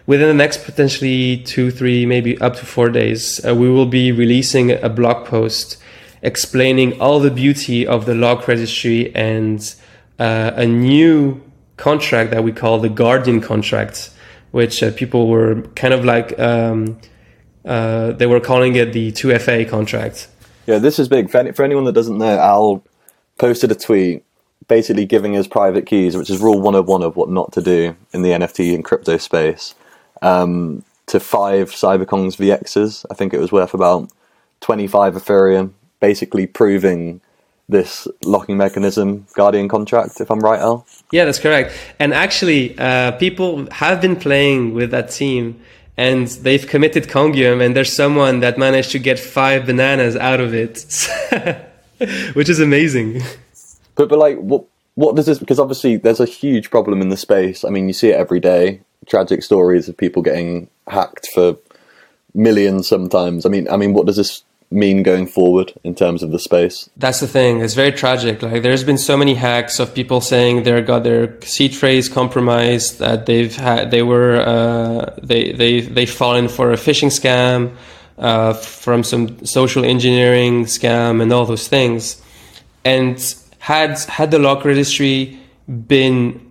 Within 0.06 0.28
the 0.28 0.34
next 0.34 0.64
potentially 0.64 1.42
two, 1.44 1.70
three, 1.70 2.06
maybe 2.06 2.38
up 2.40 2.56
to 2.56 2.64
four 2.64 2.88
days, 2.88 3.42
we 3.44 3.68
will 3.68 3.84
be 3.84 4.10
releasing 4.10 4.70
a 4.70 4.88
blog 4.88 5.26
post 5.26 5.76
explaining 6.22 7.00
all 7.00 7.20
the 7.20 7.30
beauty 7.30 7.86
of 7.86 8.06
the 8.06 8.14
lock 8.14 8.48
registry 8.48 9.14
and 9.14 9.74
uh, 10.18 10.52
a 10.54 10.66
new 10.66 11.40
contract 11.76 12.30
that 12.30 12.42
we 12.42 12.52
call 12.52 12.80
the 12.80 12.88
Guardian 12.88 13.40
contract, 13.40 14.10
which 14.50 14.82
uh, 14.82 14.90
people 14.92 15.28
were 15.28 15.62
kind 15.74 15.94
of 15.94 16.04
like 16.04 16.38
um, 16.38 16.98
uh, 17.64 18.12
they 18.12 18.26
were 18.26 18.40
calling 18.40 18.74
it 18.76 18.92
the 18.92 19.12
2FA 19.12 19.68
contract. 19.68 20.28
Yeah, 20.66 20.78
this 20.78 20.98
is 20.98 21.08
big. 21.08 21.30
For, 21.30 21.38
any, 21.38 21.52
for 21.52 21.64
anyone 21.64 21.84
that 21.84 21.92
doesn't 21.92 22.18
know, 22.18 22.38
Owl 22.38 22.84
posted 23.38 23.70
a 23.70 23.74
tweet 23.74 24.24
basically 24.68 25.06
giving 25.06 25.32
his 25.32 25.48
private 25.48 25.86
keys, 25.86 26.16
which 26.16 26.30
is 26.30 26.40
rule 26.40 26.60
101 26.60 27.02
of 27.02 27.16
what 27.16 27.30
not 27.30 27.52
to 27.52 27.62
do 27.62 27.96
in 28.12 28.22
the 28.22 28.30
NFT 28.30 28.74
and 28.74 28.84
crypto 28.84 29.16
space, 29.16 29.74
um, 30.20 30.84
to 31.06 31.18
five 31.18 31.70
CyberKongz 31.70 32.36
VXs. 32.36 33.06
I 33.10 33.14
think 33.14 33.32
it 33.32 33.40
was 33.40 33.50
worth 33.50 33.72
about 33.72 34.10
25 34.60 35.14
Ethereum, 35.14 35.72
basically 36.00 36.46
proving 36.46 37.20
this 37.68 38.08
locking 38.24 38.56
mechanism 38.56 39.26
guardian 39.34 39.68
contract 39.68 40.20
if 40.20 40.30
i'm 40.30 40.40
right 40.40 40.60
Owl 40.60 40.86
yeah 41.12 41.24
that's 41.24 41.38
correct 41.38 41.72
and 41.98 42.14
actually 42.14 42.78
uh, 42.78 43.12
people 43.12 43.70
have 43.72 44.00
been 44.00 44.16
playing 44.16 44.74
with 44.74 44.90
that 44.90 45.10
team 45.10 45.60
and 45.98 46.28
they've 46.28 46.66
committed 46.66 47.08
congium 47.08 47.60
and 47.60 47.76
there's 47.76 47.92
someone 47.92 48.38
that 48.40 48.56
managed 48.56 48.92
to 48.92 49.00
get 49.00 49.18
five 49.18 49.66
bananas 49.66 50.14
out 50.14 50.40
of 50.40 50.54
it, 50.54 50.86
which 52.34 52.48
is 52.48 52.60
amazing. 52.60 53.20
But 53.96 54.08
but 54.08 54.18
like 54.18 54.38
what 54.38 54.64
what 54.94 55.16
does 55.16 55.26
this? 55.26 55.40
Because 55.40 55.58
obviously 55.58 55.96
there's 55.96 56.20
a 56.20 56.24
huge 56.24 56.70
problem 56.70 57.02
in 57.02 57.08
the 57.08 57.16
space. 57.16 57.64
I 57.64 57.70
mean, 57.70 57.88
you 57.88 57.94
see 57.94 58.10
it 58.10 58.16
every 58.16 58.38
day. 58.38 58.80
Tragic 59.06 59.42
stories 59.42 59.88
of 59.88 59.96
people 59.96 60.22
getting 60.22 60.68
hacked 60.86 61.26
for 61.34 61.56
millions 62.32 62.86
sometimes. 62.86 63.44
I 63.44 63.48
mean, 63.48 63.68
I 63.68 63.76
mean, 63.76 63.92
what 63.92 64.06
does 64.06 64.16
this 64.16 64.44
mean 64.70 65.02
going 65.02 65.26
forward 65.26 65.72
in 65.82 65.94
terms 65.94 66.22
of 66.22 66.30
the 66.30 66.38
space? 66.38 66.90
That's 66.96 67.20
the 67.20 67.26
thing. 67.26 67.60
It's 67.60 67.74
very 67.74 67.92
tragic. 67.92 68.42
Like 68.42 68.62
there's 68.62 68.84
been 68.84 68.98
so 68.98 69.16
many 69.16 69.34
hacks 69.34 69.78
of 69.78 69.94
people 69.94 70.20
saying 70.20 70.64
they 70.64 70.80
got 70.82 71.04
their 71.04 71.40
seed 71.42 71.74
phrase 71.74 72.08
compromised, 72.08 72.98
that 72.98 73.26
they've 73.26 73.54
had 73.54 73.90
they 73.90 74.02
were 74.02 74.36
uh, 74.40 75.14
they 75.22 75.52
they 75.52 75.80
they 75.80 76.06
fallen 76.06 76.48
for 76.48 76.72
a 76.72 76.76
phishing 76.76 77.08
scam, 77.08 77.74
uh, 78.18 78.52
from 78.52 79.02
some 79.02 79.44
social 79.44 79.84
engineering 79.84 80.64
scam, 80.66 81.22
and 81.22 81.32
all 81.32 81.46
those 81.46 81.68
things. 81.68 82.20
And 82.84 83.18
had 83.58 83.98
had 84.00 84.30
the 84.30 84.38
lock 84.38 84.64
registry 84.64 85.38
been 85.86 86.50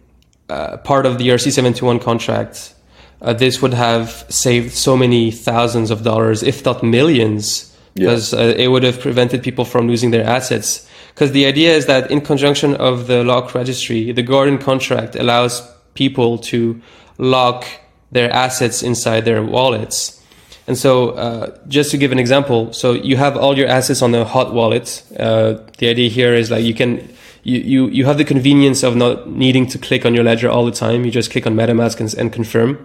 uh, 0.50 0.78
part 0.78 1.06
of 1.06 1.18
the 1.18 1.28
ERC 1.28 1.52
seven 1.52 1.74
two 1.74 1.86
one 1.86 2.00
contract. 2.00 2.74
Uh, 3.20 3.34
this 3.34 3.64
would 3.64 3.74
have 3.74 4.26
saved 4.30 4.74
so 4.74 4.96
many 4.96 5.32
thousands 5.32 5.90
of 5.90 6.04
dollars, 6.04 6.44
if 6.44 6.64
not 6.64 6.84
millions, 6.84 7.67
because 7.98 8.34
yeah. 8.34 8.40
uh, 8.40 8.64
it 8.64 8.68
would 8.68 8.84
have 8.84 9.00
prevented 9.00 9.44
people 9.44 9.66
from 9.66 9.88
losing 9.88 10.12
their 10.12 10.24
assets. 10.24 10.88
Because 11.14 11.32
the 11.32 11.46
idea 11.46 11.74
is 11.74 11.88
that 11.88 12.12
in 12.12 12.22
conjunction 12.22 12.76
of 12.76 13.08
the 13.08 13.24
lock 13.24 13.56
registry, 13.56 14.12
the 14.12 14.22
Guardian 14.22 14.60
contract 14.60 15.16
allows 15.16 15.68
people 15.96 16.38
to 16.38 16.80
lock 17.18 17.66
their 18.12 18.32
assets 18.32 18.84
inside 18.84 19.26
their 19.26 19.42
wallets. 19.42 20.24
And 20.68 20.78
so, 20.78 21.12
uh, 21.12 21.58
just 21.68 21.92
to 21.92 21.98
give 21.98 22.12
an 22.12 22.20
example, 22.20 22.72
so 22.74 22.94
you 22.94 23.18
have 23.18 23.38
all 23.38 23.58
your 23.58 23.68
assets 23.68 24.02
on 24.02 24.14
a 24.14 24.26
hot 24.26 24.54
wallet. 24.54 25.02
Uh, 25.18 25.56
the 25.78 25.88
idea 25.88 26.10
here 26.10 26.36
is 26.36 26.52
like 26.52 26.64
you 26.64 26.74
can, 26.74 27.10
you, 27.44 27.60
you, 27.60 27.88
you 27.88 28.06
have 28.06 28.18
the 28.18 28.26
convenience 28.26 28.84
of 28.84 28.96
not 28.96 29.30
needing 29.30 29.66
to 29.68 29.78
click 29.78 30.06
on 30.06 30.14
your 30.14 30.26
ledger 30.26 30.50
all 30.50 30.66
the 30.66 30.72
time. 30.72 31.06
You 31.06 31.12
just 31.12 31.32
click 31.32 31.48
on 31.48 31.56
MetaMask 31.56 32.00
and, 32.00 32.14
and 32.14 32.34
confirm. 32.34 32.78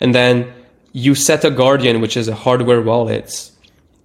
And 0.00 0.14
then 0.14 0.52
you 0.92 1.14
set 1.14 1.44
a 1.44 1.50
Guardian, 1.50 2.00
which 2.00 2.16
is 2.16 2.28
a 2.28 2.34
hardware 2.34 2.80
wallet 2.80 3.50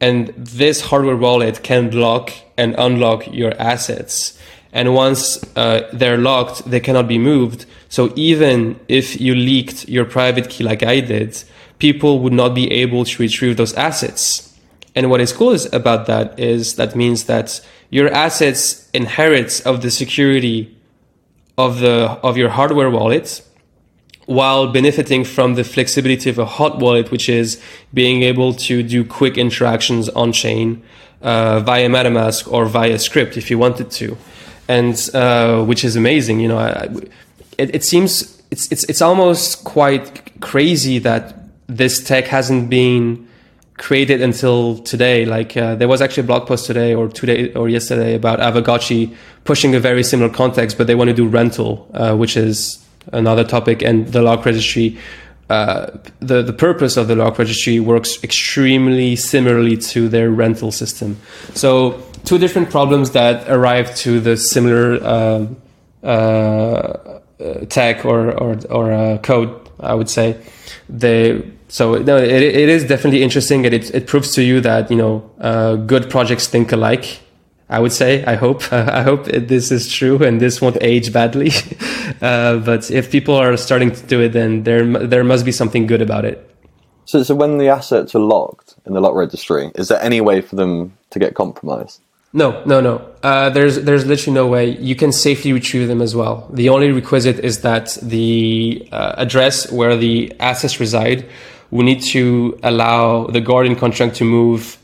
and 0.03 0.33
this 0.35 0.81
hardware 0.81 1.15
wallet 1.15 1.63
can 1.63 1.89
lock 1.91 2.33
and 2.57 2.75
unlock 2.77 3.21
your 3.31 3.53
assets. 3.57 4.37
And 4.73 4.93
once 4.93 5.23
uh, 5.55 5.89
they're 5.93 6.17
locked, 6.17 6.69
they 6.69 6.81
cannot 6.81 7.07
be 7.07 7.17
moved. 7.17 7.65
So 7.87 8.11
even 8.17 8.77
if 8.89 9.21
you 9.21 9.33
leaked 9.33 9.87
your 9.87 10.03
private 10.03 10.49
key 10.49 10.65
like 10.65 10.83
I 10.83 10.99
did, 10.99 11.41
people 11.79 12.19
would 12.19 12.33
not 12.33 12.53
be 12.53 12.69
able 12.83 13.05
to 13.05 13.21
retrieve 13.21 13.55
those 13.55 13.73
assets. 13.75 14.53
And 14.93 15.09
what 15.09 15.21
is 15.21 15.31
cool 15.31 15.51
is 15.51 15.71
about 15.71 16.05
that 16.07 16.37
is 16.37 16.75
that 16.75 16.97
means 16.97 17.23
that 17.25 17.65
your 17.89 18.09
assets 18.11 18.89
inherits 18.93 19.61
of 19.61 19.81
the 19.83 19.91
security 19.91 20.75
of 21.57 21.79
the 21.79 21.97
of 22.27 22.35
your 22.35 22.49
hardware 22.49 22.89
wallet 22.89 23.41
while 24.25 24.71
benefiting 24.71 25.23
from 25.23 25.55
the 25.55 25.63
flexibility 25.63 26.29
of 26.29 26.39
a 26.39 26.45
hot 26.45 26.79
wallet, 26.79 27.11
which 27.11 27.27
is 27.27 27.61
being 27.93 28.23
able 28.23 28.53
to 28.53 28.83
do 28.83 29.03
quick 29.03 29.37
interactions 29.37 30.09
on 30.09 30.31
chain 30.31 30.81
uh, 31.21 31.59
via 31.61 31.89
MetaMask 31.89 32.51
or 32.51 32.65
via 32.65 32.99
script 32.99 33.37
if 33.37 33.49
you 33.49 33.57
wanted 33.57 33.89
to, 33.91 34.17
and 34.67 35.09
uh, 35.13 35.63
which 35.63 35.83
is 35.83 35.95
amazing. 35.95 36.39
You 36.39 36.49
know, 36.49 36.57
I, 36.57 36.89
it, 37.57 37.75
it, 37.75 37.83
seems 37.83 38.41
it's 38.51 38.71
it's 38.71 38.83
it's 38.85 39.01
almost 39.01 39.63
quite 39.63 40.39
crazy 40.41 40.99
that 40.99 41.35
this 41.67 42.03
tech 42.03 42.25
hasn't 42.25 42.69
been 42.69 43.27
created 43.77 44.21
until 44.21 44.77
today. 44.79 45.25
Like 45.25 45.57
uh, 45.57 45.75
there 45.75 45.87
was 45.87 46.01
actually 46.01 46.23
a 46.23 46.27
blog 46.27 46.47
post 46.47 46.65
today 46.65 46.93
or 46.93 47.07
today 47.07 47.53
or 47.53 47.69
yesterday 47.69 48.15
about 48.15 48.39
Aavegotchi 48.39 49.15
pushing 49.43 49.75
a 49.75 49.79
very 49.79 50.03
similar 50.03 50.31
context, 50.31 50.77
but 50.77 50.87
they 50.87 50.95
want 50.95 51.09
to 51.09 51.13
do 51.13 51.27
rental, 51.27 51.89
uh, 51.93 52.15
which 52.15 52.37
is 52.37 52.82
another 53.11 53.43
topic, 53.43 53.81
and 53.81 54.07
the 54.07 54.21
lock 54.21 54.45
registry 54.45 54.97
uh, 55.49 55.91
the 56.19 56.41
the 56.41 56.53
purpose 56.53 56.97
of 56.97 57.07
the 57.07 57.15
lock 57.15 57.37
registry 57.37 57.79
works 57.79 58.23
extremely 58.23 59.15
similarly 59.15 59.77
to 59.77 60.07
their 60.07 60.31
rental 60.31 60.71
system. 60.71 61.17
So 61.53 62.01
two 62.23 62.37
different 62.37 62.69
problems 62.69 63.11
that 63.11 63.47
arrive 63.49 63.93
to 63.97 64.19
the 64.19 64.37
similar 64.37 65.03
um, 65.05 65.57
uh, 66.01 66.07
uh, 66.07 67.19
tech 67.69 68.05
or 68.05 68.31
or, 68.31 68.57
or 68.69 68.93
uh, 68.93 69.17
code, 69.17 69.69
I 69.79 69.93
would 69.93 70.09
say. 70.09 70.37
They 70.89 71.43
so 71.67 71.95
no, 71.95 72.17
it, 72.17 72.31
it 72.31 72.69
is 72.69 72.85
definitely 72.85 73.21
interesting, 73.21 73.65
and 73.65 73.75
it 73.75 73.93
it 73.93 74.07
proves 74.07 74.33
to 74.35 74.43
you 74.43 74.61
that 74.61 74.89
you 74.89 74.97
know 74.97 75.29
uh, 75.39 75.75
good 75.75 76.09
projects 76.09 76.47
think 76.47 76.71
alike. 76.71 77.19
I 77.69 77.79
would 77.79 77.91
say. 77.91 78.23
I 78.25 78.35
hope. 78.35 78.61
I 78.73 79.03
hope 79.03 79.25
this 79.25 79.71
is 79.71 79.91
true, 79.91 80.23
and 80.23 80.39
this 80.39 80.61
won't 80.61 80.77
age 80.81 81.11
badly. 81.11 81.51
uh, 82.21 82.57
but 82.57 82.91
if 82.91 83.11
people 83.11 83.35
are 83.35 83.57
starting 83.57 83.91
to 83.91 84.05
do 84.05 84.21
it, 84.21 84.29
then 84.29 84.63
there 84.63 84.85
there 84.85 85.23
must 85.23 85.45
be 85.45 85.51
something 85.51 85.87
good 85.87 86.01
about 86.01 86.25
it. 86.25 86.49
So, 87.05 87.23
so 87.23 87.35
when 87.35 87.57
the 87.57 87.67
assets 87.67 88.15
are 88.15 88.19
locked 88.19 88.75
in 88.85 88.93
the 88.93 89.01
lock 89.01 89.15
registry, 89.15 89.71
is 89.75 89.89
there 89.89 90.01
any 90.01 90.21
way 90.21 90.41
for 90.41 90.55
them 90.55 90.97
to 91.09 91.19
get 91.19 91.35
compromised? 91.35 92.01
No, 92.35 92.63
no, 92.65 92.81
no. 92.81 93.07
Uh, 93.21 93.51
there's 93.51 93.81
there's 93.83 94.05
literally 94.05 94.33
no 94.33 94.47
way. 94.47 94.77
You 94.77 94.95
can 94.95 95.11
safely 95.11 95.53
retrieve 95.53 95.87
them 95.87 96.01
as 96.01 96.15
well. 96.15 96.49
The 96.51 96.69
only 96.69 96.91
requisite 96.91 97.39
is 97.39 97.61
that 97.61 97.97
the 98.01 98.87
uh, 98.91 99.13
address 99.17 99.71
where 99.71 99.95
the 99.95 100.33
assets 100.39 100.79
reside, 100.79 101.29
we 101.69 101.83
need 101.83 102.01
to 102.13 102.57
allow 102.63 103.27
the 103.27 103.39
guardian 103.39 103.75
contract 103.75 104.15
to 104.15 104.23
move 104.25 104.77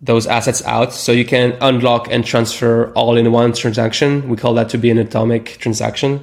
those 0.00 0.26
assets 0.26 0.62
out, 0.64 0.92
so 0.92 1.12
you 1.12 1.24
can 1.24 1.56
unlock 1.60 2.08
and 2.10 2.24
transfer 2.24 2.92
all 2.92 3.16
in 3.16 3.32
one 3.32 3.52
transaction. 3.52 4.28
We 4.28 4.36
call 4.36 4.54
that 4.54 4.68
to 4.70 4.78
be 4.78 4.90
an 4.90 4.98
atomic 4.98 5.58
transaction. 5.58 6.22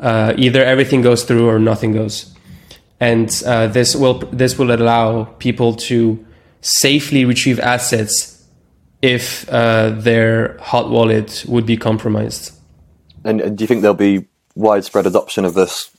Uh, 0.00 0.34
either 0.36 0.64
everything 0.64 1.02
goes 1.02 1.24
through 1.24 1.48
or 1.48 1.58
nothing 1.58 1.92
goes, 1.92 2.34
and 3.00 3.30
uh, 3.46 3.66
this 3.66 3.94
will 3.94 4.18
this 4.32 4.58
will 4.58 4.72
allow 4.72 5.24
people 5.38 5.74
to 5.74 6.24
safely 6.60 7.24
retrieve 7.24 7.60
assets 7.60 8.44
if 9.02 9.48
uh, 9.50 9.90
their 9.90 10.58
hot 10.58 10.90
wallet 10.90 11.44
would 11.46 11.66
be 11.66 11.76
compromised. 11.76 12.52
And 13.24 13.56
do 13.56 13.62
you 13.62 13.68
think 13.68 13.82
there'll 13.82 13.94
be 13.94 14.26
widespread 14.54 15.06
adoption 15.06 15.44
of 15.44 15.54
this 15.54 15.90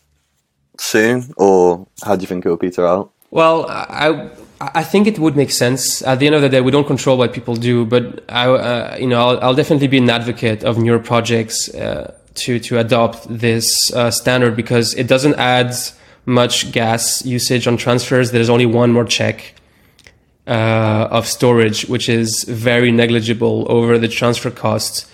soon, 0.80 1.34
or 1.38 1.88
how 2.04 2.16
do 2.16 2.22
you 2.22 2.28
think 2.28 2.46
it 2.46 2.50
will 2.50 2.58
peter 2.58 2.86
out? 2.86 3.12
Well, 3.30 3.66
I 3.70 4.30
I 4.60 4.84
think 4.84 5.06
it 5.06 5.20
would 5.20 5.36
make 5.36 5.52
sense. 5.52 6.02
At 6.02 6.20
the 6.20 6.26
end 6.26 6.36
of 6.36 6.42
the 6.42 6.50
day, 6.50 6.62
we 6.62 6.72
don't 6.72 6.88
control 6.88 7.18
what 7.18 7.32
people 7.32 7.56
do, 7.56 7.86
but 7.86 8.24
I 8.30 8.50
uh, 8.50 8.98
you 9.00 9.08
know 9.08 9.20
I'll, 9.20 9.40
I'll, 9.42 9.54
definitely 9.54 9.88
be 9.88 10.00
an 10.00 10.10
advocate 10.10 10.64
of 10.64 10.78
newer 10.80 11.00
projects 11.00 11.74
uh, 11.76 12.16
to 12.36 12.60
to 12.60 12.80
adopt 12.80 13.28
this 13.30 13.68
uh, 13.94 14.10
standard 14.10 14.56
because 14.56 14.96
it 14.96 15.08
doesn't 15.08 15.36
add 15.36 15.76
much 16.26 16.72
gas 16.72 17.24
usage 17.26 17.68
on 17.68 17.78
transfers. 17.78 18.32
There's 18.32 18.50
only 18.50 18.66
one 18.66 18.92
more 18.92 19.06
check 19.06 19.54
uh, 20.48 21.08
of 21.12 21.28
storage, 21.28 21.86
which 21.86 22.10
is 22.10 22.44
very 22.46 22.92
negligible 22.92 23.66
over 23.70 24.00
the 24.00 24.08
transfer 24.08 24.50
costs, 24.50 25.10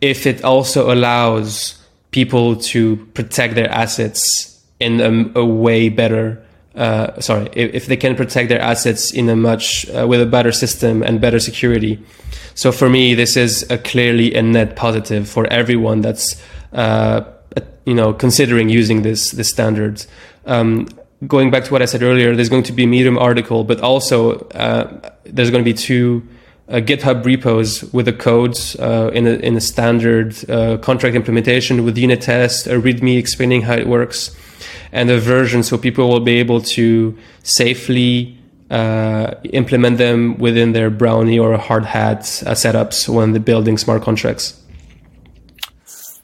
if 0.00 0.26
it 0.26 0.42
also 0.42 0.92
allows 0.92 1.80
people 2.10 2.56
to 2.56 2.96
protect 3.14 3.54
their 3.54 3.70
assets 3.70 4.60
in 4.80 5.00
a, 5.00 5.40
a 5.40 5.44
way 5.44 5.88
better. 5.88 6.42
Uh, 6.78 7.20
sorry, 7.20 7.48
if, 7.54 7.74
if, 7.74 7.86
they 7.86 7.96
can 7.96 8.14
protect 8.14 8.48
their 8.48 8.60
assets 8.60 9.10
in 9.10 9.28
a 9.28 9.34
much 9.34 9.84
uh, 9.90 10.06
with 10.06 10.20
a 10.20 10.26
better 10.26 10.52
system 10.52 11.02
and 11.02 11.20
better 11.20 11.40
security. 11.40 12.00
So 12.54 12.70
for 12.70 12.88
me, 12.88 13.14
this 13.14 13.36
is 13.36 13.68
a 13.68 13.78
clearly 13.78 14.32
a 14.32 14.42
net 14.42 14.76
positive 14.76 15.28
for 15.28 15.44
everyone 15.48 16.02
that's 16.02 16.40
uh, 16.72 17.22
you 17.84 17.94
know 17.94 18.12
considering 18.12 18.68
using 18.68 19.02
this 19.02 19.32
this 19.32 19.48
standard. 19.48 20.06
Um, 20.46 20.86
going 21.26 21.50
back 21.50 21.64
to 21.64 21.72
what 21.72 21.82
I 21.82 21.86
said 21.86 22.04
earlier, 22.04 22.36
there's 22.36 22.48
going 22.48 22.62
to 22.62 22.72
be 22.72 22.84
a 22.84 22.86
Medium 22.86 23.18
article, 23.18 23.64
but 23.64 23.80
also 23.80 24.38
uh, 24.50 25.10
there's 25.24 25.50
going 25.50 25.64
to 25.64 25.68
be 25.68 25.74
two 25.74 26.22
uh, 26.68 26.74
GitHub 26.74 27.24
repos 27.24 27.92
with 27.92 28.06
the 28.06 28.12
codes 28.12 28.76
uh, 28.76 29.10
in, 29.12 29.26
a, 29.26 29.32
in 29.32 29.56
a 29.56 29.60
standard 29.60 30.36
contract 30.80 31.16
implementation 31.16 31.84
with 31.84 31.98
unit 31.98 32.20
tests, 32.20 32.68
a 32.68 32.78
README 32.78 33.18
explaining 33.18 33.62
how 33.62 33.74
it 33.74 33.88
works, 33.88 34.30
and 34.92 35.10
a 35.10 35.18
version 35.18 35.62
so 35.62 35.78
people 35.78 36.08
will 36.08 36.20
be 36.20 36.38
able 36.38 36.60
to 36.60 37.16
safely 37.42 38.38
uh, 38.70 39.34
implement 39.44 39.98
them 39.98 40.36
within 40.38 40.72
their 40.72 40.90
Brownie 40.90 41.38
or 41.38 41.56
Hardhat 41.56 42.46
uh, 42.46 42.52
setups 42.52 43.08
when 43.08 43.32
they're 43.32 43.40
building 43.40 43.78
smart 43.78 44.02
contracts. 44.02 44.60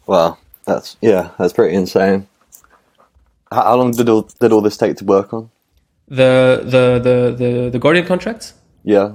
Wow, 0.06 0.38
that's 0.66 0.96
yeah, 1.00 1.30
that's 1.38 1.52
pretty 1.52 1.74
insane. 1.74 2.26
How 3.50 3.76
long 3.76 3.92
did 3.92 4.08
all, 4.08 4.28
did 4.40 4.52
all 4.52 4.60
this 4.60 4.76
take 4.76 4.96
to 4.96 5.04
work 5.04 5.32
on? 5.32 5.50
The 6.08 6.60
the 6.64 7.00
the 7.02 7.34
the, 7.36 7.70
the 7.70 7.78
Guardian 7.78 8.06
contract. 8.06 8.52
Yeah. 8.82 9.12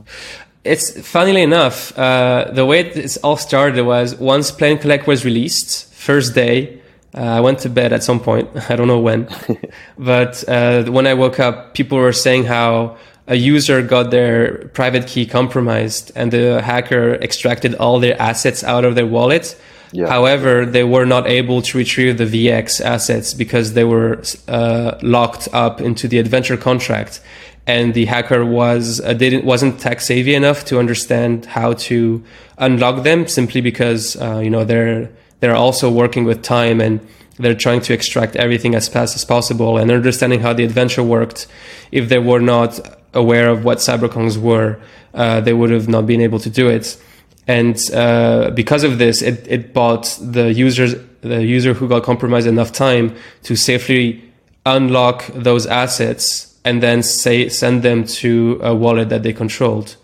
It's 0.65 1.07
funnily 1.07 1.41
enough, 1.41 1.97
uh, 1.97 2.51
the 2.51 2.65
way 2.65 2.81
it 2.81 3.17
all 3.23 3.37
started 3.37 3.85
was 3.85 4.15
once 4.15 4.51
Play 4.51 4.71
and 4.71 4.81
Collect 4.81 5.07
was 5.07 5.23
released, 5.23 5.91
first 5.93 6.35
day, 6.35 6.78
uh, 7.15 7.21
I 7.21 7.39
went 7.39 7.59
to 7.59 7.69
bed 7.69 7.93
at 7.93 8.03
some 8.03 8.19
point. 8.19 8.49
I 8.69 8.75
don't 8.75 8.87
know 8.87 8.99
when, 8.99 9.27
but 9.97 10.43
uh, 10.47 10.83
when 10.85 11.07
I 11.07 11.13
woke 11.13 11.39
up, 11.39 11.73
people 11.73 11.97
were 11.97 12.13
saying 12.13 12.45
how 12.45 12.97
a 13.27 13.35
user 13.35 13.81
got 13.83 14.09
their 14.09 14.69
private 14.69 15.05
key 15.05 15.25
compromised 15.25 16.11
and 16.15 16.31
the 16.31 16.61
hacker 16.61 17.13
extracted 17.15 17.75
all 17.75 17.99
their 17.99 18.19
assets 18.19 18.63
out 18.63 18.85
of 18.85 18.95
their 18.95 19.05
wallet 19.05 19.55
yeah. 19.91 20.07
However, 20.07 20.65
they 20.65 20.83
were 20.83 21.05
not 21.05 21.27
able 21.27 21.61
to 21.63 21.77
retrieve 21.77 22.17
the 22.17 22.25
VX 22.25 22.81
assets 22.81 23.33
because 23.33 23.73
they 23.73 23.83
were 23.83 24.21
uh, 24.47 24.97
locked 25.01 25.47
up 25.51 25.81
into 25.81 26.07
the 26.07 26.19
adventure 26.19 26.57
contract, 26.57 27.21
and 27.65 27.93
the 27.93 28.05
hacker 28.05 28.45
was 28.45 29.01
uh, 29.01 29.13
didn't 29.13 29.45
wasn't 29.45 29.79
tech 29.79 30.01
savvy 30.01 30.35
enough 30.35 30.65
to 30.65 30.77
understand 30.77 31.45
how 31.45 31.73
to 31.73 32.23
unlock 32.57 33.03
them. 33.03 33.27
Simply 33.27 33.61
because 33.61 34.15
uh, 34.21 34.39
you 34.39 34.49
know 34.49 34.63
they're 34.63 35.09
they're 35.39 35.55
also 35.55 35.89
working 35.89 36.25
with 36.25 36.41
time 36.41 36.81
and 36.81 36.99
they're 37.37 37.55
trying 37.55 37.81
to 37.81 37.93
extract 37.93 38.35
everything 38.35 38.75
as 38.75 38.87
fast 38.87 39.15
as 39.15 39.23
possible 39.23 39.77
and 39.77 39.91
understanding 39.91 40.41
how 40.41 40.53
the 40.53 40.63
adventure 40.63 41.03
worked. 41.03 41.47
If 41.91 42.09
they 42.09 42.19
were 42.19 42.41
not 42.41 42.79
aware 43.13 43.49
of 43.49 43.63
what 43.63 43.77
CyberKongz 43.77 44.37
were, 44.37 44.79
uh, 45.13 45.41
they 45.41 45.53
would 45.53 45.69
have 45.69 45.87
not 45.87 46.05
been 46.05 46.21
able 46.21 46.39
to 46.39 46.49
do 46.49 46.67
it 46.67 47.01
and 47.49 47.81
uh, 47.95 48.51
because 48.51 48.83
of 48.83 48.99
this, 48.99 49.23
it, 49.23 49.47
it 49.47 49.73
bought 49.73 50.15
the 50.21 50.53
users 50.53 50.93
the 51.21 51.43
user 51.43 51.73
who 51.73 51.87
got 51.87 52.03
compromised 52.03 52.45
enough 52.45 52.71
time 52.71 53.15
to 53.41 53.55
safely 53.55 54.23
unlock 54.67 55.25
those 55.33 55.65
assets 55.65 56.55
and 56.63 56.83
then 56.83 57.01
say 57.01 57.49
send 57.49 57.81
them 57.81 58.03
to 58.03 58.59
a 58.61 58.75
wallet 58.75 59.09
that 59.09 59.23
they 59.23 59.33
controlled. 59.33 59.97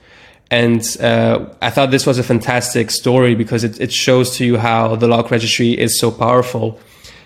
And 0.51 0.81
uh, 1.01 1.47
I 1.61 1.69
thought 1.69 1.91
this 1.91 2.05
was 2.05 2.19
a 2.19 2.23
fantastic 2.23 2.91
story 2.91 3.35
because 3.35 3.63
it, 3.63 3.79
it 3.79 3.91
shows 3.91 4.35
to 4.37 4.45
you 4.45 4.57
how 4.57 4.95
the 4.95 5.07
lock 5.07 5.31
registry 5.31 5.71
is 5.71 5.99
so 5.99 6.11
powerful. 6.11 6.79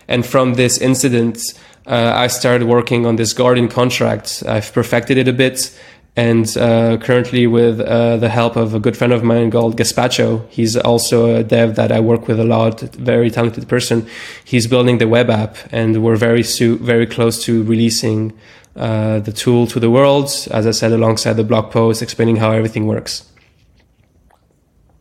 And 0.07 0.25
from 0.25 0.55
this 0.55 0.77
incident, 0.77 1.41
uh, 1.85 2.13
I 2.15 2.27
started 2.27 2.67
working 2.67 3.05
on 3.05 3.17
this 3.17 3.33
Guardian 3.33 3.67
contract. 3.67 4.43
I've 4.47 4.71
perfected 4.73 5.17
it 5.17 5.27
a 5.27 5.33
bit 5.33 5.77
and 6.15 6.57
uh, 6.57 6.97
currently 6.97 7.47
with 7.47 7.79
uh, 7.79 8.17
the 8.17 8.29
help 8.29 8.55
of 8.55 8.73
a 8.73 8.79
good 8.79 8.97
friend 8.97 9.13
of 9.13 9.23
mine 9.23 9.51
called 9.51 9.77
Gaspacho. 9.77 10.47
He's 10.49 10.75
also 10.75 11.35
a 11.35 11.43
dev 11.43 11.75
that 11.75 11.91
I 11.91 11.99
work 11.99 12.27
with 12.27 12.39
a 12.39 12.43
lot, 12.43 12.81
very 12.81 13.29
talented 13.29 13.67
person. 13.69 14.07
He's 14.43 14.67
building 14.67 14.97
the 14.97 15.07
web 15.07 15.29
app, 15.29 15.55
and 15.71 16.03
we're 16.03 16.17
very 16.17 16.43
very 16.43 17.05
close 17.05 17.43
to 17.45 17.63
releasing 17.63 18.33
uh, 18.79 19.19
the 19.19 19.31
tool 19.31 19.67
to 19.67 19.79
the 19.79 19.89
world. 19.89 20.29
As 20.51 20.65
I 20.65 20.71
said, 20.71 20.91
alongside 20.91 21.33
the 21.33 21.43
blog 21.43 21.71
post 21.71 22.01
explaining 22.01 22.37
how 22.37 22.51
everything 22.51 22.87
works. 22.87 23.29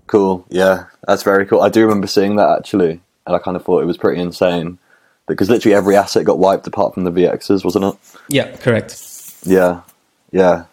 Cool. 0.07 0.45
Yeah, 0.51 0.87
that's 1.07 1.22
very 1.22 1.47
cool. 1.47 1.61
I 1.61 1.68
do 1.68 1.83
remember 1.83 2.07
seeing 2.07 2.37
that 2.37 2.59
actually, 2.59 3.01
and 3.26 3.37
I 3.37 3.39
kind 3.39 3.57
of 3.57 3.64
thought 3.64 3.83
it 3.83 3.87
was 3.87 3.97
pretty 3.97 4.20
insane 4.20 4.79
because 5.26 5.51
literally 5.51 5.74
every 5.74 5.95
asset 5.97 6.24
got 6.24 6.39
wiped 6.39 6.66
apart 6.66 6.95
from 6.95 7.05
the 7.05 7.12
VXs, 7.12 7.64
wasn't 7.64 7.85
it? 7.85 7.95
Yeah, 8.29 8.57
correct. 8.57 9.01
Yeah, 9.45 9.83
yeah. 10.33 10.64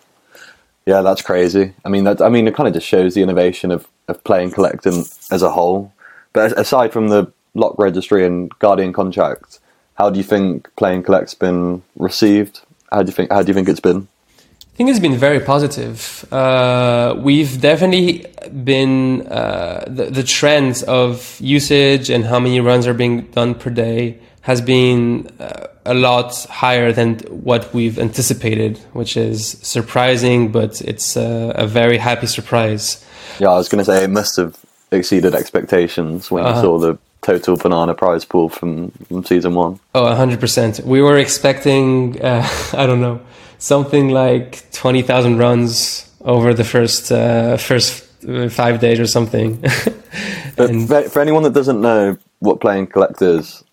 Yeah, 0.85 1.01
that's 1.01 1.21
crazy. 1.21 1.73
I 1.83 1.89
mean, 1.89 2.03
that 2.03 2.21
I 2.21 2.29
mean, 2.29 2.47
it 2.47 2.55
kind 2.55 2.67
of 2.67 2.73
just 2.73 2.87
shows 2.87 3.13
the 3.13 3.23
innovation 3.23 3.71
of 3.71 3.87
of 4.07 4.23
Play 4.23 4.43
and 4.43 4.53
Collect 4.53 4.85
as 4.85 5.41
a 5.41 5.49
whole. 5.49 5.91
But 6.33 6.57
aside 6.59 6.93
from 6.93 7.09
the 7.09 7.31
lock 7.53 7.77
registry 7.77 8.25
and 8.25 8.51
Guardian 8.59 8.93
contract, 8.93 9.59
how 9.95 10.09
do 10.09 10.17
you 10.17 10.23
think 10.23 10.69
Play 10.75 10.93
and 10.93 11.03
Collect's 11.03 11.33
been 11.33 11.81
received? 11.97 12.61
How 12.95 13.03
do 13.03 13.09
you 13.09 13.13
think? 13.13 13.29
How 13.29 13.41
do 13.43 13.49
you 13.49 13.53
think 13.53 13.67
it's 13.67 13.81
been? 13.81 14.07
I 14.47 14.77
think 14.77 14.89
it's 14.89 14.99
been 14.99 15.17
very 15.17 15.41
positive. 15.41 16.25
Uh, 16.31 17.13
we've 17.17 17.59
definitely 17.59 18.25
been 18.63 19.27
uh, 19.27 19.83
the, 19.85 20.05
the 20.05 20.23
trends 20.23 20.81
of 20.83 21.37
usage 21.41 22.09
and 22.09 22.23
how 22.23 22.39
many 22.39 22.61
runs 22.61 22.87
are 22.87 22.93
being 22.93 23.23
done 23.31 23.55
per 23.55 23.69
day 23.69 24.17
has 24.41 24.61
been 24.61 25.27
uh, 25.41 25.67
a 25.85 25.93
lot 25.93 26.45
higher 26.45 26.93
than 26.93 27.19
what 27.49 27.73
we've 27.73 27.99
anticipated, 27.99 28.77
which 28.93 29.17
is 29.17 29.57
surprising, 29.61 30.53
but 30.53 30.79
it's 30.81 31.17
a, 31.17 31.51
a 31.55 31.67
very 31.67 31.97
happy 31.97 32.27
surprise. 32.27 33.03
Yeah, 33.39 33.49
I 33.49 33.57
was 33.57 33.67
going 33.67 33.83
to 33.83 33.85
say 33.85 34.05
it 34.05 34.09
must 34.09 34.37
have 34.37 34.57
exceeded 34.89 35.35
expectations 35.35 36.31
when 36.31 36.45
uh-huh. 36.45 36.55
you 36.55 36.61
saw 36.61 36.79
the 36.79 36.97
total 37.25 37.57
banana 37.57 37.95
prize 37.95 38.23
pool 38.23 38.49
from, 38.49 38.91
from 39.07 39.25
season 39.25 39.55
one. 39.55 39.79
Oh, 39.95 40.03
100%. 40.03 40.85
We 40.85 41.01
were 41.01 41.17
expecting, 41.17 42.21
uh, 42.21 42.47
I 42.73 42.85
don't 42.85 43.01
know, 43.01 43.19
something 43.57 44.09
like 44.09 44.71
20,000 44.71 45.37
runs 45.37 46.09
over 46.21 46.53
the 46.53 46.63
first 46.63 47.11
uh, 47.11 47.57
first 47.57 48.03
uh, 48.27 48.49
five 48.49 48.79
days 48.79 48.99
or 48.99 49.07
something. 49.07 49.55
but 50.55 50.69
for, 50.87 51.09
for 51.09 51.19
anyone 51.21 51.43
that 51.43 51.53
doesn't 51.53 51.81
know 51.81 52.17
what 52.39 52.61
play 52.61 52.77
and 52.79 52.91
collect 52.91 53.21
is, 53.21 53.63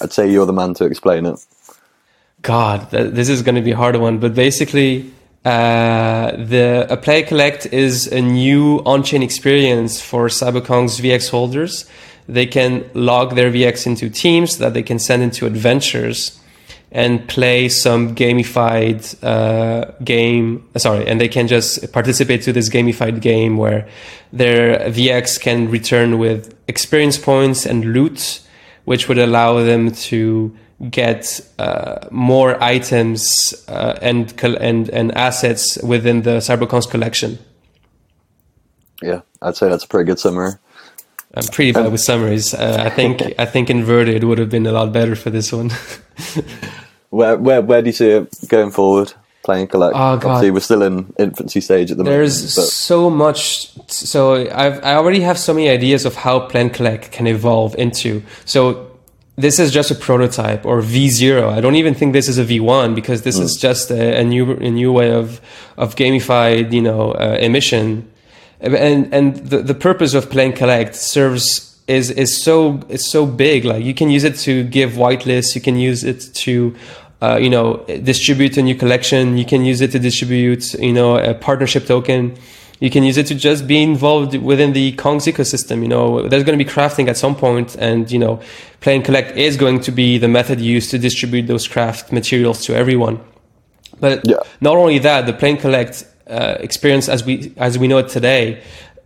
I'd 0.00 0.12
say 0.12 0.30
you're 0.30 0.46
the 0.46 0.52
man 0.52 0.74
to 0.74 0.84
explain 0.84 1.26
it. 1.26 1.38
God, 2.42 2.90
this 2.90 3.28
is 3.28 3.42
going 3.42 3.54
to 3.54 3.60
be 3.62 3.70
a 3.70 3.76
hard 3.76 3.96
one, 3.96 4.18
but 4.18 4.34
basically, 4.34 5.12
uh, 5.44 6.32
the 6.32 6.86
a 6.90 6.96
play 6.96 7.22
collect 7.22 7.66
is 7.66 8.08
a 8.08 8.20
new 8.20 8.82
on-chain 8.84 9.22
experience 9.22 10.00
for 10.00 10.26
Cyberkongz 10.26 11.00
VX 11.00 11.30
holders. 11.30 11.86
They 12.32 12.46
can 12.46 12.88
log 12.94 13.34
their 13.34 13.50
VX 13.50 13.86
into 13.86 14.08
teams 14.08 14.56
that 14.56 14.72
they 14.72 14.82
can 14.82 14.98
send 14.98 15.22
into 15.22 15.44
adventures 15.44 16.40
and 16.90 17.28
play 17.28 17.68
some 17.68 18.14
gamified 18.14 19.02
uh, 19.22 19.92
game. 20.02 20.66
Sorry, 20.76 21.06
and 21.06 21.20
they 21.20 21.28
can 21.28 21.46
just 21.46 21.92
participate 21.92 22.40
to 22.42 22.52
this 22.52 22.70
gamified 22.70 23.20
game 23.20 23.58
where 23.58 23.86
their 24.32 24.78
VX 24.90 25.38
can 25.38 25.70
return 25.70 26.18
with 26.18 26.54
experience 26.68 27.18
points 27.18 27.66
and 27.66 27.92
loot, 27.92 28.40
which 28.86 29.08
would 29.08 29.18
allow 29.18 29.62
them 29.62 29.90
to 29.92 30.56
get 30.90 31.40
uh, 31.58 32.08
more 32.10 32.62
items 32.62 33.54
uh, 33.68 33.98
and 34.00 34.32
and 34.42 34.88
and 34.88 35.12
assets 35.14 35.76
within 35.82 36.22
the 36.22 36.40
Cyberkongz 36.40 36.90
collection. 36.90 37.38
Yeah, 39.02 39.20
I'd 39.42 39.56
say 39.56 39.68
that's 39.68 39.84
a 39.84 39.88
pretty 39.88 40.06
good 40.06 40.18
summary. 40.18 40.52
I'm 41.34 41.46
pretty 41.46 41.72
bad 41.72 41.90
with 41.90 42.00
summaries. 42.00 42.52
Uh, 42.52 42.82
I 42.84 42.90
think 42.90 43.22
I 43.38 43.46
think 43.46 43.70
inverted 43.70 44.24
would 44.24 44.38
have 44.38 44.50
been 44.50 44.66
a 44.66 44.72
lot 44.72 44.92
better 44.92 45.16
for 45.16 45.30
this 45.30 45.50
one. 45.52 45.70
where 47.10 47.36
where 47.38 47.62
where 47.62 47.80
do 47.80 47.88
you 47.88 47.92
see 47.92 48.10
it 48.10 48.48
going 48.48 48.70
forward? 48.70 49.14
Play 49.42 49.62
and 49.62 49.68
collect. 49.70 49.96
Oh, 49.96 50.16
God. 50.18 50.24
Obviously, 50.24 50.50
we're 50.52 50.60
still 50.60 50.82
in 50.82 51.12
infancy 51.18 51.60
stage 51.60 51.90
at 51.90 51.96
the 51.96 52.04
There's 52.04 52.36
moment. 52.36 52.54
There's 52.54 52.72
so 52.72 53.10
much. 53.10 53.90
So 53.90 54.48
I've 54.52 54.84
I 54.84 54.94
already 54.94 55.20
have 55.20 55.38
so 55.38 55.52
many 55.52 55.68
ideas 55.68 56.04
of 56.04 56.14
how 56.14 56.40
play 56.40 56.60
and 56.60 56.72
collect 56.72 57.10
can 57.10 57.26
evolve 57.26 57.74
into. 57.76 58.22
So 58.44 58.92
this 59.36 59.58
is 59.58 59.72
just 59.72 59.90
a 59.90 59.94
prototype 59.94 60.66
or 60.66 60.80
V0. 60.80 61.48
I 61.48 61.60
don't 61.60 61.74
even 61.76 61.94
think 61.94 62.12
this 62.12 62.28
is 62.28 62.38
a 62.38 62.44
V1 62.44 62.94
because 62.94 63.22
this 63.22 63.38
mm. 63.38 63.42
is 63.42 63.56
just 63.56 63.90
a, 63.90 64.20
a, 64.20 64.22
new 64.22 64.52
a 64.52 64.70
new 64.70 64.92
way 64.92 65.10
of 65.10 65.40
of 65.76 65.96
gamified, 65.96 66.72
you 66.72 66.82
know, 66.82 67.12
uh, 67.12 67.38
emission 67.40 68.11
and 68.62 69.12
and 69.12 69.36
the, 69.36 69.58
the 69.58 69.74
purpose 69.74 70.14
of 70.14 70.30
play 70.30 70.46
and 70.46 70.56
collect 70.56 70.94
serves 70.94 71.80
is 71.88 72.10
is 72.10 72.40
so 72.40 72.80
is 72.88 73.10
so 73.10 73.26
big 73.26 73.64
like 73.64 73.84
you 73.84 73.94
can 73.94 74.08
use 74.08 74.24
it 74.24 74.36
to 74.36 74.64
give 74.64 74.92
whitelists 74.92 75.54
you 75.54 75.60
can 75.60 75.76
use 75.76 76.04
it 76.04 76.20
to 76.34 76.74
uh, 77.20 77.36
you 77.36 77.50
know 77.50 77.84
distribute 78.02 78.56
a 78.56 78.62
new 78.62 78.74
collection 78.74 79.36
you 79.36 79.44
can 79.44 79.64
use 79.64 79.80
it 79.80 79.90
to 79.90 79.98
distribute 79.98 80.72
you 80.74 80.92
know 80.92 81.18
a 81.18 81.34
partnership 81.34 81.86
token 81.86 82.36
you 82.82 82.90
can 82.90 83.04
use 83.04 83.16
it 83.16 83.26
to 83.28 83.36
just 83.36 83.68
be 83.68 83.80
involved 83.80 84.34
within 84.34 84.72
the 84.72 84.92
Kongs 84.94 85.32
ecosystem. 85.32 85.82
You 85.82 85.88
know, 85.88 86.26
there's 86.26 86.42
going 86.42 86.58
to 86.58 86.64
be 86.64 86.68
crafting 86.68 87.06
at 87.06 87.16
some 87.16 87.36
point, 87.36 87.76
and 87.76 88.10
you 88.10 88.18
know, 88.18 88.40
play 88.80 88.96
and 88.96 89.04
collect 89.04 89.36
is 89.36 89.56
going 89.56 89.78
to 89.82 89.92
be 89.92 90.18
the 90.18 90.26
method 90.26 90.60
used 90.60 90.90
to 90.90 90.98
distribute 90.98 91.46
those 91.46 91.68
craft 91.68 92.10
materials 92.10 92.64
to 92.64 92.74
everyone. 92.74 93.20
But 94.00 94.26
yeah. 94.28 94.38
not 94.60 94.76
only 94.76 94.98
that, 94.98 95.26
the 95.26 95.32
play 95.32 95.50
and 95.50 95.60
collect 95.60 96.04
uh, 96.32 96.56
experience 96.60 97.08
as 97.08 97.24
we 97.24 97.52
as 97.58 97.78
we 97.78 97.86
know 97.86 97.98
it 97.98 98.08
today 98.08 98.62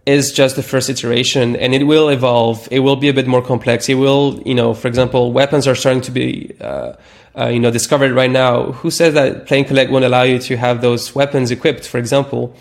is 0.07 0.31
just 0.33 0.55
the 0.55 0.63
first 0.63 0.89
iteration 0.89 1.57
and 1.57 1.75
it 1.75 1.85
will 1.85 2.09
evolve. 2.09 2.69
It 2.71 2.79
will 2.79 2.95
be 2.95 3.09
a 3.09 3.13
bit 3.13 3.27
more 3.27 3.43
complex. 3.43 3.89
It 3.89 3.95
will 3.95 4.41
you 4.47 4.55
know 4.55 4.75
for 4.75 4.87
example 4.87 5.33
weapons 5.33 5.67
are 5.67 5.75
starting 5.75 6.03
to 6.03 6.13
be 6.13 6.55
uh, 6.61 6.93
uh, 7.37 7.47
you 7.49 7.59
know 7.59 7.73
discovered 7.73 8.13
right 8.13 8.31
now. 8.31 8.73
Who 8.73 8.91
says 8.91 9.15
that 9.15 9.47
play 9.47 9.59
and 9.59 9.67
collect 9.67 9.91
won't 9.91 10.05
allow 10.05 10.23
you 10.23 10.39
to 10.39 10.57
have 10.57 10.81
those 10.81 11.15
weapons 11.15 11.51
equipped 11.51 11.87
for 11.87 11.99
example? 11.99 12.55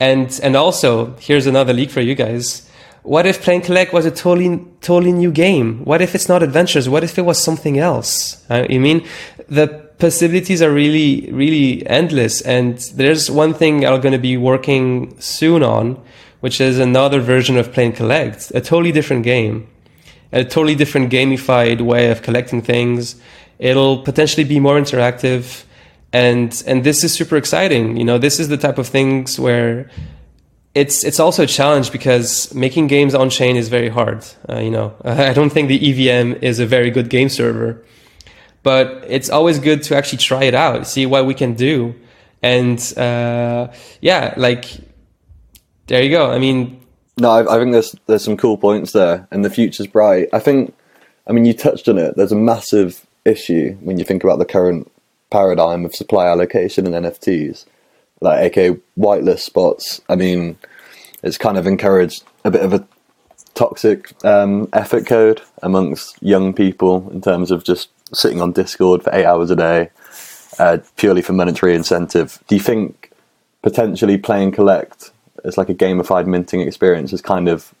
And 0.00 0.40
and 0.42 0.56
also 0.56 1.14
here's 1.20 1.46
another 1.46 1.74
leak 1.74 1.90
for 1.90 2.00
you 2.00 2.14
guys. 2.14 2.64
What 3.02 3.26
if 3.26 3.42
play 3.42 3.56
and 3.56 3.64
collect 3.64 3.92
was 3.92 4.06
a 4.06 4.10
totally 4.10 4.64
totally 4.80 5.12
new 5.12 5.30
game? 5.30 5.84
What 5.84 6.00
if 6.00 6.14
it's 6.14 6.28
not 6.28 6.42
adventures? 6.42 6.88
What 6.88 7.04
if 7.04 7.18
it 7.18 7.22
was 7.22 7.42
something 7.42 7.78
else? 7.78 8.42
I 8.48 8.78
mean 8.78 9.06
the 9.48 9.87
possibilities 9.98 10.62
are 10.62 10.72
really, 10.72 11.30
really 11.32 11.86
endless. 11.86 12.40
And 12.42 12.78
there's 12.94 13.30
one 13.30 13.54
thing 13.54 13.84
I'm 13.84 14.00
going 14.00 14.12
to 14.12 14.18
be 14.18 14.36
working 14.36 15.18
soon 15.20 15.62
on, 15.62 16.02
which 16.40 16.60
is 16.60 16.78
another 16.78 17.20
version 17.20 17.56
of 17.56 17.72
Play 17.72 17.86
and 17.86 17.96
Collect, 17.96 18.52
a 18.54 18.60
totally 18.60 18.92
different 18.92 19.24
game, 19.24 19.68
a 20.32 20.44
totally 20.44 20.74
different 20.74 21.12
gamified 21.12 21.80
way 21.80 22.10
of 22.10 22.22
collecting 22.22 22.62
things. 22.62 23.16
It'll 23.58 24.02
potentially 24.02 24.44
be 24.44 24.60
more 24.60 24.78
interactive. 24.78 25.64
And, 26.12 26.62
and 26.66 26.84
this 26.84 27.04
is 27.04 27.12
super 27.12 27.36
exciting. 27.36 27.96
You 27.96 28.04
know, 28.04 28.18
this 28.18 28.38
is 28.40 28.48
the 28.48 28.56
type 28.56 28.78
of 28.78 28.86
things 28.86 29.38
where 29.38 29.90
it's 30.74 31.02
it's 31.02 31.18
also 31.18 31.42
a 31.42 31.46
challenge 31.46 31.90
because 31.90 32.54
making 32.54 32.86
games 32.86 33.14
on 33.14 33.30
chain 33.30 33.56
is 33.56 33.68
very 33.68 33.88
hard. 33.88 34.24
Uh, 34.48 34.58
you 34.58 34.70
know, 34.70 34.94
I 35.04 35.32
don't 35.32 35.50
think 35.50 35.68
the 35.68 35.80
EVM 35.90 36.44
is 36.44 36.60
a 36.60 36.66
very 36.66 36.90
good 36.90 37.08
game 37.10 37.28
server 37.28 37.82
but 38.62 39.04
it's 39.08 39.30
always 39.30 39.58
good 39.58 39.82
to 39.84 39.96
actually 39.96 40.18
try 40.18 40.44
it 40.44 40.54
out, 40.54 40.86
see 40.86 41.06
what 41.06 41.26
we 41.26 41.34
can 41.34 41.54
do. 41.54 41.94
And 42.42 42.78
uh, 42.96 43.68
yeah, 44.00 44.34
like 44.36 44.66
there 45.86 46.02
you 46.02 46.10
go. 46.10 46.30
I 46.30 46.38
mean, 46.38 46.80
no, 47.18 47.30
I, 47.30 47.56
I, 47.56 47.58
think 47.58 47.72
there's 47.72 47.94
there's 48.06 48.24
some 48.24 48.36
cool 48.36 48.56
points 48.56 48.92
there, 48.92 49.26
and 49.30 49.44
the 49.44 49.50
future's 49.50 49.86
bright. 49.86 50.28
I 50.32 50.38
think, 50.38 50.74
I 51.26 51.32
mean, 51.32 51.44
you 51.44 51.54
touched 51.54 51.88
on 51.88 51.98
it. 51.98 52.16
There's 52.16 52.32
a 52.32 52.36
massive 52.36 53.06
issue 53.24 53.76
when 53.80 53.98
you 53.98 54.04
think 54.04 54.22
about 54.22 54.38
the 54.38 54.44
current 54.44 54.90
paradigm 55.30 55.84
of 55.84 55.94
supply 55.94 56.26
allocation 56.26 56.86
and 56.86 57.04
NFTs, 57.04 57.64
like 58.20 58.40
aka 58.40 58.78
whitelist 58.96 59.40
spots. 59.40 60.00
I 60.08 60.14
mean, 60.14 60.58
it's 61.22 61.38
kind 61.38 61.58
of 61.58 61.66
encouraged 61.66 62.22
a 62.44 62.50
bit 62.50 62.62
of 62.62 62.72
a 62.72 62.86
toxic 63.54 64.12
um, 64.24 64.68
effort 64.72 65.06
code 65.06 65.42
amongst 65.62 66.22
young 66.22 66.54
people 66.54 67.10
in 67.10 67.20
terms 67.20 67.50
of 67.50 67.64
just 67.64 67.88
sitting 68.12 68.40
on 68.40 68.52
Discord 68.52 69.02
for 69.02 69.14
eight 69.14 69.24
hours 69.24 69.50
a 69.50 69.56
day, 69.56 69.90
uh, 70.58 70.78
purely 70.96 71.22
for 71.22 71.32
monetary 71.32 71.74
incentive. 71.74 72.42
Do 72.48 72.54
you 72.54 72.60
think 72.60 73.10
potentially 73.62 74.18
play 74.18 74.42
and 74.42 74.52
collect 74.52 75.10
as 75.44 75.56
like 75.56 75.68
a 75.68 75.74
gamified 75.74 76.26
minting 76.26 76.60
experience 76.60 77.12
is 77.12 77.22
kind 77.22 77.48
of 77.48 77.74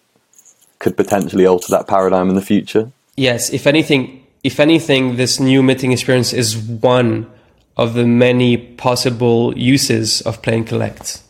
could 0.78 0.96
potentially 0.96 1.46
alter 1.46 1.66
that 1.70 1.88
paradigm 1.88 2.28
in 2.28 2.34
the 2.34 2.42
future? 2.42 2.90
Yes, 3.16 3.50
if 3.52 3.66
anything, 3.66 4.24
if 4.44 4.60
anything, 4.60 5.16
this 5.16 5.40
new 5.40 5.62
minting 5.62 5.92
experience 5.92 6.32
is 6.32 6.56
one 6.56 7.30
of 7.76 7.94
the 7.94 8.06
many 8.06 8.56
possible 8.56 9.56
uses 9.56 10.20
of 10.22 10.40
play 10.42 10.56
and 10.56 10.66
collect 10.66 11.22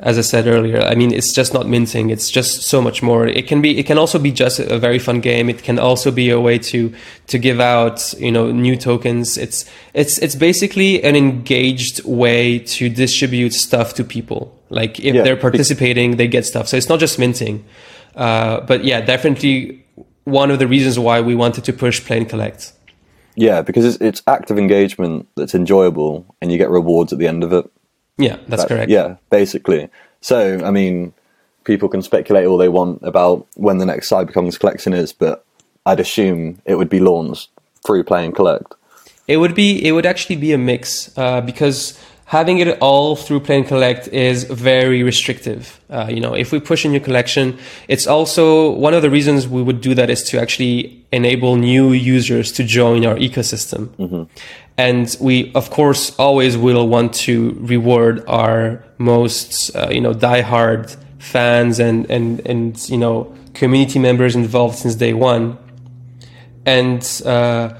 as 0.00 0.16
I 0.16 0.22
said 0.22 0.46
earlier, 0.46 0.80
I 0.80 0.94
mean, 0.94 1.12
it's 1.12 1.32
just 1.32 1.52
not 1.52 1.68
minting. 1.68 2.08
It's 2.08 2.30
just 2.30 2.62
so 2.62 2.80
much 2.80 3.02
more. 3.02 3.26
It 3.26 3.46
can 3.46 3.60
be. 3.60 3.78
It 3.78 3.84
can 3.84 3.98
also 3.98 4.18
be 4.18 4.32
just 4.32 4.58
a 4.58 4.78
very 4.78 4.98
fun 4.98 5.20
game. 5.20 5.50
It 5.50 5.62
can 5.62 5.78
also 5.78 6.10
be 6.10 6.30
a 6.30 6.40
way 6.40 6.58
to 6.58 6.92
to 7.26 7.38
give 7.38 7.60
out, 7.60 8.14
you 8.14 8.32
know, 8.32 8.50
new 8.50 8.76
tokens. 8.76 9.36
It's 9.36 9.70
it's 9.92 10.18
it's 10.18 10.34
basically 10.34 11.02
an 11.04 11.16
engaged 11.16 12.02
way 12.04 12.58
to 12.58 12.88
distribute 12.88 13.52
stuff 13.52 13.92
to 13.94 14.04
people. 14.04 14.58
Like 14.70 14.98
if 15.00 15.14
yeah. 15.14 15.22
they're 15.22 15.36
participating, 15.36 16.16
they 16.16 16.28
get 16.28 16.46
stuff. 16.46 16.68
So 16.68 16.78
it's 16.78 16.88
not 16.88 16.98
just 16.98 17.18
minting. 17.18 17.64
Uh, 18.16 18.62
but 18.62 18.84
yeah, 18.84 19.02
definitely 19.02 19.84
one 20.24 20.50
of 20.50 20.58
the 20.58 20.66
reasons 20.66 20.98
why 20.98 21.20
we 21.20 21.34
wanted 21.34 21.64
to 21.64 21.72
push 21.72 22.02
play 22.02 22.18
and 22.18 22.28
collect. 22.28 22.72
Yeah, 23.36 23.62
because 23.62 23.84
it's, 23.84 23.98
it's 24.00 24.22
active 24.26 24.58
engagement 24.58 25.28
that's 25.36 25.54
enjoyable, 25.54 26.26
and 26.40 26.50
you 26.50 26.58
get 26.58 26.70
rewards 26.70 27.12
at 27.12 27.18
the 27.18 27.26
end 27.26 27.44
of 27.44 27.52
it. 27.52 27.70
Yeah, 28.22 28.38
that's 28.48 28.64
correct. 28.64 28.90
Yeah, 28.90 29.16
basically. 29.30 29.88
So, 30.20 30.64
I 30.64 30.70
mean, 30.70 31.12
people 31.64 31.88
can 31.88 32.02
speculate 32.02 32.46
all 32.46 32.58
they 32.58 32.68
want 32.68 33.00
about 33.02 33.46
when 33.54 33.78
the 33.78 33.86
next 33.86 34.10
Cyberkongz 34.10 34.58
collection 34.58 34.92
is, 34.92 35.12
but 35.12 35.44
I'd 35.86 36.00
assume 36.00 36.60
it 36.64 36.74
would 36.74 36.90
be 36.90 37.00
launched 37.00 37.50
through 37.86 38.04
Play 38.04 38.24
and 38.24 38.34
Collect. 38.34 38.74
It 39.26 39.38
would 39.38 39.54
be. 39.54 39.84
It 39.86 39.92
would 39.92 40.06
actually 40.06 40.36
be 40.36 40.52
a 40.52 40.58
mix 40.58 41.16
uh, 41.16 41.40
because 41.40 41.98
having 42.30 42.58
it 42.58 42.78
all 42.80 43.16
through 43.16 43.40
play 43.40 43.56
and 43.58 43.66
collect 43.66 44.06
is 44.08 44.44
very 44.44 45.02
restrictive. 45.02 45.80
Uh, 45.90 46.06
you 46.08 46.20
know, 46.20 46.32
if 46.32 46.52
we 46.52 46.60
push 46.60 46.84
a 46.84 46.88
new 46.88 47.00
collection, 47.00 47.58
it's 47.88 48.06
also 48.06 48.70
one 48.70 48.94
of 48.94 49.02
the 49.02 49.10
reasons 49.10 49.48
we 49.48 49.60
would 49.60 49.80
do 49.80 49.94
that 49.94 50.08
is 50.08 50.22
to 50.22 50.40
actually 50.40 51.04
enable 51.10 51.56
new 51.56 51.90
users 51.92 52.52
to 52.52 52.62
join 52.62 53.04
our 53.04 53.16
ecosystem. 53.16 53.88
Mm-hmm. 53.96 54.22
And 54.80 55.14
we, 55.20 55.52
of 55.52 55.68
course, 55.68 56.18
always 56.18 56.56
will 56.56 56.88
want 56.88 57.12
to 57.26 57.54
reward 57.60 58.24
our 58.26 58.82
most, 58.96 59.76
uh, 59.76 59.90
you 59.90 60.00
know, 60.00 60.14
diehard 60.14 60.96
fans 61.18 61.78
and, 61.78 62.10
and, 62.10 62.40
and, 62.46 62.88
you 62.88 62.96
know, 62.96 63.30
community 63.52 63.98
members 63.98 64.34
involved 64.34 64.78
since 64.78 64.94
day 64.94 65.12
one. 65.12 65.58
And, 66.64 67.02
uh, 67.26 67.74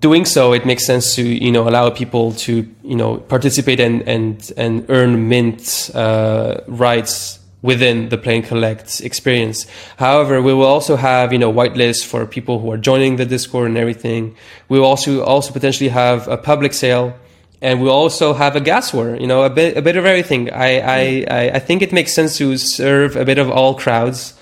doing 0.00 0.26
so, 0.26 0.52
it 0.52 0.66
makes 0.66 0.84
sense 0.84 1.14
to 1.14 1.22
you 1.22 1.50
know 1.50 1.66
allow 1.66 1.88
people 1.88 2.32
to 2.32 2.68
you 2.82 2.96
know 2.96 3.18
participate 3.18 3.80
and 3.80 4.02
and 4.02 4.52
and 4.58 4.84
earn 4.90 5.28
mint 5.28 5.90
uh, 5.94 6.60
rights 6.66 7.38
within 7.62 8.08
the 8.08 8.18
play 8.18 8.36
and 8.36 8.44
collect 8.44 9.00
experience. 9.00 9.66
However, 9.96 10.42
we 10.42 10.52
will 10.52 10.66
also 10.66 10.96
have, 10.96 11.32
you 11.32 11.38
know, 11.38 11.52
whitelist 11.52 12.04
for 12.04 12.26
people 12.26 12.58
who 12.58 12.70
are 12.72 12.76
joining 12.76 13.16
the 13.16 13.24
Discord 13.24 13.68
and 13.68 13.78
everything. 13.78 14.36
We 14.68 14.80
will 14.80 14.86
also, 14.86 15.22
also 15.22 15.52
potentially 15.52 15.88
have 15.90 16.26
a 16.28 16.36
public 16.36 16.74
sale 16.74 17.14
and 17.62 17.80
we 17.80 17.88
also 17.88 18.34
have 18.34 18.56
a 18.56 18.60
gas 18.60 18.92
war, 18.92 19.14
you 19.14 19.28
know, 19.28 19.44
a 19.44 19.50
bit, 19.50 19.76
a 19.76 19.82
bit 19.82 19.96
of 19.96 20.04
everything. 20.04 20.50
I, 20.52 20.80
I, 20.80 21.50
I 21.54 21.58
think 21.60 21.80
it 21.80 21.92
makes 21.92 22.12
sense 22.12 22.36
to 22.38 22.58
serve 22.58 23.14
a 23.14 23.24
bit 23.24 23.38
of 23.38 23.48
all 23.50 23.76
crowds. 23.76 24.34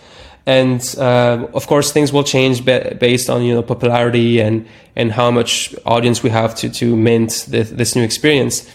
And, 0.47 0.83
uh, 0.97 1.47
of 1.53 1.67
course, 1.67 1.93
things 1.93 2.15
will 2.15 2.25
change 2.25 2.65
based 2.65 3.29
on, 3.29 3.43
you 3.43 3.53
know, 3.53 3.63
popularity 3.63 4.41
and, 4.41 4.67
and 4.97 5.13
how 5.13 5.31
much 5.31 5.75
audience 5.85 6.23
we 6.23 6.31
have 6.31 6.55
to, 6.57 6.71
to 6.71 6.97
mint 6.97 7.45
this, 7.47 7.69
this 7.69 7.95
new 7.95 8.03
experience. 8.03 8.67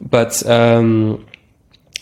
But, 0.00 0.44
um, 0.44 1.24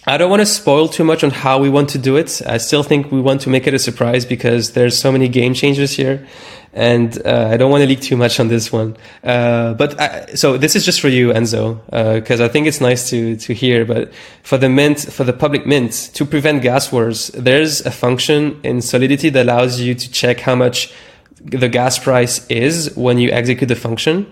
I 0.05 0.16
don't 0.16 0.30
want 0.30 0.40
to 0.40 0.46
spoil 0.46 0.88
too 0.88 1.05
much 1.05 1.22
on 1.22 1.30
how 1.30 1.59
we 1.59 1.70
want 1.70 1.90
to 1.90 1.98
do 1.98 2.16
it. 2.16 2.42
I 2.44 2.59
still 2.59 2.82
think 2.82 3.12
we 3.12 3.20
want 3.20 3.40
to 3.42 3.50
make 3.50 3.68
it 3.68 3.74
a 3.74 3.78
surprise 3.78 4.26
because 4.26 4.72
there's 4.72 4.98
so 4.98 5.12
many 5.12 5.28
game 5.28 5.55
changers 5.55 5.92
here, 5.92 6.26
and 6.72 7.24
uh, 7.24 7.50
I 7.53 7.57
don't 7.57 7.70
want 7.70 7.82
to 7.82 7.86
leak 7.86 8.00
too 8.00 8.16
much 8.16 8.40
on 8.40 8.48
this 8.48 8.72
one. 8.72 8.96
Uh, 9.22 9.74
but 9.74 10.00
I, 10.00 10.34
so 10.34 10.59
this 10.59 10.74
is 10.74 10.84
just 10.84 11.00
for 11.00 11.07
you, 11.07 11.28
Enzo, 11.28 11.84
because 12.16 12.40
uh, 12.40 12.46
I 12.46 12.48
think 12.48 12.66
it's 12.66 12.80
nice 12.80 13.11
to 13.11 13.36
to 13.36 13.55
hear. 13.55 13.84
But 13.84 14.12
for 14.42 14.59
the 14.59 14.68
mint, 14.68 14.98
for 15.12 15.22
the 15.22 15.32
public 15.32 15.66
mint, 15.66 16.11
to 16.14 16.24
prevent 16.24 16.62
gas 16.62 16.90
wars, 16.90 17.28
there's 17.28 17.86
a 17.86 17.92
function 17.92 18.61
in 18.64 18.82
Solidity 18.82 19.30
that 19.30 19.44
allows 19.44 19.80
you 19.80 19.94
to 19.94 20.11
check 20.11 20.40
how 20.40 20.57
much 20.57 20.92
the 21.44 21.68
gas 21.68 22.00
price 22.00 22.44
is 22.48 22.92
when 22.96 23.18
you 23.18 23.30
execute 23.30 23.68
the 23.68 23.76
function. 23.76 24.26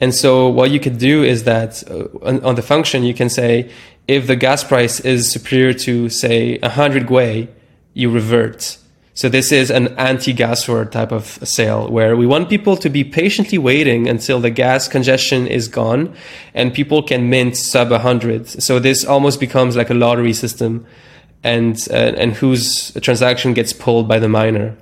And 0.00 0.14
so 0.14 0.48
what 0.48 0.70
you 0.70 0.80
could 0.80 0.98
do 0.98 1.24
is 1.24 1.44
that 1.44 1.82
uh, 1.90 2.08
on, 2.26 2.44
on, 2.44 2.54
the 2.54 2.62
function, 2.62 3.02
you 3.02 3.14
can 3.14 3.30
say, 3.30 3.70
if 4.06 4.26
the 4.26 4.36
gas 4.36 4.62
price 4.62 5.00
is 5.00 5.30
superior 5.30 5.72
to, 5.72 6.08
say, 6.10 6.58
100 6.58 7.06
gwei, 7.06 7.48
you 7.94 8.10
revert. 8.10 8.76
So 9.14 9.30
this 9.30 9.50
is 9.50 9.70
an 9.70 9.96
anti-gas 9.96 10.68
war 10.68 10.84
type 10.84 11.10
of 11.10 11.24
sale 11.42 11.88
where 11.88 12.14
we 12.14 12.26
want 12.26 12.50
people 12.50 12.76
to 12.76 12.90
be 12.90 13.02
patiently 13.02 13.56
waiting 13.56 14.06
until 14.06 14.40
the 14.40 14.50
gas 14.50 14.88
congestion 14.88 15.46
is 15.46 15.68
gone 15.68 16.14
and 16.52 16.74
people 16.74 17.02
can 17.02 17.30
mint 17.30 17.56
sub 17.56 17.90
100. 17.90 18.46
So 18.62 18.78
this 18.78 19.06
almost 19.06 19.40
becomes 19.40 19.74
like 19.74 19.88
a 19.88 19.94
lottery 19.94 20.34
system 20.34 20.84
and, 21.42 21.82
uh, 21.90 21.94
and 21.94 22.34
whose 22.34 22.92
transaction 23.00 23.54
gets 23.54 23.72
pulled 23.72 24.06
by 24.06 24.18
the 24.18 24.28
miner. 24.28 24.76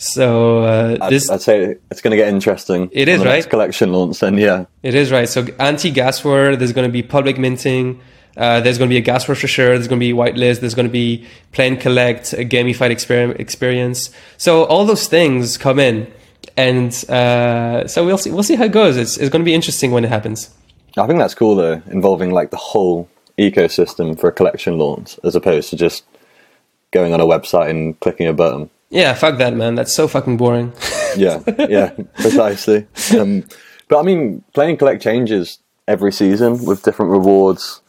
So 0.00 0.62
uh, 0.62 1.10
this, 1.10 1.28
I'd, 1.28 1.34
I'd, 1.34 1.42
say 1.42 1.76
it's 1.90 2.00
going 2.00 2.12
to 2.12 2.16
get 2.16 2.28
interesting. 2.28 2.88
It 2.90 3.06
is 3.06 3.22
right. 3.22 3.46
collection 3.46 3.92
launch, 3.92 4.20
then 4.20 4.38
yeah, 4.38 4.64
it 4.82 4.94
is 4.94 5.12
right. 5.12 5.28
So 5.28 5.46
anti-gas 5.58 6.24
war. 6.24 6.56
There's 6.56 6.72
going 6.72 6.88
to 6.88 6.92
be 6.92 7.02
public 7.02 7.38
minting. 7.38 8.00
Uh, 8.34 8.60
there's 8.60 8.78
going 8.78 8.88
to 8.88 8.94
be 8.94 8.96
a 8.96 9.02
gas 9.02 9.28
war 9.28 9.34
for 9.34 9.46
sure. 9.46 9.74
There's 9.74 9.88
going 9.88 10.00
to 10.00 10.06
be 10.06 10.14
whitelist. 10.14 10.60
There's 10.60 10.74
going 10.74 10.86
to 10.86 10.92
be 10.92 11.26
play 11.52 11.68
and 11.68 11.78
collect, 11.78 12.32
a 12.32 12.46
gamified 12.46 12.90
exper- 12.90 13.38
experience. 13.38 14.08
So 14.38 14.64
all 14.64 14.86
those 14.86 15.06
things 15.06 15.58
come 15.58 15.78
in, 15.78 16.10
and 16.56 16.92
uh, 17.10 17.86
so 17.86 18.06
we'll 18.06 18.16
see. 18.16 18.30
We'll 18.30 18.42
see 18.42 18.54
how 18.54 18.64
it 18.64 18.72
goes. 18.72 18.96
It's, 18.96 19.18
it's 19.18 19.28
going 19.28 19.42
to 19.42 19.48
be 19.48 19.54
interesting 19.54 19.90
when 19.90 20.06
it 20.06 20.08
happens. 20.08 20.48
I 20.96 21.06
think 21.06 21.18
that's 21.18 21.34
cool 21.34 21.56
though, 21.56 21.82
involving 21.88 22.30
like 22.30 22.50
the 22.50 22.56
whole 22.56 23.06
ecosystem 23.38 24.18
for 24.18 24.30
a 24.30 24.32
collection 24.32 24.78
launch, 24.78 25.20
as 25.24 25.34
opposed 25.34 25.68
to 25.70 25.76
just 25.76 26.04
going 26.90 27.12
on 27.12 27.20
a 27.20 27.26
website 27.26 27.68
and 27.68 28.00
clicking 28.00 28.26
a 28.26 28.32
button. 28.32 28.70
Yeah, 28.90 29.14
fuck 29.14 29.38
that, 29.38 29.54
man. 29.54 29.76
That's 29.76 29.92
so 29.92 30.08
fucking 30.08 30.36
boring. 30.36 30.72
yeah, 31.16 31.40
yeah, 31.68 31.90
precisely. 32.16 32.86
Um, 33.16 33.44
but 33.88 34.00
I 34.00 34.02
mean, 34.02 34.42
play 34.52 34.68
and 34.70 34.78
collect 34.78 35.02
changes 35.02 35.58
every 35.88 36.12
season 36.12 36.64
with 36.64 36.82
different 36.82 37.12
rewards. 37.12 37.80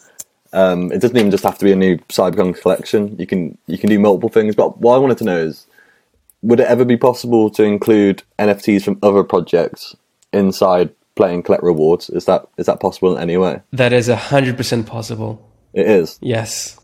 Um, 0.54 0.91
it 0.91 0.99
doesn't 0.99 1.18
even 1.18 1.32
just 1.32 1.43
have 1.43 1.58
to 1.60 1.66
be 1.66 1.72
a 1.72 1.76
new 1.76 1.97
Cyberpunk 2.10 2.62
collection. 2.62 3.16
You 3.18 3.26
can 3.26 3.58
you 3.68 3.78
can 3.78 3.89
do 3.89 3.99
multiple 3.99 4.30
things. 4.30 4.56
But 4.56 4.80
what 4.80 4.95
I 4.95 4.99
wanted 4.99 5.18
to 5.20 5.24
know 5.24 5.38
is, 5.38 5.66
would 6.41 6.60
it 6.60 6.68
ever 6.68 6.86
be 6.86 6.97
possible 6.97 7.49
to 7.52 7.64
include 7.64 8.24
NFTs 8.38 8.84
from 8.84 8.99
other 9.02 9.24
projects 9.24 9.95
inside 10.34 10.93
play 11.16 11.34
and 11.34 11.43
collect 11.43 11.64
rewards? 11.64 12.10
Is 12.10 12.26
that 12.26 12.47
is 12.58 12.66
that 12.68 12.80
possible 12.80 13.16
in 13.16 13.22
any 13.22 13.38
way? 13.38 13.62
That 13.72 13.93
is 13.93 14.08
hundred 14.08 14.58
percent 14.58 14.86
possible. 14.88 15.47
It 15.74 15.88
is. 15.88 16.20
Yes. 16.22 16.78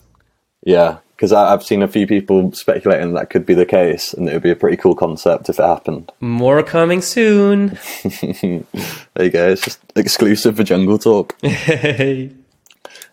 Yeah, 0.64 0.98
because 1.18 1.34
I've 1.34 1.64
seen 1.64 1.82
a 1.82 1.88
few 1.88 2.06
people 2.06 2.52
speculating 2.52 3.14
that 3.16 3.32
could 3.32 3.44
be 3.44 3.56
the 3.56 3.66
case, 3.66 4.14
and 4.14 4.30
it 4.30 4.34
would 4.34 4.44
be 4.44 4.52
a 4.52 4.56
pretty 4.56 4.78
cool 4.78 4.94
concept 4.94 5.50
if 5.50 5.60
it 5.60 5.64
happened. 5.64 6.12
More 6.20 6.62
coming 6.62 7.02
soon. 7.02 7.80
there 8.04 9.26
you 9.26 9.30
go. 9.32 9.50
It's 9.50 9.64
just 9.64 9.80
exclusive 9.96 10.58
for 10.58 10.64
Jungle 10.64 11.00
Talk. 11.00 11.36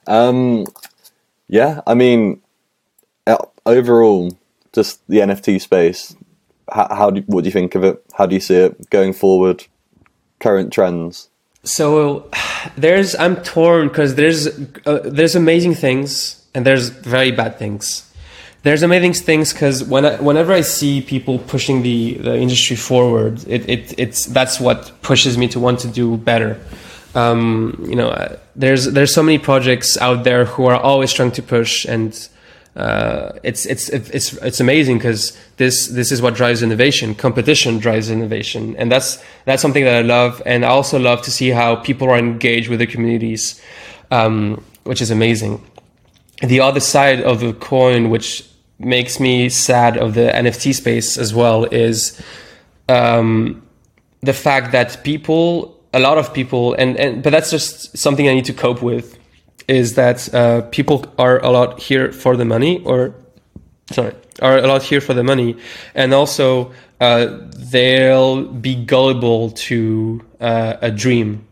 Um, 0.06 0.66
yeah, 1.48 1.80
I 1.86 1.94
mean, 1.94 2.42
uh, 3.26 3.38
overall, 3.64 4.36
just 4.74 5.00
the 5.08 5.20
NFT 5.20 5.58
space. 5.58 6.14
How, 6.70 6.94
how 6.94 7.10
do 7.10 7.22
what 7.26 7.44
do 7.44 7.48
you 7.48 7.52
think 7.52 7.74
of 7.74 7.84
it? 7.84 8.04
How 8.12 8.26
do 8.26 8.34
you 8.34 8.40
see 8.40 8.56
it 8.56 8.90
going 8.90 9.14
forward? 9.14 9.64
Current 10.40 10.74
trends. 10.74 11.30
So 11.62 12.28
there's 12.76 13.14
I'm 13.14 13.36
torn 13.36 13.88
because 13.88 14.16
there's 14.16 14.46
uh, 14.84 15.00
there's 15.04 15.34
amazing 15.34 15.74
things 15.74 16.43
and 16.54 16.64
there's 16.64 16.88
very 16.88 17.32
bad 17.32 17.58
things. 17.58 18.10
There's 18.62 18.82
amazing 18.82 19.12
things 19.12 19.52
because 19.52 19.84
when 19.84 20.04
whenever 20.24 20.52
I 20.52 20.62
see 20.62 21.02
people 21.02 21.38
pushing 21.38 21.82
the, 21.82 22.14
the 22.14 22.36
industry 22.36 22.76
forward, 22.76 23.44
it, 23.46 23.68
it 23.68 23.94
it's 23.98 24.24
that's 24.24 24.58
what 24.58 24.90
pushes 25.02 25.36
me 25.36 25.48
to 25.48 25.60
want 25.60 25.80
to 25.80 25.88
do 25.88 26.16
better. 26.16 26.58
Um, 27.14 27.84
you 27.86 27.94
know, 27.94 28.38
there's 28.56 28.86
there's 28.86 29.12
so 29.12 29.22
many 29.22 29.38
projects 29.38 29.98
out 29.98 30.24
there 30.24 30.46
who 30.46 30.64
are 30.64 30.80
always 30.80 31.12
trying 31.12 31.32
to 31.32 31.42
push, 31.42 31.84
and 31.84 32.16
uh, 32.74 33.32
it's 33.42 33.66
it's 33.66 33.90
it's 33.90 34.32
it's 34.32 34.60
amazing 34.60 34.96
because 34.96 35.36
this 35.58 35.88
this 35.88 36.10
is 36.10 36.22
what 36.22 36.34
drives 36.34 36.62
innovation. 36.62 37.14
Competition 37.14 37.78
drives 37.78 38.08
innovation, 38.08 38.76
and 38.76 38.90
that's 38.90 39.22
that's 39.44 39.60
something 39.60 39.84
that 39.84 39.96
I 39.96 40.00
love. 40.00 40.40
And 40.46 40.64
I 40.64 40.68
also 40.68 40.98
love 40.98 41.20
to 41.22 41.30
see 41.30 41.50
how 41.50 41.76
people 41.76 42.08
are 42.08 42.16
engaged 42.16 42.70
with 42.70 42.78
the 42.78 42.86
communities, 42.86 43.60
um, 44.10 44.64
which 44.84 45.02
is 45.02 45.10
amazing 45.10 45.60
the 46.48 46.60
other 46.60 46.80
side 46.80 47.20
of 47.22 47.40
the 47.40 47.52
coin, 47.52 48.10
which 48.10 48.48
makes 48.78 49.20
me 49.20 49.48
sad 49.48 49.96
of 49.96 50.14
the 50.14 50.30
NFT 50.30 50.74
space 50.74 51.16
as 51.16 51.34
well, 51.34 51.64
is 51.64 52.20
um, 52.88 53.62
the 54.20 54.32
fact 54.32 54.72
that 54.72 55.04
people, 55.04 55.80
a 55.92 56.00
lot 56.00 56.18
of 56.18 56.34
people, 56.34 56.74
and, 56.74 56.96
and 56.98 57.22
but 57.22 57.30
that's 57.30 57.50
just 57.50 57.96
something 57.96 58.28
I 58.28 58.34
need 58.34 58.46
to 58.46 58.52
cope 58.52 58.82
with, 58.82 59.18
is 59.68 59.94
that 59.94 60.32
uh, 60.34 60.62
people 60.70 61.04
are 61.18 61.42
a 61.42 61.50
lot 61.50 61.80
here 61.80 62.12
for 62.12 62.36
the 62.36 62.44
money, 62.44 62.82
or 62.84 63.14
sorry, 63.92 64.14
are 64.42 64.58
a 64.58 64.66
lot 64.66 64.82
here 64.82 65.00
for 65.00 65.14
the 65.14 65.24
money, 65.24 65.56
and 65.94 66.12
also 66.12 66.72
uh, 67.00 67.38
they'll 67.56 68.44
be 68.44 68.74
gullible 68.84 69.50
to 69.50 70.20
uh, 70.40 70.76
a 70.80 70.90
dream 70.90 71.46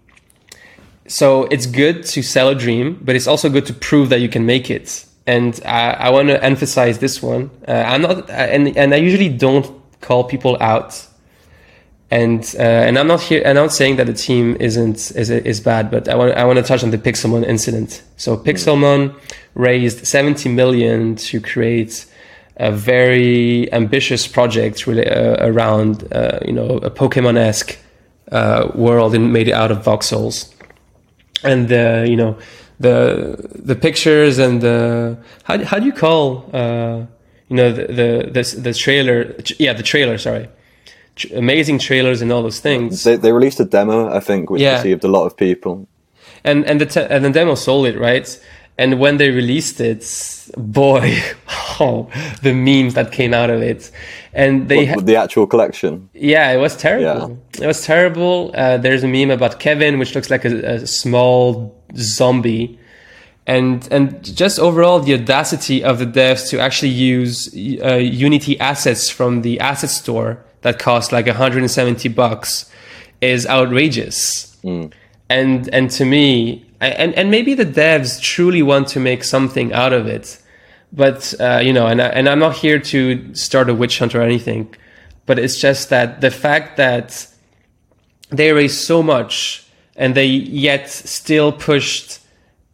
so 1.12 1.44
it's 1.50 1.66
good 1.66 2.06
to 2.06 2.22
sell 2.22 2.48
a 2.48 2.54
dream, 2.54 2.98
but 3.02 3.14
it's 3.14 3.26
also 3.26 3.50
good 3.50 3.66
to 3.66 3.74
prove 3.74 4.08
that 4.08 4.22
you 4.22 4.30
can 4.30 4.46
make 4.46 4.70
it. 4.70 5.04
And 5.26 5.60
I, 5.62 5.90
I 5.90 6.10
want 6.10 6.28
to 6.28 6.42
emphasize 6.42 7.00
this 7.00 7.22
one. 7.22 7.50
Uh, 7.68 7.72
I'm 7.72 8.00
not, 8.00 8.30
and 8.30 8.74
and 8.78 8.94
I 8.94 8.96
usually 8.96 9.28
don't 9.28 9.66
call 10.00 10.24
people 10.24 10.56
out. 10.58 11.06
And 12.10 12.42
uh, 12.58 12.62
and 12.62 12.98
I'm 12.98 13.08
not 13.08 13.20
here. 13.20 13.42
I'm 13.44 13.56
not 13.56 13.74
saying 13.74 13.96
that 13.96 14.06
the 14.06 14.14
team 14.14 14.56
isn't 14.58 15.10
is 15.14 15.28
is 15.28 15.60
bad, 15.60 15.90
but 15.90 16.08
I 16.08 16.14
want 16.14 16.32
I 16.32 16.44
want 16.46 16.58
to 16.58 16.62
touch 16.62 16.82
on 16.82 16.90
the 16.90 16.98
Pixelmon 16.98 17.44
incident. 17.44 18.02
So 18.16 18.38
Pixelmon 18.38 19.14
raised 19.54 20.06
70 20.06 20.48
million 20.48 21.16
to 21.16 21.42
create 21.42 22.06
a 22.56 22.72
very 22.72 23.70
ambitious 23.72 24.26
project 24.26 24.86
really, 24.86 25.06
uh, 25.06 25.46
around 25.46 26.10
uh, 26.10 26.38
you 26.42 26.52
know 26.52 26.78
a 26.78 26.90
Pokemon 26.90 27.36
esque 27.36 27.78
uh, 28.30 28.70
world 28.74 29.14
and 29.14 29.30
made 29.30 29.48
it 29.48 29.52
out 29.52 29.70
of 29.70 29.84
voxels 29.84 30.52
and 31.44 31.68
the 31.68 32.06
you 32.08 32.16
know 32.16 32.36
the 32.80 33.36
the 33.54 33.74
pictures 33.74 34.38
and 34.38 34.60
the 34.60 35.16
how 35.44 35.62
how 35.64 35.78
do 35.78 35.86
you 35.86 35.92
call 35.92 36.50
uh, 36.52 37.04
you 37.48 37.56
know 37.56 37.72
the 37.72 37.86
the 37.86 38.30
the, 38.32 38.60
the 38.60 38.74
trailer 38.74 39.34
yeah 39.58 39.72
the 39.72 39.82
trailer 39.82 40.18
sorry. 40.18 40.48
Amazing 41.34 41.78
trailers 41.78 42.22
and 42.22 42.32
all 42.32 42.42
those 42.42 42.60
things. 42.60 43.04
They, 43.04 43.16
they 43.16 43.32
released 43.32 43.60
a 43.60 43.66
demo 43.66 44.08
i 44.08 44.18
think 44.18 44.48
which 44.48 44.62
yeah. 44.62 44.76
received 44.76 45.04
a 45.04 45.08
lot 45.08 45.26
of 45.26 45.36
people. 45.36 45.86
And 46.42 46.64
and 46.64 46.80
the 46.80 46.86
te- 46.86 47.06
and 47.14 47.22
the 47.24 47.30
demo 47.30 47.54
sold 47.54 47.86
it 47.86 47.98
right 47.98 48.26
and 48.78 48.98
when 48.98 49.16
they 49.18 49.30
released 49.30 49.80
it 49.80 50.04
boy 50.56 51.18
oh 51.80 52.08
the 52.42 52.52
memes 52.52 52.94
that 52.94 53.12
came 53.12 53.32
out 53.34 53.50
of 53.50 53.62
it 53.62 53.90
and 54.34 54.68
they 54.68 54.90
what, 54.90 55.06
the 55.06 55.16
actual 55.16 55.46
collection. 55.46 56.08
Yeah, 56.14 56.50
it 56.52 56.56
was 56.56 56.76
terrible. 56.76 57.38
Yeah. 57.54 57.64
It 57.64 57.66
was 57.66 57.84
terrible. 57.84 58.50
Uh, 58.54 58.78
there's 58.78 59.04
a 59.04 59.08
meme 59.08 59.30
about 59.30 59.60
Kevin, 59.60 59.98
which 59.98 60.14
looks 60.14 60.30
like 60.30 60.44
a, 60.44 60.76
a 60.82 60.86
small 60.86 61.78
zombie, 61.96 62.78
and 63.46 63.86
and 63.90 64.24
just 64.24 64.58
overall 64.58 65.00
the 65.00 65.14
audacity 65.14 65.84
of 65.84 65.98
the 65.98 66.06
devs 66.06 66.48
to 66.50 66.58
actually 66.58 66.90
use 66.90 67.48
uh, 67.82 67.96
Unity 67.96 68.58
assets 68.58 69.10
from 69.10 69.42
the 69.42 69.60
asset 69.60 69.90
store 69.90 70.42
that 70.62 70.78
cost 70.78 71.12
like 71.12 71.26
170 71.26 72.08
bucks 72.08 72.70
is 73.20 73.46
outrageous. 73.46 74.56
Mm. 74.64 74.92
And 75.28 75.68
and 75.74 75.90
to 75.90 76.04
me, 76.06 76.64
and 76.86 77.14
and 77.14 77.30
maybe 77.30 77.54
the 77.54 77.66
devs 77.66 78.20
truly 78.20 78.62
want 78.62 78.88
to 78.88 79.00
make 79.00 79.24
something 79.24 79.72
out 79.72 79.92
of 79.92 80.06
it 80.06 80.38
but 80.92 81.32
uh, 81.40 81.60
you 81.62 81.72
know, 81.72 81.86
and 81.86 82.02
I, 82.02 82.08
and 82.08 82.28
I'm 82.28 82.38
not 82.38 82.56
here 82.56 82.78
to 82.78 83.34
start 83.34 83.70
a 83.70 83.74
witch 83.74 83.98
hunt 83.98 84.14
or 84.14 84.20
anything, 84.20 84.74
but 85.24 85.38
it's 85.38 85.58
just 85.58 85.88
that 85.88 86.20
the 86.20 86.30
fact 86.30 86.76
that 86.76 87.26
they 88.28 88.52
raised 88.52 88.78
so 88.78 89.02
much 89.02 89.64
and 89.96 90.14
they 90.14 90.26
yet 90.26 90.90
still 90.90 91.50
pushed 91.50 92.20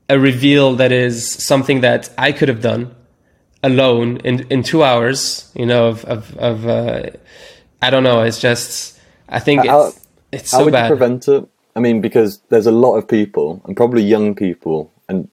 a 0.08 0.18
reveal 0.18 0.74
that 0.76 0.90
is 0.90 1.30
something 1.32 1.80
that 1.82 2.10
I 2.18 2.32
could 2.32 2.48
have 2.48 2.60
done 2.60 2.94
alone 3.62 4.16
in 4.24 4.46
in 4.50 4.64
two 4.64 4.82
hours. 4.82 5.52
You 5.54 5.66
know, 5.66 5.86
of 5.88 6.04
of, 6.06 6.36
of 6.38 6.66
uh, 6.66 7.10
I 7.80 7.90
don't 7.90 8.02
know. 8.02 8.22
It's 8.22 8.40
just 8.40 8.98
I 9.28 9.38
think 9.38 9.64
How- 9.64 9.86
it's 9.88 10.06
it's 10.32 10.50
How 10.50 10.58
so 10.58 10.64
would 10.64 10.72
bad. 10.72 10.90
you 10.90 10.96
prevent 10.96 11.28
it? 11.28 11.48
I 11.78 11.80
mean, 11.80 12.00
because 12.00 12.40
there's 12.48 12.66
a 12.66 12.72
lot 12.72 12.96
of 12.96 13.06
people, 13.06 13.62
and 13.64 13.76
probably 13.76 14.02
young 14.02 14.34
people, 14.34 14.90
and 15.08 15.28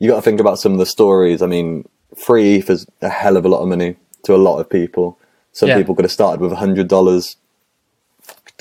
you 0.00 0.10
got 0.10 0.16
to 0.16 0.22
think 0.22 0.40
about 0.40 0.58
some 0.58 0.72
of 0.72 0.78
the 0.78 0.84
stories. 0.84 1.42
I 1.42 1.46
mean, 1.46 1.88
free 2.16 2.56
ETH 2.56 2.68
is 2.68 2.86
a 3.02 3.08
hell 3.08 3.36
of 3.36 3.44
a 3.44 3.48
lot 3.48 3.60
of 3.62 3.68
money 3.68 3.94
to 4.24 4.34
a 4.34 4.36
lot 4.48 4.58
of 4.58 4.68
people. 4.68 5.16
Some 5.52 5.68
Yeah. 5.68 5.76
people 5.78 5.94
could 5.94 6.04
have 6.04 6.10
started 6.10 6.40
with 6.40 6.50
hundred 6.54 6.88
dollars, 6.88 7.36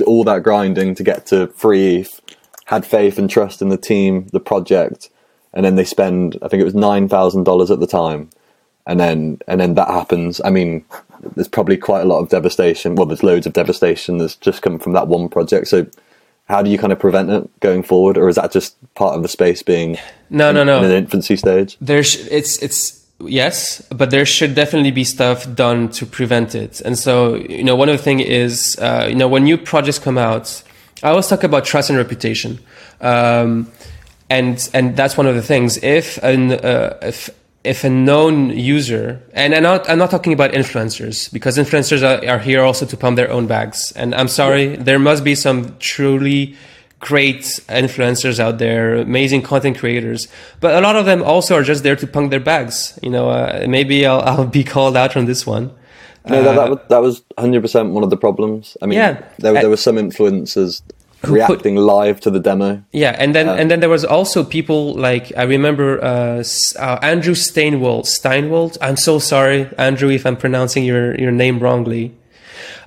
all 0.05 0.23
that 0.26 0.43
grinding 0.43 0.93
to 0.93 1.03
get 1.03 1.26
to 1.28 1.47
free 1.47 2.01
ETH, 2.01 2.21
had 2.65 2.86
faith 2.86 3.17
and 3.17 3.28
trust 3.28 3.59
in 3.59 3.69
the 3.69 3.78
team, 3.91 4.28
the 4.32 4.39
project, 4.39 5.09
and 5.51 5.65
then 5.65 5.78
they 5.78 5.84
spend. 5.84 6.38
I 6.43 6.47
think 6.47 6.61
it 6.61 6.65
was 6.71 6.76
nine 6.76 7.09
thousand 7.09 7.45
dollars 7.45 7.71
at 7.71 7.80
the 7.80 7.88
time, 7.88 8.30
and 8.86 8.99
then 8.99 9.39
and 9.47 9.59
then 9.59 9.73
that 9.73 9.88
happens. 9.88 10.41
I 10.45 10.51
mean, 10.51 10.86
there's 11.34 11.47
probably 11.47 11.78
quite 11.78 12.01
a 12.01 12.05
lot 12.05 12.19
of 12.19 12.30
devastation. 12.30 12.93
Well, 12.93 13.07
there's 13.07 13.23
loads 13.23 13.47
of 13.47 13.53
devastation 13.53 14.19
that's 14.19 14.36
just 14.36 14.61
come 14.61 14.78
from 14.78 14.93
that 14.93 15.07
one 15.07 15.28
project. 15.28 15.69
So, 15.69 15.88
how 16.46 16.62
do 16.62 16.70
you 16.70 16.78
kind 16.78 16.93
of 16.93 17.00
prevent 17.00 17.30
it 17.30 17.60
going 17.60 17.84
forward, 17.84 18.18
or 18.18 18.30
is 18.30 18.36
that 18.36 18.52
just 18.52 18.76
part 18.93 19.16
of 19.16 19.22
the 19.24 19.28
space 19.28 19.64
being 19.64 19.98
no, 20.30 20.52
no, 20.52 20.64
no. 20.64 20.80
in 20.80 20.86
an 20.86 20.91
infancy 20.91 21.36
stage? 21.36 21.78
there's 21.82 22.28
it's 22.28 22.62
it's 22.62 23.06
yes 23.20 23.82
but 23.96 24.12
there 24.12 24.26
should 24.26 24.54
definitely 24.56 24.91
be 24.91 25.04
stuff 25.04 25.54
done 25.56 25.88
to 25.89 26.06
prevent 26.06 26.54
it 26.54 26.82
and 26.82 26.98
so 26.98 27.36
you 27.36 27.64
know 27.64 27.76
one 27.76 27.88
of 27.88 27.98
the 27.98 28.04
thing 28.04 28.20
is 28.20 28.78
uh, 28.80 29.06
you 29.08 29.16
know 29.16 29.28
when 29.28 29.46
new 29.46 29.58
projects 29.58 29.98
come 29.98 30.18
out 30.18 30.62
i 31.02 31.10
always 31.10 31.26
talk 31.28 31.43
about 31.43 31.64
trust 31.64 31.89
and 31.89 31.98
reputation 31.98 32.60
um, 33.00 33.72
and 34.30 34.70
and 34.74 34.98
that's 34.98 35.16
one 35.16 35.28
of 35.28 35.36
the 35.36 35.41
things 35.41 35.78
if 35.82 36.18
an 36.24 36.52
uh, 36.52 36.98
if 37.02 37.30
if 37.66 37.84
a 37.84 37.89
known 37.89 38.49
user 38.51 39.22
and 39.34 39.53
I'm 39.55 39.63
not 39.63 39.89
I'm 39.89 39.97
not 39.97 40.11
talking 40.11 40.34
about 40.34 40.51
influencers 40.51 41.32
because 41.34 41.57
influencers 41.57 42.01
are, 42.03 42.20
are 42.30 42.39
here 42.39 42.61
also 42.61 42.86
to 42.86 42.95
pump 42.97 43.16
their 43.18 43.32
own 43.32 43.47
bags 43.47 43.91
and 43.95 44.13
I'm 44.16 44.28
sorry 44.28 44.76
there 44.76 44.99
must 44.99 45.24
be 45.24 45.36
some 45.36 45.76
truly 45.80 46.55
great 46.99 47.41
influencers 47.70 48.39
out 48.39 48.57
there 48.57 48.95
amazing 48.95 49.41
content 49.41 49.78
creators 49.78 50.28
but 50.61 50.74
a 50.74 50.82
lot 50.82 50.95
of 50.95 51.05
them 51.05 51.22
also 51.24 51.55
are 51.55 51.63
just 51.63 51.84
there 51.84 51.95
to 51.95 52.07
pump 52.07 52.32
their 52.32 52.39
bags 52.39 52.97
you 53.01 53.09
know 53.09 53.30
uh, 53.30 53.66
maybe 53.68 54.05
I'll, 54.05 54.22
I'll 54.30 54.47
be 54.47 54.63
called 54.63 54.95
out 54.97 55.16
on 55.18 55.26
this 55.26 55.45
one 55.45 55.72
No, 56.28 56.41
that, 56.41 56.55
that, 56.55 56.70
was- 56.70 56.80
that 56.89 57.01
was 57.01 57.22
100% 57.38 57.91
one 57.91 58.03
of 58.03 58.09
the 58.09 58.18
problems. 58.18 58.76
I 58.82 58.86
mean, 58.88 58.97
Yeah. 58.97 59.22
there, 59.38 59.55
Uh, 59.55 59.61
there 59.61 59.70
were 59.70 59.78
some 59.89 59.97
influencers 59.97 60.82
put- 61.26 61.34
reacting 61.34 61.76
live 61.76 62.19
to 62.21 62.30
the 62.32 62.39
demo. 62.39 62.82
Yeah, 62.91 63.15
and 63.17 63.34
then 63.36 63.47
and 63.49 63.69
then 63.69 63.80
there 63.80 63.89
was 63.89 64.05
also 64.05 64.43
people 64.43 64.93
like 64.93 65.32
I 65.38 65.43
remember 65.43 66.03
uh, 66.03 66.43
uh, 66.80 66.99
Andrew 67.01 67.34
Steinwold. 67.36 68.05
Steinwold. 68.05 68.78
I'm 68.82 68.97
so 68.97 69.19
sorry, 69.19 69.69
Andrew, 69.78 70.09
if 70.09 70.26
I'm 70.26 70.38
pronouncing 70.38 70.84
your 70.86 71.15
your 71.19 71.32
name 71.32 71.59
wrongly. 71.59 72.13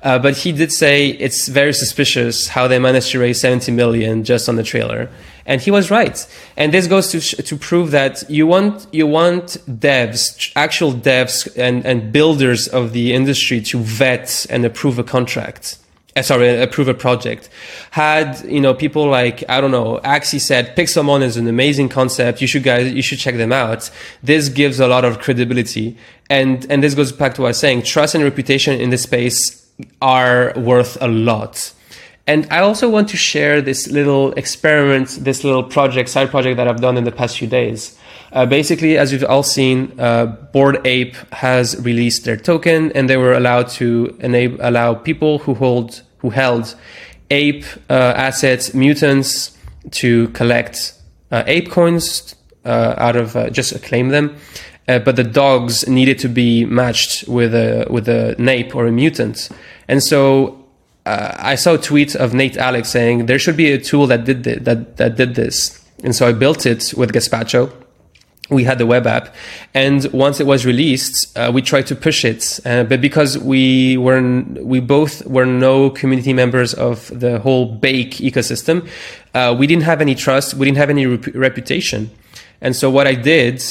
Uh, 0.02 0.18
but 0.18 0.36
he 0.36 0.52
did 0.52 0.70
say 0.72 1.08
it's 1.08 1.48
very 1.48 1.72
suspicious 1.72 2.48
how 2.48 2.68
they 2.68 2.78
managed 2.78 3.10
to 3.10 3.18
raise 3.18 3.40
70 3.40 3.72
million 3.72 4.22
just 4.22 4.48
on 4.48 4.54
the 4.54 4.62
trailer, 4.62 5.08
and 5.44 5.60
he 5.60 5.72
was 5.72 5.90
right. 5.90 6.24
And 6.56 6.72
this 6.72 6.86
goes 6.86 7.10
to 7.10 7.20
sh- 7.20 7.34
to 7.34 7.56
prove 7.56 7.90
that 7.90 8.22
you 8.30 8.46
want 8.46 8.86
you 8.92 9.06
want 9.06 9.58
devs, 9.68 10.52
actual 10.54 10.92
devs 10.92 11.48
and 11.56 11.84
and 11.84 12.12
builders 12.12 12.68
of 12.68 12.92
the 12.92 13.12
industry 13.12 13.60
to 13.62 13.78
vet 13.78 14.46
and 14.50 14.64
approve 14.64 14.98
a 15.00 15.04
contract 15.04 15.78
uh, 15.78 15.87
Uh, 16.16 16.22
sorry, 16.22 16.60
approve 16.60 16.88
a 16.88 16.94
project. 16.94 17.48
Had 17.90 18.42
you 18.44 18.60
know 18.60 18.74
people 18.74 19.08
like 19.08 19.44
I 19.48 19.60
don't 19.60 19.70
know, 19.70 20.00
Axie 20.04 20.40
said 20.40 20.74
Pixelmon 20.74 21.22
is 21.22 21.36
an 21.36 21.46
amazing 21.46 21.88
concept. 21.88 22.40
You 22.40 22.46
should 22.46 22.62
guys, 22.62 22.92
you 22.92 23.02
should 23.02 23.18
check 23.18 23.36
them 23.36 23.52
out. 23.52 23.90
This 24.22 24.48
gives 24.48 24.80
a 24.80 24.88
lot 24.88 25.04
of 25.04 25.18
credibility, 25.20 25.96
and 26.28 26.66
and 26.70 26.82
this 26.82 26.94
goes 26.94 27.12
back 27.12 27.34
to 27.34 27.42
what 27.42 27.48
I 27.48 27.50
was 27.50 27.58
saying. 27.58 27.82
Trust 27.82 28.14
and 28.14 28.24
reputation 28.24 28.80
in 28.80 28.90
this 28.90 29.02
space 29.02 29.66
are 30.00 30.52
worth 30.56 30.96
a 31.00 31.08
lot. 31.08 31.72
And 32.26 32.46
I 32.50 32.58
also 32.58 32.90
want 32.90 33.08
to 33.08 33.16
share 33.16 33.62
this 33.62 33.88
little 33.88 34.32
experiment, 34.32 35.08
this 35.20 35.44
little 35.44 35.62
project, 35.62 36.10
side 36.10 36.28
project 36.28 36.58
that 36.58 36.68
I've 36.68 36.80
done 36.80 36.98
in 36.98 37.04
the 37.04 37.12
past 37.12 37.38
few 37.38 37.48
days. 37.48 37.98
Uh, 38.32 38.44
basically, 38.44 38.98
as 38.98 39.12
you've 39.12 39.24
all 39.24 39.42
seen, 39.42 39.98
uh, 39.98 40.26
Bored 40.26 40.86
Ape 40.86 41.16
has 41.32 41.82
released 41.82 42.24
their 42.24 42.36
token, 42.36 42.92
and 42.92 43.08
they 43.08 43.16
were 43.16 43.32
allowed 43.32 43.68
to 43.68 44.16
enable 44.20 44.58
allow 44.60 44.94
people 44.94 45.38
who 45.38 45.54
hold 45.54 46.02
who 46.18 46.30
held 46.30 46.74
ape 47.30 47.64
uh, 47.88 47.92
assets, 47.92 48.74
mutants, 48.74 49.56
to 49.90 50.28
collect 50.28 50.94
uh, 51.30 51.44
ape 51.46 51.70
coins 51.70 52.34
uh, 52.64 52.94
out 52.98 53.16
of 53.16 53.36
uh, 53.36 53.50
just 53.50 53.82
claim 53.82 54.08
them. 54.08 54.36
But 54.86 55.16
the 55.16 55.24
dogs 55.24 55.86
needed 55.86 56.18
to 56.20 56.28
be 56.28 56.64
matched 56.64 57.28
with 57.28 57.54
a 57.54 57.86
with 57.90 58.08
a 58.08 58.34
nape 58.38 58.74
or 58.74 58.86
a 58.86 58.92
mutant, 58.92 59.50
and 59.86 60.02
so 60.02 60.64
uh, 61.04 61.34
I 61.38 61.56
saw 61.56 61.74
a 61.74 61.78
tweet 61.78 62.14
of 62.14 62.32
Nate 62.32 62.56
Alex 62.56 62.88
saying 62.88 63.26
there 63.26 63.38
should 63.38 63.56
be 63.56 63.72
a 63.72 63.78
tool 63.78 64.06
that 64.06 64.24
did 64.24 64.44
thi- 64.44 64.58
that 64.60 64.96
that 64.96 65.16
did 65.16 65.34
this, 65.34 65.84
and 66.02 66.14
so 66.14 66.26
I 66.26 66.32
built 66.32 66.64
it 66.64 66.94
with 66.96 67.12
Gaspacho. 67.12 67.70
We 68.50 68.64
had 68.64 68.78
the 68.78 68.86
web 68.86 69.06
app, 69.06 69.34
and 69.74 70.04
once 70.12 70.40
it 70.40 70.46
was 70.46 70.64
released, 70.64 71.36
uh, 71.36 71.50
we 71.52 71.60
tried 71.60 71.86
to 71.88 71.94
push 71.94 72.24
it. 72.24 72.60
Uh, 72.64 72.84
but 72.84 73.00
because 73.00 73.36
we 73.38 73.98
were 73.98 74.22
we 74.60 74.80
both 74.80 75.26
were 75.26 75.44
no 75.44 75.90
community 75.90 76.32
members 76.32 76.72
of 76.72 77.08
the 77.18 77.40
whole 77.40 77.78
BAYC 77.78 78.14
ecosystem, 78.30 78.88
uh, 79.34 79.54
we 79.58 79.66
didn't 79.66 79.84
have 79.84 80.00
any 80.00 80.14
trust. 80.14 80.54
We 80.54 80.64
didn't 80.64 80.78
have 80.78 80.90
any 80.90 81.06
rep- 81.06 81.34
reputation, 81.34 82.10
and 82.60 82.74
so 82.74 82.90
what 82.90 83.06
I 83.06 83.14
did 83.14 83.62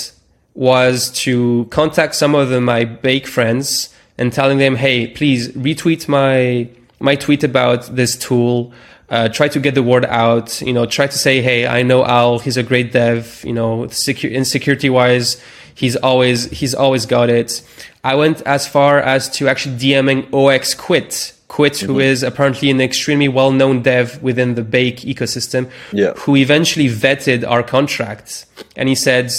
was 0.54 1.10
to 1.24 1.68
contact 1.72 2.16
some 2.16 2.36
of 2.36 2.50
the, 2.50 2.62
my 2.62 2.86
BAYC 2.86 3.26
friends 3.26 3.90
and 4.18 4.32
telling 4.32 4.60
them, 4.60 4.76
"Hey, 4.76 5.08
please 5.08 5.50
retweet 5.50 6.08
my 6.08 6.70
my 7.00 7.16
tweet 7.16 7.44
about 7.44 7.96
this 7.96 8.16
tool. 8.16 8.74
Uh, 9.10 9.30
try 9.30 9.48
to 9.48 9.60
get 9.60 9.74
the 9.74 9.84
word 9.84 10.06
out. 10.06 10.62
You 10.62 10.74
know, 10.74 10.86
try 10.86 11.08
to 11.08 11.18
say, 11.18 11.42
"Hey, 11.42 11.66
I 11.66 11.82
know 11.84 12.04
Al. 12.06 12.40
He's 12.40 12.58
a 12.58 12.64
great 12.64 12.92
dev. 12.92 13.42
You 13.46 13.54
know, 13.54 13.86
secu- 13.90 14.32
in 14.32 14.44
security 14.44 14.90
wise, 14.90 15.38
he's 15.74 15.96
always 15.96 16.50
he's 16.52 16.74
always 16.76 17.06
got 17.06 17.30
it." 17.30 17.62
I 18.04 18.16
went 18.16 18.42
as 18.46 18.68
far 18.68 19.00
as 19.00 19.30
to 19.38 19.48
actually 19.48 19.76
DMing 19.78 20.30
0xQuit. 20.32 21.34
Quit, 21.48 21.78
who 21.80 21.98
is 22.02 22.24
apparently 22.24 22.70
an 22.70 22.82
extremely 22.82 23.30
well-known 23.30 23.82
dev 23.82 24.22
within 24.22 24.56
the 24.56 24.62
BAYC 24.62 25.06
ecosystem, 25.16 25.70
Yeah. 25.94 26.12
who 26.18 26.36
eventually 26.36 26.90
vetted 26.90 27.50
our 27.50 27.64
contract 27.64 28.46
and 28.76 28.90
he 28.90 28.96
said 28.96 29.32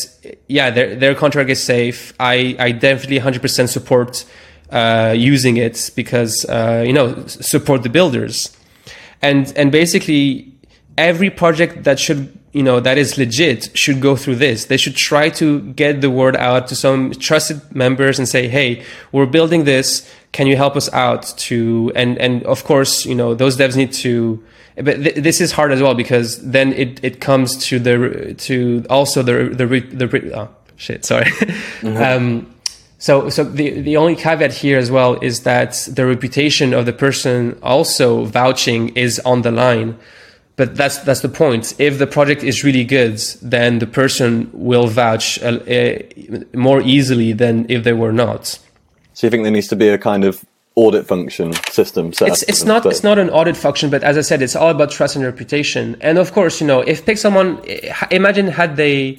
yeah 0.48 0.70
their, 0.70 0.96
their 0.96 1.14
contract 1.14 1.50
is 1.50 1.62
safe 1.62 2.14
i, 2.18 2.56
I 2.58 2.72
definitely 2.72 3.20
100% 3.20 3.68
support 3.68 4.24
uh, 4.72 5.14
using 5.16 5.58
it 5.58 5.90
because 5.94 6.46
uh, 6.46 6.82
you 6.86 6.94
know 6.94 7.24
support 7.26 7.82
the 7.82 7.90
builders 7.90 8.56
and 9.22 9.52
and 9.56 9.72
basically 9.72 10.52
every 10.96 11.30
project 11.30 11.84
that 11.84 11.98
should 11.98 12.36
you 12.52 12.62
know 12.62 12.80
that 12.80 12.98
is 12.98 13.18
legit 13.18 13.76
should 13.76 14.00
go 14.00 14.16
through 14.16 14.36
this. 14.36 14.66
They 14.66 14.76
should 14.76 14.96
try 14.96 15.28
to 15.30 15.60
get 15.72 16.00
the 16.00 16.10
word 16.10 16.36
out 16.36 16.66
to 16.68 16.74
some 16.74 17.12
trusted 17.12 17.60
members 17.74 18.18
and 18.18 18.28
say 18.28 18.48
hey 18.48 18.84
we're 19.12 19.26
building 19.26 19.64
this. 19.64 20.10
Can 20.32 20.46
you 20.46 20.56
help 20.56 20.76
us 20.76 20.92
out 20.92 21.22
to 21.38 21.92
and 21.94 22.18
and 22.18 22.42
of 22.44 22.64
course 22.64 23.06
you 23.06 23.14
know 23.14 23.34
those 23.34 23.56
devs 23.56 23.76
need 23.76 23.92
to 23.94 24.42
but 24.76 25.02
th- 25.02 25.16
this 25.16 25.40
is 25.40 25.52
hard 25.52 25.72
as 25.72 25.82
well 25.82 25.94
because 25.94 26.38
then 26.42 26.72
it, 26.72 27.02
it 27.02 27.20
comes 27.20 27.56
to 27.66 27.78
the 27.78 28.34
to 28.38 28.84
also 28.88 29.22
the 29.22 29.48
the 29.48 29.66
re- 29.66 29.80
the 29.80 30.08
re- 30.08 30.32
oh 30.34 30.48
shit 30.76 31.04
sorry. 31.04 31.30
Um, 31.82 32.52
so 32.98 33.28
so 33.28 33.44
the 33.44 33.80
the 33.80 33.96
only 33.96 34.16
caveat 34.16 34.52
here 34.52 34.78
as 34.78 34.90
well 34.90 35.18
is 35.20 35.42
that 35.42 35.72
the 35.92 36.04
reputation 36.06 36.74
of 36.74 36.84
the 36.86 36.92
person 36.92 37.58
also 37.62 38.24
vouching 38.24 38.88
is 38.96 39.20
on 39.24 39.42
the 39.42 39.50
line 39.50 39.96
but 40.56 40.74
that's 40.76 40.98
that's 40.98 41.20
the 41.20 41.28
point 41.28 41.74
if 41.78 41.98
the 41.98 42.06
project 42.06 42.42
is 42.42 42.64
really 42.64 42.84
good 42.84 43.18
then 43.40 43.78
the 43.78 43.86
person 43.86 44.50
will 44.52 44.86
vouch 44.88 45.40
uh, 45.42 45.46
uh, 45.46 45.98
more 46.54 46.80
easily 46.82 47.32
than 47.32 47.66
if 47.68 47.84
they 47.84 47.92
were 47.92 48.12
not 48.12 48.58
So 49.14 49.26
you 49.26 49.30
think 49.30 49.42
there 49.44 49.52
needs 49.52 49.68
to 49.68 49.76
be 49.76 49.88
a 49.88 49.98
kind 49.98 50.24
of 50.24 50.44
audit 50.74 51.06
function 51.06 51.52
system 51.72 52.12
set 52.12 52.28
it's 52.28 52.42
up? 52.42 52.48
it's 52.48 52.64
not 52.64 52.82
but- 52.84 52.92
it's 52.92 53.02
not 53.02 53.18
an 53.18 53.30
audit 53.30 53.56
function, 53.56 53.90
but 53.90 54.02
as 54.04 54.16
I 54.16 54.22
said, 54.22 54.42
it's 54.42 54.54
all 54.54 54.70
about 54.70 54.90
trust 54.92 55.16
and 55.16 55.24
reputation. 55.24 55.96
And 56.00 56.18
of 56.18 56.32
course, 56.32 56.60
you 56.60 56.68
know, 56.68 56.80
if 56.82 57.04
pick 57.04 57.18
someone, 57.18 57.58
imagine 58.12 58.46
had 58.46 58.76
they 58.76 59.18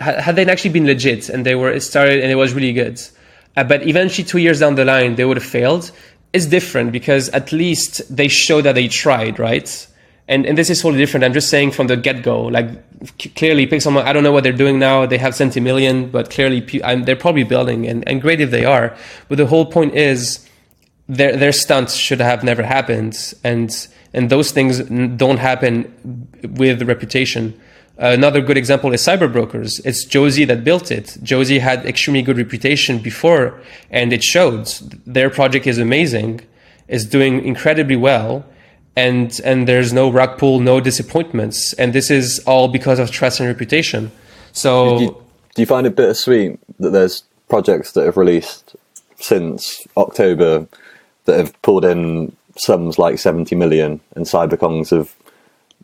had 0.00 0.36
they 0.36 0.46
actually 0.46 0.70
been 0.70 0.86
legit 0.86 1.28
and 1.28 1.44
they 1.44 1.54
were 1.54 1.78
started 1.80 2.20
and 2.20 2.30
it 2.30 2.36
was 2.36 2.54
really 2.54 2.72
good, 2.72 3.00
uh, 3.56 3.64
but 3.64 3.86
eventually 3.86 4.24
two 4.24 4.38
years 4.38 4.60
down 4.60 4.74
the 4.74 4.84
line 4.84 5.16
they 5.16 5.24
would 5.24 5.36
have 5.36 5.46
failed. 5.46 5.90
It's 6.32 6.46
different 6.46 6.92
because 6.92 7.30
at 7.30 7.52
least 7.52 8.14
they 8.14 8.28
show 8.28 8.60
that 8.60 8.74
they 8.74 8.88
tried, 8.88 9.38
right? 9.38 9.88
and 10.28 10.44
and 10.44 10.56
this 10.56 10.70
is 10.70 10.80
totally 10.80 10.98
different. 10.98 11.24
I'm 11.24 11.32
just 11.32 11.48
saying 11.48 11.72
from 11.72 11.86
the 11.86 11.96
get 11.96 12.22
go, 12.22 12.42
like 12.42 12.68
c- 13.18 13.30
clearly 13.30 13.80
someone. 13.80 14.06
I 14.06 14.12
don't 14.12 14.22
know 14.22 14.30
what 14.30 14.44
they're 14.44 14.52
doing 14.52 14.78
now. 14.78 15.06
They 15.06 15.18
have 15.18 15.34
sent 15.34 15.56
a 15.56 15.60
million, 15.60 16.10
but 16.10 16.30
clearly 16.30 16.60
they're 16.60 17.16
probably 17.16 17.44
building, 17.44 17.86
and 17.86 18.06
and 18.06 18.20
great 18.20 18.40
if 18.40 18.50
they 18.50 18.64
are. 18.64 18.94
But 19.28 19.38
the 19.38 19.46
whole 19.46 19.66
point 19.66 19.94
is 19.94 20.46
their 21.08 21.34
their 21.34 21.52
stunts 21.52 21.94
should 21.94 22.20
have 22.20 22.44
never 22.44 22.62
happened, 22.62 23.34
and 23.42 23.74
and 24.12 24.28
those 24.28 24.52
things 24.52 24.80
don't 25.16 25.38
happen 25.38 26.28
with 26.56 26.82
reputation. 26.82 27.58
Another 27.98 28.40
good 28.40 28.56
example 28.56 28.92
is 28.92 29.02
Cyberbrokers. 29.02 29.80
It's 29.84 30.04
Josie 30.04 30.44
that 30.44 30.62
built 30.62 30.92
it. 30.92 31.16
Josie 31.20 31.58
had 31.58 31.84
extremely 31.84 32.22
good 32.22 32.38
reputation 32.38 33.00
before, 33.00 33.60
and 33.90 34.12
it 34.12 34.22
showed. 34.22 34.68
Their 35.04 35.30
project 35.30 35.66
is 35.66 35.78
amazing, 35.78 36.42
is 36.86 37.04
doing 37.04 37.44
incredibly 37.44 37.96
well, 37.96 38.46
and 38.94 39.40
and 39.44 39.66
there's 39.66 39.92
no 39.92 40.10
rug 40.12 40.38
pull, 40.38 40.60
no 40.60 40.78
disappointments, 40.80 41.72
and 41.72 41.92
this 41.92 42.08
is 42.08 42.38
all 42.46 42.68
because 42.68 43.00
of 43.00 43.10
trust 43.10 43.40
and 43.40 43.48
reputation. 43.48 44.12
So 44.52 44.98
Do 44.98 45.04
you, 45.04 45.24
do 45.56 45.62
you 45.62 45.66
find 45.66 45.84
it 45.84 45.96
bittersweet 45.96 46.60
that 46.78 46.90
there's 46.90 47.24
projects 47.48 47.92
that 47.92 48.04
have 48.04 48.16
released 48.16 48.76
since 49.18 49.84
October 49.96 50.68
that 51.24 51.36
have 51.36 51.60
pulled 51.62 51.84
in 51.84 52.36
sums 52.56 52.96
like 52.96 53.18
70 53.18 53.56
million, 53.56 53.98
and 54.14 54.24
CyberKongz 54.24 54.90
have 54.90 55.16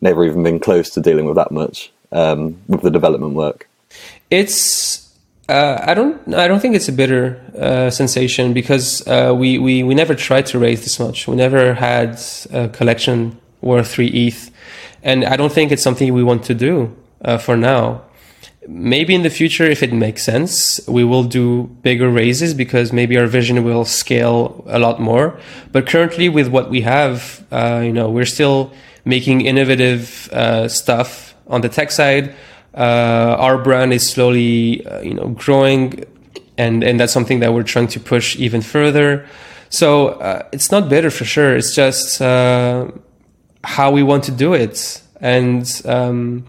never 0.00 0.24
even 0.24 0.44
been 0.44 0.60
close 0.60 0.90
to 0.90 1.00
dealing 1.00 1.24
with 1.24 1.34
that 1.34 1.50
much 1.50 1.90
um, 2.14 2.56
with 2.68 2.82
the 2.82 2.90
development 2.90 3.34
work? 3.34 3.68
It's 4.30 5.04
uh, 5.48 5.78
I 5.82 5.92
don't 5.92 6.34
I 6.34 6.48
don't 6.48 6.60
think 6.60 6.74
it's 6.74 6.88
a 6.88 6.92
bitter 6.92 7.38
uh, 7.58 7.90
sensation 7.90 8.54
because 8.54 9.06
uh, 9.06 9.34
we, 9.36 9.58
we 9.58 9.82
we 9.82 9.94
never 9.94 10.14
tried 10.14 10.46
to 10.46 10.58
raise 10.58 10.82
this 10.84 10.98
much. 10.98 11.28
We 11.28 11.36
never 11.36 11.74
had 11.74 12.18
a 12.50 12.68
collection 12.68 13.38
worth 13.60 13.88
three 13.88 14.08
ETH, 14.08 14.50
and 15.02 15.24
I 15.24 15.36
don't 15.36 15.52
think 15.52 15.70
it's 15.70 15.82
something 15.82 16.12
we 16.14 16.24
want 16.24 16.44
to 16.44 16.54
do 16.54 16.96
uh, 17.22 17.38
for 17.38 17.56
now. 17.56 18.02
Maybe 18.66 19.14
in 19.14 19.22
the 19.22 19.28
future, 19.28 19.64
if 19.64 19.82
it 19.82 19.92
makes 19.92 20.22
sense, 20.22 20.80
we 20.88 21.04
will 21.04 21.24
do 21.24 21.64
bigger 21.82 22.08
raises 22.08 22.54
because 22.54 22.94
maybe 22.94 23.18
our 23.18 23.26
vision 23.26 23.62
will 23.62 23.84
scale 23.84 24.64
a 24.66 24.78
lot 24.78 25.00
more. 25.00 25.38
But 25.70 25.86
currently, 25.86 26.30
with 26.30 26.48
what 26.48 26.70
we 26.70 26.80
have, 26.80 27.44
uh, 27.52 27.82
you 27.84 27.92
know, 27.92 28.08
we're 28.08 28.24
still 28.24 28.72
making 29.04 29.42
innovative 29.42 30.30
uh, 30.32 30.68
stuff 30.68 31.23
on 31.49 31.61
the 31.61 31.68
tech 31.68 31.90
side 31.90 32.34
uh, 32.76 33.36
our 33.38 33.59
brand 33.59 33.92
is 33.92 34.09
slowly 34.09 34.84
uh, 34.86 35.01
you 35.01 35.14
know 35.14 35.28
growing 35.28 36.05
and 36.59 36.82
and 36.82 36.99
that's 36.99 37.12
something 37.12 37.40
that 37.40 37.53
we're 37.53 37.62
trying 37.62 37.88
to 37.88 38.01
push 38.01 38.36
even 38.36 38.62
further. 38.62 39.26
So 39.70 40.09
uh, 40.09 40.47
it's 40.53 40.70
not 40.70 40.88
better 40.88 41.11
for 41.11 41.24
sure. 41.24 41.57
It's 41.57 41.74
just 41.74 42.18
how 42.18 43.90
we 43.90 44.03
want 44.03 44.24
to 44.24 44.32
do 44.32 44.55
it. 44.55 45.03
And 45.20 45.82
um, 45.84 46.45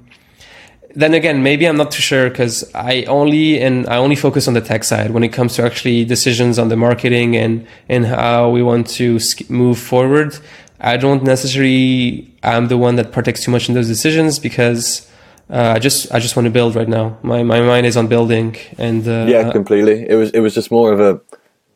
then 0.95 1.13
again 1.13 1.43
maybe 1.43 1.67
i'm 1.67 1.75
not 1.75 1.91
too 1.91 2.01
sure 2.01 2.29
because 2.29 2.63
i 2.73 3.03
only 3.03 3.61
and 3.61 3.85
i 3.87 3.97
only 3.97 4.15
focus 4.15 4.47
on 4.47 4.53
the 4.53 4.61
tech 4.61 4.81
side 4.83 5.11
when 5.11 5.23
it 5.23 5.29
comes 5.33 5.53
to 5.55 5.61
actually 5.61 6.05
decisions 6.05 6.57
on 6.57 6.69
the 6.69 6.77
marketing 6.77 7.35
and 7.35 7.67
and 7.89 8.05
how 8.05 8.49
we 8.49 8.63
want 8.63 8.87
to 8.87 9.19
move 9.49 9.77
forward 9.77 10.37
i 10.79 10.97
don't 10.97 11.23
necessarily 11.23 12.33
i'm 12.43 12.67
the 12.67 12.77
one 12.77 12.95
that 12.95 13.11
partakes 13.11 13.43
too 13.43 13.51
much 13.51 13.69
in 13.69 13.75
those 13.75 13.87
decisions 13.87 14.39
because 14.39 15.09
uh, 15.49 15.73
I 15.75 15.79
just 15.79 16.11
I 16.11 16.19
just 16.19 16.35
want 16.35 16.45
to 16.45 16.49
build 16.49 16.75
right 16.75 16.87
now. 16.87 17.17
My 17.21 17.43
my 17.43 17.61
mind 17.61 17.85
is 17.85 17.95
on 17.95 18.07
building, 18.07 18.57
and 18.77 19.07
uh, 19.07 19.25
yeah, 19.27 19.51
completely. 19.51 20.05
It 20.09 20.15
was 20.15 20.31
it 20.31 20.39
was 20.39 20.55
just 20.55 20.71
more 20.71 20.91
of 20.91 20.99
a 20.99 21.21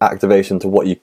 activation 0.02 0.60
to 0.60 0.68
what 0.68 0.88
you 0.88 0.96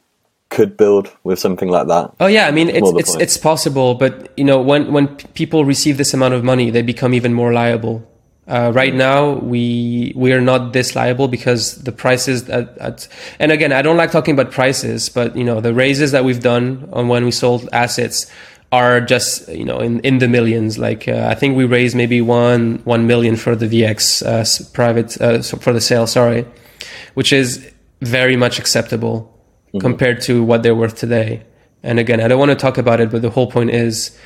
could 0.48 0.76
build 0.76 1.10
with 1.22 1.38
something 1.38 1.68
like 1.68 1.86
that. 1.88 2.14
Oh 2.18 2.26
yeah, 2.26 2.46
I 2.46 2.50
mean 2.50 2.68
it's 2.68 2.90
it's 2.96 3.14
it's 3.16 3.36
possible, 3.36 3.94
but 3.94 4.32
you 4.36 4.44
know 4.44 4.60
when 4.60 4.92
when 4.92 5.16
people 5.34 5.64
receive 5.64 5.96
this 5.96 6.12
amount 6.12 6.34
of 6.34 6.42
money, 6.42 6.70
they 6.70 6.82
become 6.82 7.14
even 7.14 7.32
more 7.32 7.52
liable. 7.52 8.02
Uh, 8.48 8.70
right 8.72 8.94
now, 8.94 9.32
we 9.32 10.12
we 10.14 10.32
are 10.32 10.40
not 10.40 10.72
this 10.72 10.94
liable 10.94 11.26
because 11.26 11.82
the 11.82 11.90
prices 11.90 12.48
at, 12.48 12.78
at 12.78 13.08
and 13.40 13.50
again, 13.50 13.72
I 13.72 13.82
don't 13.82 13.96
like 13.96 14.12
talking 14.12 14.38
about 14.38 14.52
prices, 14.52 15.08
but 15.08 15.36
you 15.36 15.42
know 15.42 15.60
the 15.60 15.74
raises 15.74 16.12
that 16.12 16.24
we've 16.24 16.40
done 16.40 16.88
on 16.92 17.08
when 17.08 17.24
we 17.24 17.32
sold 17.32 17.68
assets 17.72 18.30
are 18.70 19.00
just 19.00 19.48
you 19.48 19.64
know 19.64 19.80
in, 19.80 19.98
in 20.00 20.18
the 20.18 20.28
millions. 20.28 20.78
Like 20.78 21.08
uh, 21.08 21.26
I 21.28 21.34
think 21.34 21.56
we 21.56 21.64
raised 21.64 21.96
maybe 21.96 22.20
one 22.20 22.80
one 22.84 23.08
million 23.08 23.34
for 23.34 23.56
the 23.56 23.66
VX 23.66 24.22
uh, 24.24 24.72
private 24.72 25.20
uh, 25.20 25.42
for 25.42 25.72
the 25.72 25.80
sale. 25.80 26.06
Sorry, 26.06 26.46
which 27.14 27.32
is 27.32 27.72
very 28.00 28.36
much 28.36 28.60
acceptable 28.60 29.32
mm-hmm. 29.68 29.78
compared 29.78 30.20
to 30.22 30.44
what 30.44 30.62
they're 30.62 30.74
worth 30.76 30.94
today. 30.96 31.42
And 31.82 31.98
again, 31.98 32.20
I 32.20 32.28
don't 32.28 32.38
want 32.38 32.50
to 32.50 32.56
talk 32.56 32.78
about 32.78 33.00
it, 33.00 33.10
but 33.10 33.22
the 33.22 33.30
whole 33.30 33.50
point 33.50 33.70
is, 33.70 34.16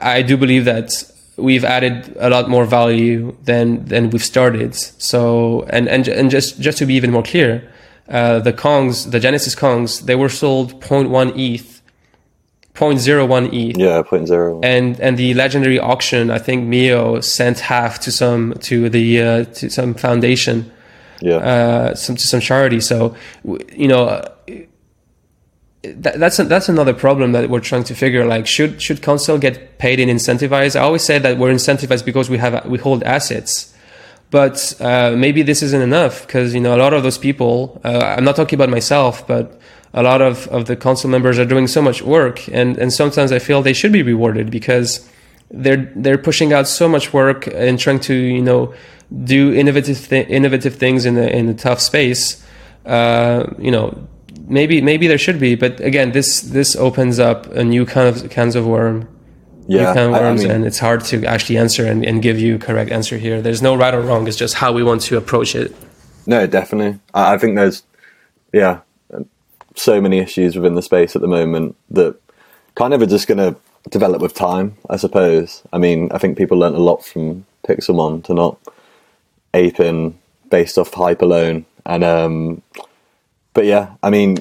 I 0.00 0.22
do 0.22 0.36
believe 0.36 0.64
that 0.66 0.92
we've 1.36 1.64
added 1.64 2.14
a 2.18 2.28
lot 2.30 2.48
more 2.48 2.64
value 2.64 3.36
than 3.44 3.84
than 3.86 4.10
we've 4.10 4.24
started. 4.24 4.74
So 4.74 5.64
and 5.70 5.88
and 5.88 6.08
and 6.08 6.30
just 6.30 6.60
just 6.60 6.78
to 6.78 6.86
be 6.86 6.94
even 6.94 7.10
more 7.10 7.22
clear, 7.22 7.70
uh, 8.08 8.40
the 8.40 8.52
Kongs, 8.52 9.10
the 9.10 9.20
Genesis 9.20 9.54
Kongs, 9.54 10.02
they 10.02 10.14
were 10.14 10.28
sold 10.28 10.80
0.1 10.80 11.32
ETH 11.36 11.82
0.01 12.74 13.52
ETH. 13.52 13.76
Yeah, 13.76 14.02
0.01. 14.02 14.64
And 14.64 14.98
and 15.00 15.18
the 15.18 15.34
legendary 15.34 15.78
auction, 15.78 16.30
I 16.30 16.38
think 16.38 16.66
Myoo 16.66 17.22
sent 17.22 17.60
half 17.60 18.00
to 18.00 18.10
some 18.10 18.54
to 18.60 18.88
the 18.88 19.22
uh, 19.22 19.44
to 19.44 19.70
some 19.70 19.94
foundation. 19.94 20.70
Yeah. 21.20 21.36
Uh, 21.36 21.94
some 21.94 22.16
to 22.16 22.26
some 22.26 22.40
charity. 22.40 22.80
So 22.80 23.14
you 23.44 23.88
know. 23.88 24.24
That, 25.82 26.20
that's 26.20 26.38
a, 26.38 26.44
that's 26.44 26.68
another 26.68 26.94
problem 26.94 27.32
that 27.32 27.50
we're 27.50 27.60
trying 27.60 27.84
to 27.84 27.94
figure. 27.94 28.24
Like, 28.24 28.46
should 28.46 28.80
should 28.80 29.02
Console 29.02 29.38
get 29.38 29.78
paid 29.78 29.98
and 29.98 30.10
incentivized? 30.10 30.76
I 30.76 30.80
always 30.80 31.02
say 31.02 31.18
that 31.18 31.38
we're 31.38 31.52
incentivized 31.52 32.04
because 32.04 32.30
we 32.30 32.38
have 32.38 32.64
we 32.66 32.78
hold 32.78 33.02
assets, 33.02 33.74
but 34.30 34.74
uh, 34.80 35.12
maybe 35.16 35.42
this 35.42 35.62
isn't 35.62 35.82
enough 35.82 36.26
because 36.26 36.54
you 36.54 36.60
know 36.60 36.76
a 36.76 36.78
lot 36.78 36.92
of 36.92 37.02
those 37.02 37.18
people. 37.18 37.80
Uh, 37.84 38.14
I'm 38.16 38.24
not 38.24 38.36
talking 38.36 38.56
about 38.56 38.68
myself, 38.68 39.26
but 39.26 39.60
a 39.94 40.02
lot 40.02 40.22
of, 40.22 40.48
of 40.48 40.66
the 40.66 40.76
council 40.76 41.10
members 41.10 41.38
are 41.38 41.44
doing 41.44 41.66
so 41.66 41.82
much 41.82 42.00
work 42.02 42.48
and, 42.48 42.78
and 42.78 42.90
sometimes 42.90 43.30
I 43.30 43.38
feel 43.38 43.60
they 43.60 43.74
should 43.74 43.92
be 43.92 44.02
rewarded 44.02 44.50
because 44.50 45.06
they're 45.50 45.92
they're 45.94 46.18
pushing 46.18 46.52
out 46.52 46.66
so 46.66 46.88
much 46.88 47.12
work 47.12 47.46
and 47.46 47.78
trying 47.78 48.00
to 48.00 48.14
you 48.14 48.40
know 48.40 48.72
do 49.24 49.52
innovative 49.52 50.08
th- 50.08 50.26
innovative 50.28 50.76
things 50.76 51.04
in 51.04 51.18
a 51.18 51.26
in 51.26 51.48
a 51.48 51.54
tough 51.54 51.80
space. 51.80 52.42
Uh, 52.86 53.52
you 53.58 53.70
know, 53.70 54.08
maybe 54.46 54.80
maybe 54.80 55.06
there 55.06 55.18
should 55.18 55.38
be, 55.38 55.54
but 55.54 55.80
again, 55.80 56.12
this 56.12 56.40
this 56.40 56.76
opens 56.76 57.18
up 57.18 57.46
a 57.46 57.64
new 57.64 57.84
kind 57.86 58.08
of 58.08 58.30
cans 58.30 58.56
of 58.56 58.66
worm. 58.66 59.08
Yeah, 59.68 59.94
kind 59.94 60.12
of 60.12 60.12
worms, 60.12 60.40
I 60.40 60.44
mean, 60.44 60.56
and 60.56 60.66
it's 60.66 60.80
hard 60.80 61.04
to 61.04 61.24
actually 61.24 61.56
answer 61.56 61.86
and, 61.86 62.04
and 62.04 62.20
give 62.20 62.38
you 62.38 62.58
correct 62.58 62.90
answer 62.90 63.16
here. 63.16 63.40
There's 63.40 63.62
no 63.62 63.76
right 63.76 63.94
or 63.94 64.00
wrong. 64.00 64.26
It's 64.26 64.36
just 64.36 64.54
how 64.54 64.72
we 64.72 64.82
want 64.82 65.02
to 65.02 65.16
approach 65.16 65.54
it. 65.54 65.72
No, 66.26 66.48
definitely. 66.48 66.98
I, 67.14 67.34
I 67.34 67.38
think 67.38 67.54
there's, 67.54 67.84
yeah, 68.52 68.80
so 69.76 70.00
many 70.00 70.18
issues 70.18 70.56
within 70.56 70.74
the 70.74 70.82
space 70.82 71.14
at 71.14 71.22
the 71.22 71.28
moment 71.28 71.76
that 71.90 72.16
kind 72.74 72.92
of 72.92 73.02
are 73.02 73.06
just 73.06 73.28
going 73.28 73.38
to 73.38 73.56
develop 73.88 74.20
with 74.20 74.34
time, 74.34 74.76
I 74.90 74.96
suppose. 74.96 75.62
I 75.72 75.78
mean, 75.78 76.10
I 76.10 76.18
think 76.18 76.36
people 76.36 76.58
learned 76.58 76.76
a 76.76 76.80
lot 76.80 77.04
from 77.04 77.46
Pixelmon 77.66 78.24
to 78.24 78.34
not 78.34 78.58
ape 79.54 79.78
in 79.78 80.18
based 80.50 80.76
off 80.76 80.92
hype 80.92 81.22
alone. 81.22 81.66
And 81.86 82.02
um, 82.02 82.62
but 83.54 83.64
yeah, 83.64 83.94
I 84.02 84.10
mean, 84.10 84.38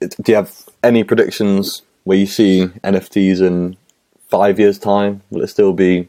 do 0.00 0.32
you 0.32 0.34
have 0.36 0.68
any 0.82 1.04
predictions 1.04 1.82
where 2.04 2.18
you 2.18 2.26
see 2.26 2.66
NFTs 2.82 3.40
in 3.40 3.76
five 4.28 4.58
years' 4.58 4.78
time? 4.78 5.22
Will 5.30 5.42
it 5.42 5.48
still 5.48 5.72
be 5.72 6.08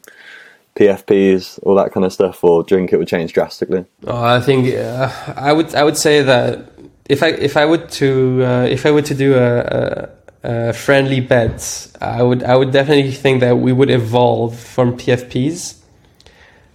PFPs, 0.76 1.58
all 1.62 1.74
that 1.74 1.92
kind 1.92 2.04
of 2.04 2.12
stuff, 2.12 2.44
or 2.44 2.62
do 2.62 2.74
you 2.74 2.80
think 2.80 2.92
it 2.92 2.98
would 2.98 3.08
change 3.08 3.32
drastically? 3.32 3.84
Oh, 4.06 4.22
I 4.22 4.40
think 4.40 4.74
uh, 4.74 5.10
I 5.36 5.52
would. 5.52 5.74
I 5.74 5.82
would 5.82 5.96
say 5.96 6.22
that 6.22 6.70
if 7.08 7.22
I 7.22 7.28
if 7.28 7.56
I 7.56 7.64
would 7.64 7.88
to 7.92 8.44
uh, 8.44 8.66
if 8.70 8.84
I 8.84 8.90
were 8.90 9.02
to 9.02 9.14
do 9.14 9.34
a, 9.36 10.08
a, 10.42 10.72
friendly 10.72 11.20
bet, 11.20 11.88
I 12.00 12.22
would 12.22 12.42
I 12.42 12.56
would 12.56 12.72
definitely 12.72 13.12
think 13.12 13.40
that 13.40 13.56
we 13.58 13.72
would 13.72 13.90
evolve 13.90 14.58
from 14.58 14.96
PFPs. 14.98 15.78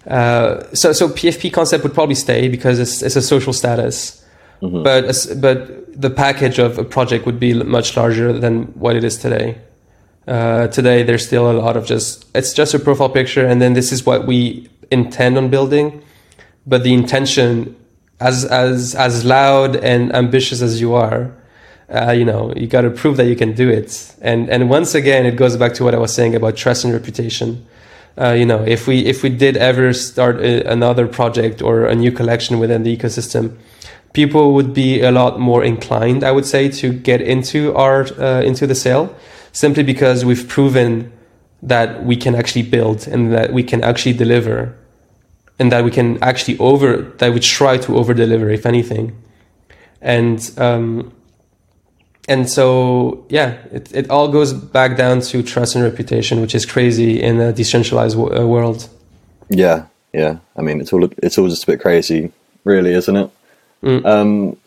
Uh, 0.07 0.63
so 0.73 0.93
so 0.93 1.07
PFP 1.09 1.53
concept 1.53 1.83
would 1.83 1.93
probably 1.93 2.15
stay 2.15 2.47
because 2.47 2.79
it's, 2.79 3.03
it's 3.03 3.15
a 3.15 3.21
social 3.21 3.53
status, 3.53 4.20
mm-hmm. 4.61 4.83
but 4.83 5.41
but 5.41 6.01
the 6.01 6.09
package 6.09 6.59
of 6.59 6.77
a 6.77 6.83
project 6.83 7.25
would 7.25 7.39
be 7.39 7.53
much 7.53 7.97
larger 7.97 8.31
than 8.33 8.63
what 8.79 8.95
it 8.95 9.03
is 9.03 9.17
today. 9.17 9.57
Uh, 10.27 10.67
today 10.67 11.03
there's 11.03 11.25
still 11.25 11.49
a 11.49 11.53
lot 11.53 11.75
of 11.75 11.85
just 11.85 12.25
it's 12.35 12.53
just 12.53 12.73
a 12.73 12.79
profile 12.79 13.09
picture 13.09 13.45
and 13.45 13.61
then 13.61 13.73
this 13.73 13.91
is 13.91 14.05
what 14.05 14.27
we 14.27 14.69
intend 14.91 15.37
on 15.37 15.49
building, 15.49 16.03
but 16.67 16.83
the 16.83 16.93
intention 16.93 17.75
as 18.19 18.45
as 18.45 18.95
as 18.95 19.25
loud 19.25 19.75
and 19.77 20.13
ambitious 20.13 20.61
as 20.61 20.79
you 20.79 20.93
are, 20.93 21.33
uh, 21.89 22.11
you 22.11 22.23
know, 22.23 22.53
you 22.55 22.67
got 22.67 22.81
to 22.81 22.91
prove 22.91 23.17
that 23.17 23.25
you 23.25 23.35
can 23.35 23.53
do 23.53 23.69
it. 23.69 24.15
And 24.21 24.49
and 24.49 24.69
once 24.69 24.93
again, 24.93 25.25
it 25.25 25.35
goes 25.35 25.57
back 25.57 25.73
to 25.75 25.83
what 25.83 25.95
I 25.95 25.97
was 25.97 26.13
saying 26.13 26.35
about 26.35 26.55
trust 26.55 26.85
and 26.85 26.93
reputation. 26.93 27.65
Uh, 28.17 28.31
you 28.31 28.45
know, 28.45 28.61
if 28.63 28.87
we 28.87 29.05
if 29.05 29.23
we 29.23 29.29
did 29.29 29.57
ever 29.57 29.91
start 29.93 30.39
a, 30.39 30.69
another 30.71 31.07
project 31.07 31.61
or 31.61 31.85
a 31.85 31.95
new 31.95 32.11
collection 32.11 32.59
within 32.59 32.83
the 32.83 32.95
ecosystem, 32.95 33.57
people 34.13 34.53
would 34.53 34.73
be 34.73 35.01
a 35.01 35.11
lot 35.11 35.39
more 35.39 35.63
inclined, 35.63 36.23
I 36.23 36.31
would 36.31 36.45
say, 36.45 36.69
to 36.69 36.91
get 36.91 37.21
into 37.21 37.73
our 37.75 38.07
uh, 38.19 38.41
into 38.41 38.67
the 38.67 38.75
sale, 38.75 39.15
simply 39.51 39.83
because 39.83 40.25
we've 40.25 40.47
proven 40.47 41.11
that 41.63 42.03
we 42.03 42.15
can 42.15 42.35
actually 42.35 42.63
build 42.63 43.07
and 43.07 43.31
that 43.33 43.53
we 43.53 43.63
can 43.63 43.83
actually 43.83 44.13
deliver 44.13 44.75
and 45.59 45.71
that 45.71 45.83
we 45.83 45.91
can 45.91 46.21
actually 46.23 46.57
over 46.57 47.03
that 47.19 47.33
we 47.33 47.39
try 47.39 47.77
to 47.77 47.97
over 47.97 48.13
deliver 48.13 48.49
if 48.49 48.65
anything. 48.65 49.15
And 50.01 50.39
um, 50.57 51.13
and 52.27 52.49
so 52.49 53.25
yeah 53.29 53.57
it, 53.71 53.93
it 53.93 54.09
all 54.09 54.27
goes 54.27 54.53
back 54.53 54.97
down 54.97 55.21
to 55.21 55.43
trust 55.43 55.75
and 55.75 55.83
reputation 55.83 56.41
which 56.41 56.55
is 56.55 56.65
crazy 56.65 57.21
in 57.21 57.39
a 57.39 57.53
decentralized 57.53 58.17
w- 58.17 58.35
uh, 58.35 58.45
world. 58.45 58.89
Yeah 59.49 59.85
yeah. 60.13 60.39
I 60.55 60.61
mean 60.61 60.81
it's 60.81 60.91
all 60.93 61.07
it's 61.21 61.37
all 61.37 61.47
just 61.47 61.63
a 61.63 61.67
bit 61.67 61.81
crazy 61.81 62.31
really 62.63 62.93
isn't 62.93 63.15
it 63.15 63.29
Mm. 63.83 64.05
um 64.05 64.57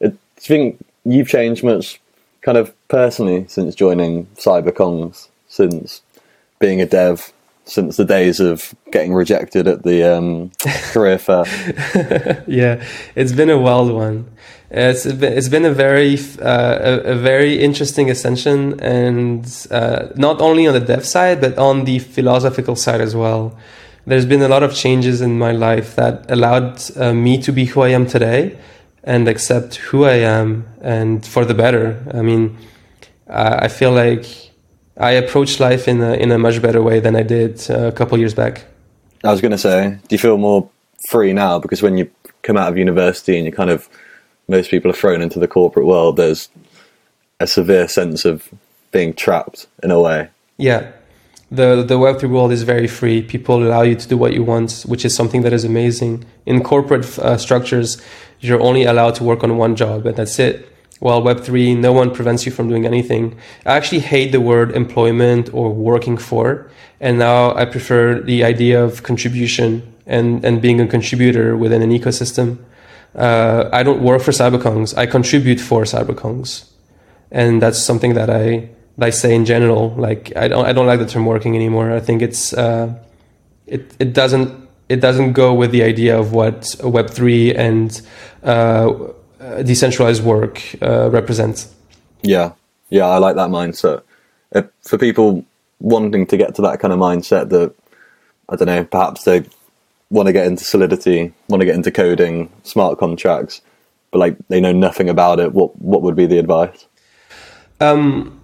it, 0.00 0.10
do 0.10 0.16
you 0.40 0.46
think 0.46 0.84
you've 1.04 1.28
changed 1.28 1.64
much 1.64 2.00
kind 2.42 2.58
of 2.58 2.72
personally 2.88 3.46
since 3.48 3.74
joining 3.74 4.26
CyberKongz 4.36 5.28
since 5.48 6.02
being 6.58 6.80
a 6.80 6.86
dev 6.86 7.32
since 7.64 7.96
the 7.96 8.04
days 8.04 8.40
of 8.40 8.74
getting 8.90 9.14
rejected 9.14 9.68
at 9.68 9.82
the 9.82 10.02
um, 10.02 10.50
career 10.92 11.18
fair. 11.18 11.44
yeah, 12.46 12.84
it's 13.14 13.32
been 13.32 13.50
a 13.50 13.58
wild 13.58 13.92
one. 13.92 14.30
It's 14.70 15.04
been, 15.04 15.32
it's 15.32 15.48
been 15.48 15.64
a 15.64 15.72
very 15.72 16.18
uh, 16.40 16.78
a, 16.80 16.92
a, 17.12 17.14
very 17.14 17.62
interesting 17.62 18.10
ascension, 18.10 18.80
and 18.80 19.44
uh, 19.70 20.08
not 20.16 20.40
only 20.40 20.66
on 20.66 20.74
the 20.74 20.80
dev 20.80 21.04
side 21.06 21.40
but 21.40 21.58
on 21.58 21.84
the 21.84 21.98
philosophical 21.98 22.74
side 22.74 23.00
as 23.00 23.14
well. 23.14 23.56
There's 24.06 24.26
been 24.26 24.42
a 24.42 24.48
lot 24.48 24.62
of 24.62 24.74
changes 24.74 25.20
in 25.20 25.38
my 25.38 25.52
life 25.52 25.94
that 25.96 26.30
allowed 26.30 26.80
uh, 26.96 27.14
me 27.14 27.40
to 27.42 27.52
be 27.52 27.66
who 27.66 27.82
I 27.82 27.90
am 27.90 28.06
today 28.06 28.58
and 29.04 29.28
accept 29.28 29.76
who 29.76 30.04
I 30.04 30.14
am, 30.14 30.64
and 30.80 31.26
for 31.26 31.44
the 31.44 31.54
better. 31.54 32.02
I 32.14 32.22
mean, 32.22 32.56
I 33.28 33.68
feel 33.68 33.92
like 33.92 34.26
I 34.96 35.12
approach 35.12 35.58
life 35.58 35.88
in 35.88 36.00
a, 36.00 36.14
in 36.14 36.30
a 36.30 36.38
much 36.38 36.60
better 36.62 36.82
way 36.82 37.00
than 37.00 37.16
I 37.16 37.22
did 37.22 37.68
uh, 37.70 37.86
a 37.86 37.92
couple 37.92 38.18
years 38.18 38.34
back. 38.34 38.64
I 39.24 39.30
was 39.30 39.40
going 39.40 39.52
to 39.52 39.58
say, 39.58 39.98
do 40.08 40.14
you 40.14 40.18
feel 40.18 40.36
more 40.36 40.68
free 41.08 41.32
now? 41.32 41.58
Because 41.58 41.82
when 41.82 41.96
you 41.96 42.10
come 42.42 42.56
out 42.56 42.68
of 42.68 42.76
university 42.76 43.36
and 43.36 43.46
you 43.46 43.52
kind 43.52 43.70
of, 43.70 43.88
most 44.48 44.70
people 44.70 44.90
are 44.90 44.94
thrown 44.94 45.22
into 45.22 45.38
the 45.38 45.48
corporate 45.48 45.86
world, 45.86 46.16
there's 46.16 46.48
a 47.40 47.46
severe 47.46 47.88
sense 47.88 48.24
of 48.24 48.48
being 48.90 49.14
trapped 49.14 49.66
in 49.82 49.90
a 49.90 50.00
way. 50.00 50.28
Yeah. 50.58 50.92
The, 51.52 51.82
the 51.82 51.98
Web3 51.98 52.30
world 52.30 52.50
is 52.50 52.62
very 52.62 52.88
free. 52.88 53.22
People 53.22 53.62
allow 53.62 53.82
you 53.82 53.94
to 53.94 54.08
do 54.08 54.16
what 54.16 54.32
you 54.32 54.42
want, 54.42 54.82
which 54.86 55.04
is 55.04 55.14
something 55.14 55.42
that 55.42 55.52
is 55.52 55.64
amazing. 55.64 56.24
In 56.46 56.62
corporate 56.62 57.06
uh, 57.18 57.36
structures, 57.36 58.00
you're 58.40 58.60
only 58.60 58.84
allowed 58.84 59.14
to 59.16 59.24
work 59.24 59.44
on 59.44 59.58
one 59.58 59.76
job, 59.76 60.06
and 60.06 60.16
that's 60.16 60.38
it 60.38 60.72
while 61.02 61.20
Web3, 61.20 61.76
no 61.78 61.92
one 61.92 62.14
prevents 62.14 62.46
you 62.46 62.52
from 62.52 62.68
doing 62.68 62.86
anything. 62.86 63.36
I 63.66 63.76
actually 63.76 63.98
hate 63.98 64.30
the 64.30 64.40
word 64.40 64.70
employment 64.70 65.52
or 65.52 65.74
working 65.74 66.16
for. 66.16 66.70
And 67.00 67.18
now 67.18 67.56
I 67.56 67.64
prefer 67.64 68.20
the 68.20 68.44
idea 68.44 68.80
of 68.84 69.02
contribution 69.02 69.82
and, 70.06 70.44
and 70.44 70.62
being 70.62 70.80
a 70.80 70.86
contributor 70.86 71.56
within 71.56 71.82
an 71.82 71.90
ecosystem. 71.90 72.58
Uh, 73.16 73.68
I 73.72 73.82
don't 73.82 74.00
work 74.00 74.22
for 74.22 74.30
CyberKongz. 74.30 74.96
I 74.96 75.06
contribute 75.06 75.60
for 75.60 75.82
CyberKongz. 75.82 76.68
And 77.32 77.60
that's 77.60 77.80
something 77.80 78.14
that 78.14 78.30
I, 78.30 78.68
I 78.98 79.10
say 79.10 79.34
in 79.34 79.44
general. 79.44 79.90
Like, 79.90 80.36
I 80.36 80.48
don't, 80.48 80.66
I 80.66 80.72
don't 80.72 80.86
like 80.86 80.98
the 80.98 81.06
term 81.06 81.26
working 81.26 81.54
anymore. 81.54 81.92
I 81.92 82.00
think 82.00 82.22
it's, 82.22 82.52
uh, 82.52 82.94
it, 83.66 83.94
it 83.98 84.12
doesn't, 84.12 84.68
it 84.88 85.00
doesn't 85.00 85.32
go 85.32 85.54
with 85.54 85.70
the 85.70 85.82
idea 85.82 86.18
of 86.18 86.32
what 86.32 86.62
Web3 86.80 87.56
and, 87.56 88.02
uh, 88.42 88.92
uh, 89.40 89.62
decentralized 89.62 90.22
work 90.22 90.62
uh, 90.82 91.10
represents. 91.10 91.74
Yeah, 92.22 92.52
yeah, 92.90 93.06
I 93.06 93.18
like 93.18 93.36
that 93.36 93.50
mindset. 93.50 94.02
If, 94.52 94.66
for 94.82 94.98
people 94.98 95.44
wanting 95.80 96.26
to 96.26 96.36
get 96.36 96.54
to 96.56 96.62
that 96.62 96.78
kind 96.78 96.92
of 96.92 97.00
mindset, 97.00 97.48
that 97.48 97.74
I 98.48 98.56
don't 98.56 98.66
know, 98.66 98.84
perhaps 98.84 99.24
they 99.24 99.44
want 100.10 100.26
to 100.26 100.32
get 100.32 100.46
into 100.46 100.62
Solidity, 100.62 101.32
want 101.48 101.60
to 101.60 101.64
get 101.64 101.74
into 101.74 101.90
coding, 101.90 102.52
smart 102.62 102.98
contracts, 102.98 103.62
but 104.10 104.18
like 104.18 104.36
they 104.48 104.60
know 104.60 104.72
nothing 104.72 105.08
about 105.08 105.40
it. 105.40 105.52
What 105.52 105.76
what 105.80 106.02
would 106.02 106.14
be 106.14 106.26
the 106.26 106.38
advice? 106.38 106.86
Um, 107.80 108.41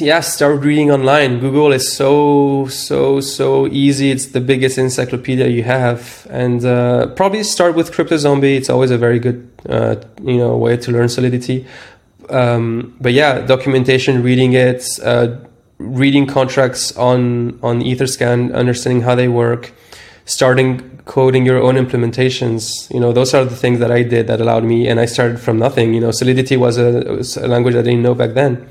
yeah, 0.00 0.20
start 0.20 0.62
reading 0.62 0.90
online. 0.90 1.40
Google 1.40 1.72
is 1.72 1.92
so 1.92 2.66
so 2.68 3.20
so 3.20 3.66
easy. 3.66 4.10
It's 4.10 4.26
the 4.26 4.40
biggest 4.40 4.78
encyclopedia 4.78 5.48
you 5.48 5.62
have, 5.62 6.26
and 6.30 6.64
uh, 6.64 7.08
probably 7.08 7.42
start 7.42 7.74
with 7.74 7.92
Crypto 7.92 8.16
Zombie. 8.16 8.56
It's 8.56 8.70
always 8.70 8.90
a 8.90 8.96
very 8.96 9.18
good 9.18 9.46
uh, 9.68 9.96
you 10.22 10.38
know 10.38 10.56
way 10.56 10.78
to 10.78 10.90
learn 10.90 11.10
Solidity. 11.10 11.66
Um, 12.30 12.96
but 12.98 13.12
yeah, 13.12 13.40
documentation, 13.40 14.22
reading 14.22 14.54
it, 14.54 14.86
uh, 15.02 15.36
reading 15.76 16.26
contracts 16.26 16.96
on 16.96 17.58
on 17.62 17.82
EtherScan, 17.82 18.54
understanding 18.54 19.02
how 19.02 19.14
they 19.14 19.28
work, 19.28 19.72
starting 20.24 20.98
coding 21.04 21.44
your 21.44 21.62
own 21.62 21.74
implementations. 21.74 22.90
You 22.90 23.00
know, 23.00 23.12
those 23.12 23.34
are 23.34 23.44
the 23.44 23.56
things 23.56 23.80
that 23.80 23.90
I 23.90 24.02
did 24.02 24.28
that 24.28 24.40
allowed 24.40 24.64
me, 24.64 24.88
and 24.88 24.98
I 24.98 25.04
started 25.04 25.38
from 25.38 25.58
nothing. 25.58 25.92
You 25.92 26.00
know, 26.00 26.10
Solidity 26.10 26.56
was 26.56 26.78
a, 26.78 27.04
was 27.18 27.36
a 27.36 27.46
language 27.46 27.74
I 27.74 27.82
didn't 27.82 28.02
know 28.02 28.14
back 28.14 28.32
then 28.32 28.66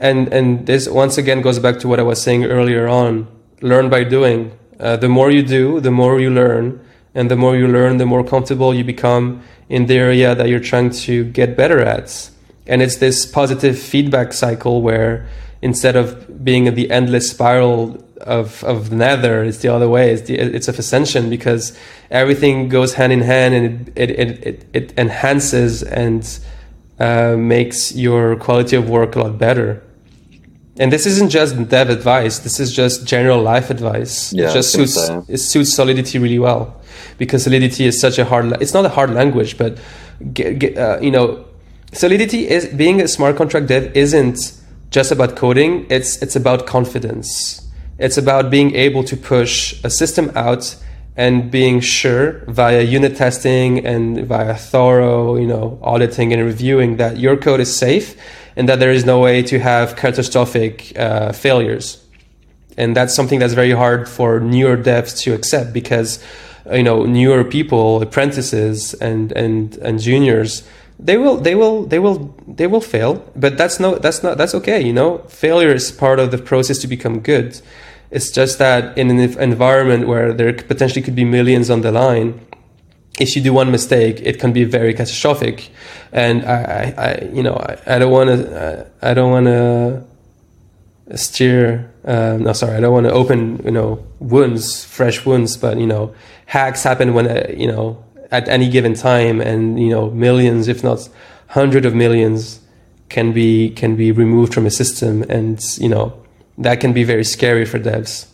and 0.00 0.32
and 0.32 0.66
this 0.66 0.88
once 0.88 1.18
again 1.18 1.42
goes 1.42 1.58
back 1.58 1.78
to 1.80 1.88
what 1.88 2.00
I 2.00 2.02
was 2.02 2.20
saying 2.20 2.46
earlier 2.46 2.88
on. 2.88 3.28
Learn 3.60 3.90
by 3.90 4.02
doing. 4.04 4.58
Uh, 4.80 4.96
the 4.96 5.10
more 5.10 5.30
you 5.30 5.42
do, 5.42 5.78
the 5.78 5.90
more 5.90 6.18
you 6.18 6.30
learn, 6.30 6.80
and 7.14 7.30
the 7.30 7.36
more 7.36 7.54
you 7.54 7.68
learn, 7.68 7.98
the 7.98 8.06
more 8.06 8.24
comfortable 8.24 8.74
you 8.74 8.82
become 8.82 9.42
in 9.68 9.86
the 9.86 9.98
area 9.98 10.34
that 10.34 10.48
you're 10.48 10.58
trying 10.58 10.88
to 10.88 11.24
get 11.24 11.54
better 11.54 11.80
at. 11.80 12.30
And 12.66 12.80
it's 12.80 12.96
this 12.96 13.26
positive 13.26 13.78
feedback 13.78 14.32
cycle 14.32 14.80
where 14.80 15.28
instead 15.60 15.96
of 15.96 16.42
being 16.42 16.64
in 16.66 16.74
the 16.74 16.90
endless 16.90 17.30
spiral 17.30 18.02
of 18.22 18.64
of 18.64 18.90
nether, 18.90 19.44
it's 19.44 19.58
the 19.58 19.68
other 19.68 19.88
way. 19.88 20.12
It's 20.12 20.22
the, 20.22 20.38
it's 20.38 20.68
of 20.68 20.78
ascension 20.78 21.28
because 21.28 21.76
everything 22.10 22.70
goes 22.70 22.94
hand 22.94 23.12
in 23.12 23.20
hand, 23.20 23.54
and 23.54 23.88
it 23.96 24.10
it 24.10 24.46
it, 24.46 24.66
it 24.72 24.94
enhances 24.96 25.82
and 25.82 26.24
uh, 26.98 27.36
makes 27.36 27.94
your 27.94 28.36
quality 28.36 28.76
of 28.76 28.88
work 28.88 29.14
a 29.14 29.20
lot 29.20 29.36
better 29.36 29.82
and 30.80 30.90
this 30.90 31.04
isn't 31.06 31.28
just 31.28 31.68
dev 31.68 31.90
advice 31.90 32.38
this 32.40 32.58
is 32.58 32.72
just 32.72 33.06
general 33.06 33.40
life 33.42 33.70
advice. 33.70 34.32
Yeah, 34.32 34.48
it 34.48 34.54
just 34.54 34.72
suits 34.72 34.96
it 35.28 35.38
suits 35.38 35.72
solidity 35.74 36.18
really 36.18 36.38
well. 36.38 36.80
Because 37.18 37.44
solidity 37.44 37.84
is 37.84 38.00
such 38.00 38.18
a 38.18 38.24
hard 38.24 38.60
it's 38.62 38.74
not 38.74 38.84
a 38.86 38.88
hard 38.88 39.10
language 39.10 39.58
but 39.58 39.78
uh, 39.78 40.98
you 41.00 41.10
know 41.10 41.44
solidity 41.92 42.48
is 42.48 42.66
being 42.66 43.00
a 43.00 43.08
smart 43.08 43.36
contract 43.36 43.66
dev 43.66 43.94
isn't 43.94 44.38
just 44.90 45.12
about 45.12 45.36
coding 45.36 45.86
it's 45.90 46.20
it's 46.22 46.34
about 46.34 46.66
confidence. 46.66 47.66
It's 47.98 48.16
about 48.16 48.50
being 48.50 48.74
able 48.74 49.04
to 49.04 49.16
push 49.16 49.78
a 49.84 49.90
system 49.90 50.32
out 50.34 50.74
and 51.14 51.50
being 51.50 51.80
sure 51.80 52.42
via 52.46 52.80
unit 52.80 53.14
testing 53.16 53.84
and 53.84 54.26
via 54.26 54.54
thorough 54.54 55.36
you 55.36 55.46
know 55.46 55.78
auditing 55.82 56.32
and 56.32 56.42
reviewing 56.42 56.96
that 56.96 57.18
your 57.18 57.36
code 57.36 57.60
is 57.60 57.76
safe 57.76 58.16
and 58.56 58.68
that 58.68 58.80
there 58.80 58.90
is 58.90 59.04
no 59.04 59.20
way 59.20 59.42
to 59.42 59.58
have 59.58 59.96
catastrophic 59.96 60.96
uh, 60.98 61.32
failures. 61.32 62.04
And 62.76 62.96
that's 62.96 63.14
something 63.14 63.38
that's 63.38 63.54
very 63.54 63.72
hard 63.72 64.08
for 64.08 64.40
newer 64.40 64.76
devs 64.76 65.20
to 65.22 65.34
accept 65.34 65.72
because 65.72 66.22
you 66.72 66.82
know 66.82 67.04
newer 67.04 67.44
people, 67.44 68.00
apprentices 68.02 68.94
and 68.94 69.32
and 69.32 69.76
and 69.78 70.00
juniors, 70.00 70.62
they 70.98 71.16
will 71.16 71.36
they 71.36 71.54
will 71.54 71.84
they 71.86 71.98
will 71.98 72.34
they 72.46 72.66
will 72.66 72.80
fail. 72.80 73.24
But 73.36 73.56
that's 73.56 73.80
no 73.80 73.96
that's 73.96 74.22
not 74.22 74.38
that's 74.38 74.54
okay. 74.54 74.80
You 74.80 74.92
know, 74.92 75.18
failure 75.28 75.72
is 75.72 75.90
part 75.90 76.18
of 76.18 76.30
the 76.30 76.38
process 76.38 76.78
to 76.78 76.86
become 76.86 77.20
good. 77.20 77.60
It's 78.10 78.30
just 78.30 78.58
that 78.58 78.96
in 78.98 79.10
an 79.10 79.18
environment 79.38 80.08
where 80.08 80.32
there 80.32 80.52
potentially 80.52 81.02
could 81.02 81.14
be 81.14 81.24
millions 81.24 81.70
on 81.70 81.82
the 81.82 81.92
line, 81.92 82.40
if 83.18 83.34
you 83.36 83.42
do 83.42 83.52
one 83.52 83.70
mistake, 83.70 84.20
it 84.22 84.38
can 84.38 84.52
be 84.52 84.64
very 84.64 84.94
catastrophic. 84.94 85.70
And 86.12 86.44
I, 86.44 86.94
I, 86.96 87.04
I 87.06 87.30
you 87.32 87.42
know, 87.42 87.56
I, 87.86 87.98
don't 87.98 88.10
want 88.10 88.28
to, 88.30 88.90
I 89.02 89.14
don't 89.14 89.30
want 89.30 89.46
to 89.46 90.04
steer. 91.16 91.92
Uh, 92.04 92.38
no, 92.40 92.52
sorry, 92.52 92.76
I 92.76 92.80
don't 92.80 92.92
want 92.92 93.06
to 93.06 93.12
open, 93.12 93.60
you 93.64 93.70
know, 93.70 94.04
wounds, 94.20 94.84
fresh 94.84 95.26
wounds. 95.26 95.56
But 95.56 95.78
you 95.78 95.86
know, 95.86 96.14
hacks 96.46 96.82
happen 96.82 97.14
when, 97.14 97.26
uh, 97.26 97.46
you 97.54 97.66
know, 97.66 98.02
at 98.30 98.48
any 98.48 98.68
given 98.68 98.94
time, 98.94 99.40
and 99.40 99.80
you 99.80 99.90
know, 99.90 100.10
millions, 100.10 100.68
if 100.68 100.84
not 100.84 101.08
hundreds 101.48 101.86
of 101.86 101.94
millions, 101.94 102.60
can 103.08 103.32
be 103.32 103.70
can 103.70 103.96
be 103.96 104.12
removed 104.12 104.54
from 104.54 104.66
a 104.66 104.70
system, 104.70 105.22
and 105.24 105.60
you 105.78 105.88
know, 105.88 106.22
that 106.58 106.80
can 106.80 106.92
be 106.92 107.04
very 107.04 107.24
scary 107.24 107.66
for 107.66 107.78
devs. 107.78 108.28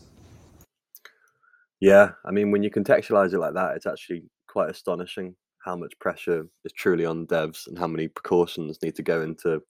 Yeah, 1.81 2.13
I 2.25 2.31
mean, 2.31 2.51
when 2.51 2.63
you 2.63 2.71
contextualize 2.71 3.33
it 3.33 3.39
like 3.39 3.55
that, 3.55 3.77
it's 3.77 3.87
actually 3.87 4.25
quite 4.57 4.71
astonishing 4.71 5.37
how 5.67 5.77
much 5.77 5.93
pressure 5.99 6.47
is 6.65 6.73
truly 6.73 7.05
on 7.05 7.27
devs 7.27 7.67
and 7.67 7.79
how 7.79 7.87
many 7.87 8.09
precautions 8.09 8.79
need 8.83 8.95
to 8.95 9.03
go 9.03 9.21
into 9.21 9.61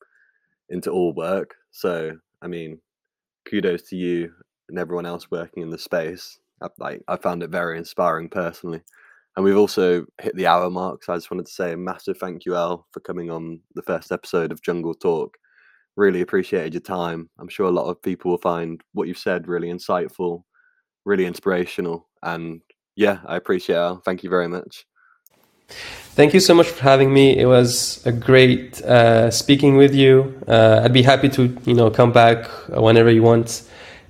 into 0.69 0.91
all 0.93 1.13
work. 1.13 1.57
So, 1.73 2.17
I 2.41 2.47
mean, 2.47 2.81
kudos 3.51 3.83
to 3.89 3.97
you 3.97 4.33
and 4.69 4.79
everyone 4.79 5.05
else 5.05 5.29
working 5.29 5.65
in 5.65 5.71
the 5.71 5.77
space. 5.77 6.39
I, 6.63 6.69
like, 6.79 7.03
I 7.09 7.17
found 7.17 7.43
it 7.43 7.51
very 7.51 7.79
inspiring 7.79 8.29
personally. 8.29 8.81
And 9.35 9.45
we've 9.45 9.57
also 9.57 10.07
hit 10.21 10.37
the 10.37 10.47
hour 10.47 10.71
mark. 10.71 11.03
So 11.03 11.13
I 11.13 11.17
just 11.17 11.33
wanted 11.33 11.47
to 11.47 11.53
say 11.53 11.73
a 11.73 11.77
massive 11.77 12.19
thank 12.19 12.45
you, 12.45 12.55
Owl, 12.55 12.87
for 12.93 13.01
coming 13.01 13.29
on 13.29 13.59
the 13.75 13.83
first 13.83 14.13
episode 14.13 14.53
of 14.53 14.63
Jungle 14.63 14.95
Talk. 14.95 15.37
really 15.97 16.21
appreciated 16.21 16.75
your 16.75 16.83
time. 16.83 17.29
I'm 17.41 17.49
sure 17.49 17.67
a 17.67 17.73
lot 17.73 17.91
of 17.91 18.01
people 18.03 18.31
will 18.31 18.39
find 18.39 18.81
what 18.93 19.09
you've 19.09 19.19
said 19.19 19.49
really 19.49 19.69
insightful, 19.69 20.45
really 21.05 21.27
inspirational, 21.27 22.09
and 22.23 22.61
yeah, 22.97 23.21
I 23.27 23.37
appreciate 23.37 23.77
it. 23.77 23.99
Thank 24.05 24.25
you 24.25 24.31
very 24.31 24.49
much. 24.49 24.87
Thank 26.17 26.33
you 26.33 26.41
so 26.41 26.55
much 26.55 26.69
for 26.69 26.83
having 26.83 27.13
me. 27.13 27.39
It 27.39 27.47
was 27.47 28.05
a 28.07 28.13
great 28.13 28.81
uh, 28.83 29.31
speaking 29.31 29.77
with 29.77 29.95
you. 29.95 30.41
Uh, 30.49 30.81
I'd 30.83 30.93
be 30.93 31.03
happy 31.03 31.29
to 31.31 31.55
you 31.65 31.75
know 31.75 31.91
come 31.91 32.13
back 32.13 32.47
whenever 32.69 33.11
you 33.11 33.23
want. 33.23 33.63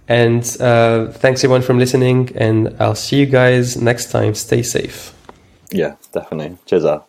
And 0.09 0.45
uh, 0.61 1.11
thanks 1.11 1.43
everyone 1.43 1.63
for 1.63 1.75
listening. 1.75 2.31
And 2.37 2.77
I'll 2.79 2.95
see 2.95 3.19
you 3.19 3.27
guys 3.27 3.77
next 3.77 4.13
time. 4.13 4.35
Stay 4.35 4.63
safe. 4.63 5.13
Yeah, 5.73 5.97
definitely. 6.13 6.59
Cheers 6.65 6.85
Owl. 6.85 7.09